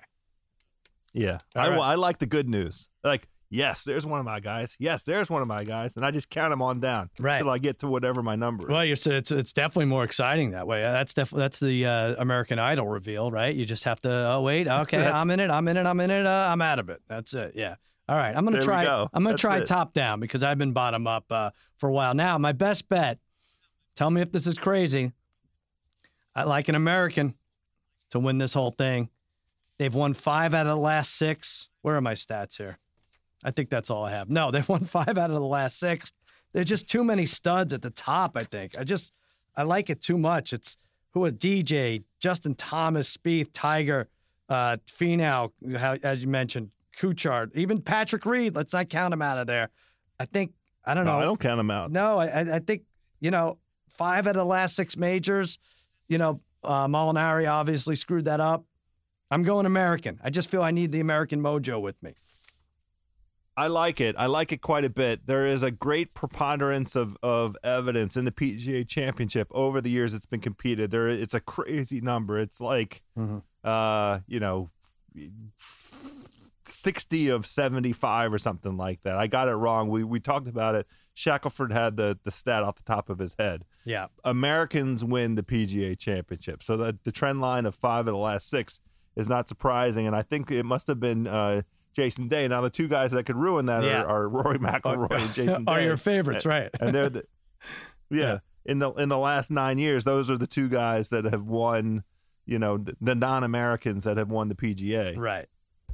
[1.14, 1.80] Yeah, I, right.
[1.80, 2.90] I like the good news.
[3.04, 4.76] Like, yes, there's one of my guys.
[4.80, 7.40] Yes, there's one of my guys, and I just count them on down Right.
[7.40, 8.70] till I get to whatever my number is.
[8.70, 10.82] Well, you're, so it's it's definitely more exciting that way.
[10.82, 13.56] That's definitely that's the uh, American Idol reveal, right?
[13.56, 14.10] You just have to.
[14.12, 15.50] Oh wait, okay, I'm in it.
[15.50, 15.86] I'm in it.
[15.86, 16.26] I'm in it.
[16.26, 17.02] Uh, I'm out of it.
[17.08, 17.54] That's it.
[17.56, 17.76] Yeah.
[18.10, 18.36] All right.
[18.36, 18.84] I'm gonna There try.
[18.86, 19.10] go.
[19.14, 19.68] I'm gonna That's try it.
[19.68, 22.38] top down because I've been bottom up uh, for a while now.
[22.38, 23.20] My best bet.
[23.96, 25.12] Tell me if this is crazy.
[26.36, 27.34] I like an American
[28.12, 29.10] to win this whole thing.
[29.80, 31.70] They've won five out of the last six.
[31.82, 32.78] Where are my stats here?
[33.44, 34.30] I think that's all I have.
[34.30, 36.12] No, they've won five out of the last six.
[36.54, 38.78] There's just too many studs at the top, I think.
[38.78, 39.14] I just
[39.56, 40.54] I like it too much.
[40.54, 40.78] It's
[41.12, 44.08] who is DJ, Justin Thomas, Spieth, Tiger,
[44.50, 48.56] uh, Finau, how, as you mentioned, Kuchar, even Patrick Reed.
[48.56, 49.70] Let's not count him out of there.
[50.20, 50.54] I think
[50.86, 51.20] I don't no, know.
[51.20, 51.92] I don't count him out.
[51.92, 52.84] No, I, I- think
[53.20, 53.58] you know
[53.90, 55.60] five out of the last six majors.
[56.08, 58.66] You know, uh, Molinari obviously screwed that up.
[59.30, 60.20] I'm going American.
[60.24, 62.14] I just feel I need the American mojo with me.
[63.58, 64.16] I like it.
[64.20, 65.26] I like it quite a bit.
[65.26, 70.14] There is a great preponderance of, of evidence in the PGA Championship over the years
[70.14, 70.92] it's been competed.
[70.92, 72.40] There, it's a crazy number.
[72.40, 73.42] It's like, Mhm.
[73.64, 74.70] uh, you know,
[76.68, 79.18] sixty of seventy five or something like that.
[79.18, 79.90] I got it wrong.
[79.90, 80.88] We we talked about it.
[81.14, 83.66] Shackelford had the the stat off the top of his head.
[83.86, 86.64] Yeah, Americans win the PGA Championship.
[86.64, 88.80] So the the trend line of five of the last six
[89.16, 91.62] is not surprising, and I think it must have been uh,
[91.96, 92.48] Jason Day.
[92.48, 94.04] Now the two guys that could ruin that Yeah.
[94.04, 95.72] are, are Rory McIlroy and Jason Day.
[95.72, 96.70] Are your favorites, right?
[96.80, 97.24] and they're the
[98.12, 98.38] yeah, Yeah.
[98.66, 102.04] in the in the last nine years those are the two guys that have won
[102.46, 105.48] you know the, the non-americans that have won the pga Right.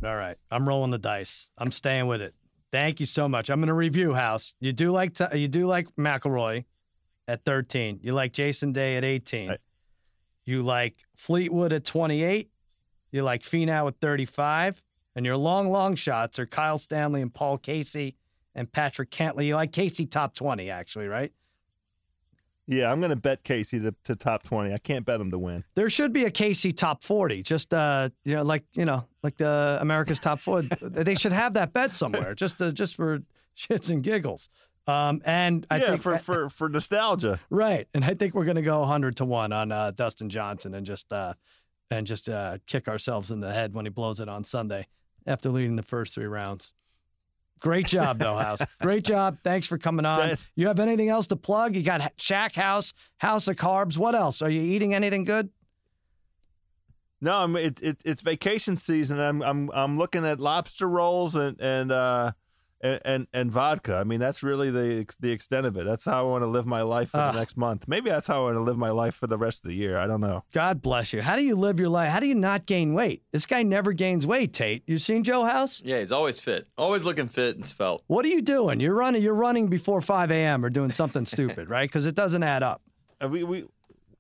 [0.06, 0.38] All right.
[0.52, 1.50] I'm rolling the dice.
[1.58, 2.34] I'm staying with it.
[2.72, 3.50] Thank you so much.
[3.50, 4.56] I'm going to review House.
[4.60, 6.66] You do like t- you do like McIlroy
[7.28, 8.00] at 13.
[8.02, 9.52] You like Jason Day at 18.
[9.52, 9.58] I-
[10.46, 12.50] you like Fleetwood at 28.
[13.12, 14.82] You like Finau at 35.
[15.16, 18.16] And your long long shots are Kyle Stanley and Paul Casey
[18.56, 19.46] and Patrick Cantlay.
[19.46, 21.32] You like Casey top 20 actually, right?
[22.68, 25.64] Yeah i'm gonna bet casey to, to top 20 i can't bet him to win
[25.76, 27.44] There should be a Casey top 40.
[27.44, 30.70] Just uh, you know, like you know, like the America's top 40.
[30.82, 33.20] they should have that bet somewhere, just to, just for
[33.58, 34.50] shits and giggles.
[34.88, 38.62] Um, and I yeah think for, for for nostalgia right, and I think we're gonna
[38.62, 41.34] go 100 to one on uh, Dustin Johnson and just uh,
[41.90, 44.88] and just uh, kick ourselves in the head when he blows it on Sunday
[45.26, 46.74] after leading the first three rounds.
[47.64, 48.60] Great job, though, House.
[48.82, 49.38] Great job.
[49.44, 50.28] Thanks for coming on.
[50.30, 51.76] That- You have anything else to plug?
[51.76, 53.98] You got Shack House, House of Carbs.
[53.98, 54.42] What else?
[54.42, 55.50] Are you eating anything good?
[57.22, 61.58] no i'm it, it, it's vacation season i'm i'm i'm looking at lobster rolls and
[61.62, 62.30] and uh
[62.84, 63.96] and, and, and vodka.
[63.96, 65.86] I mean, that's really the the extent of it.
[65.86, 67.32] That's how I want to live my life for Ah.
[67.32, 67.88] the next month.
[67.88, 69.98] Maybe that's how I want to live my life for the rest of the year.
[69.98, 70.44] I don't know.
[70.52, 71.22] God bless you.
[71.22, 72.12] How do you live your life?
[72.12, 73.24] How do you not gain weight?
[73.32, 74.84] This guy never gains weight, Tate.
[74.86, 75.82] You seen Joe House?
[75.84, 78.04] Yeah, he's always fit, always looking fit and svelte.
[78.08, 78.80] What are you doing?
[78.82, 79.24] You're running.
[79.24, 80.64] You're running before 5 a.m.
[80.66, 81.90] or doing something stupid, right?
[81.90, 82.82] Because it doesn't add up.
[83.24, 83.66] Uh, we we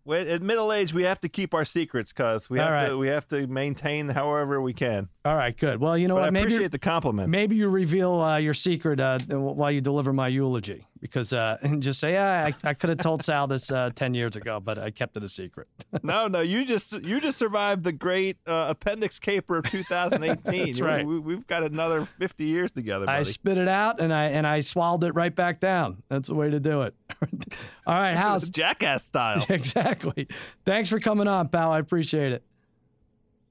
[0.06, 2.88] we- at middle age we have to keep our secrets cuz we All have right.
[2.90, 5.10] to we have to maintain however we can.
[5.25, 5.79] All right, good.
[5.79, 6.33] Well, you know But I what?
[6.33, 7.29] Maybe appreciate the compliment.
[7.29, 11.81] maybe you reveal uh, your secret uh, while you deliver my eulogy, because uh, and
[11.81, 14.77] just say, yeah, I, I could have told Sal this uh, 10 years ago, but
[14.77, 15.69] I kept it a secret.
[16.03, 20.65] no, no, you just you just survived the great uh, appendix caper of 2018.
[20.65, 21.05] That's right.
[21.05, 23.19] We, have got another 50 years together, buddy.
[23.19, 26.03] I spit it out and I and I swallowed it right back down.
[26.09, 26.95] That's the way to do it.
[27.87, 28.49] All right, House.
[28.49, 29.45] Jackass style.
[29.47, 30.27] exactly.
[30.65, 31.71] Thanks for coming on, pal.
[31.71, 32.43] I appreciate it.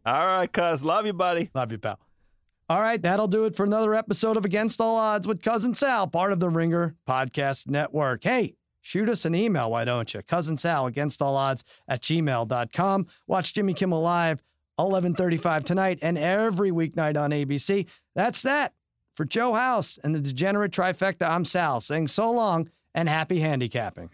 [0.04, 1.50] All right, cuz love you, buddy.
[1.54, 1.98] Love you, pal.
[2.68, 6.06] All right, that'll do it for another episode of Against All Odds with Cousin Sal,
[6.06, 8.24] part of the Ringer Podcast Network.
[8.24, 10.22] Hey, shoot us an email, why don't you?
[10.22, 13.06] Cousin Sal, against all odds at gmail.com.
[13.26, 14.42] Watch Jimmy Kimmel Live,
[14.76, 17.86] 1135 tonight and every weeknight on ABC.
[18.14, 18.72] That's that.
[19.14, 24.08] For Joe House and the Degenerate Trifecta, I'm Sal saying so long and happy handicapping.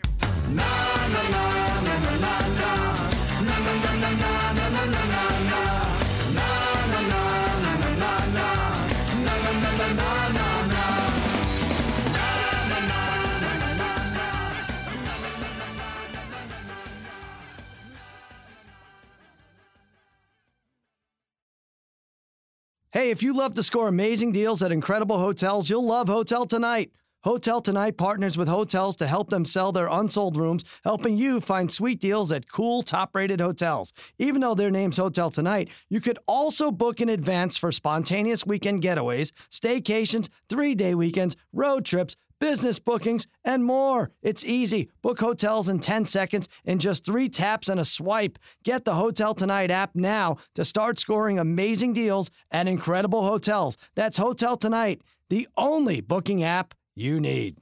[22.91, 26.91] Hey, if you love to score amazing deals at incredible hotels, you'll love Hotel Tonight.
[27.23, 31.71] Hotel Tonight partners with hotels to help them sell their unsold rooms, helping you find
[31.71, 33.93] sweet deals at cool, top rated hotels.
[34.19, 38.83] Even though their name's Hotel Tonight, you could also book in advance for spontaneous weekend
[38.83, 44.11] getaways, staycations, three day weekends, road trips, business bookings, and more.
[44.23, 44.91] It's easy.
[45.03, 48.39] Book hotels in 10 seconds in just three taps and a swipe.
[48.65, 53.77] Get the Hotel Tonight app now to start scoring amazing deals at incredible hotels.
[53.95, 57.59] That's Hotel Tonight, the only booking app you need.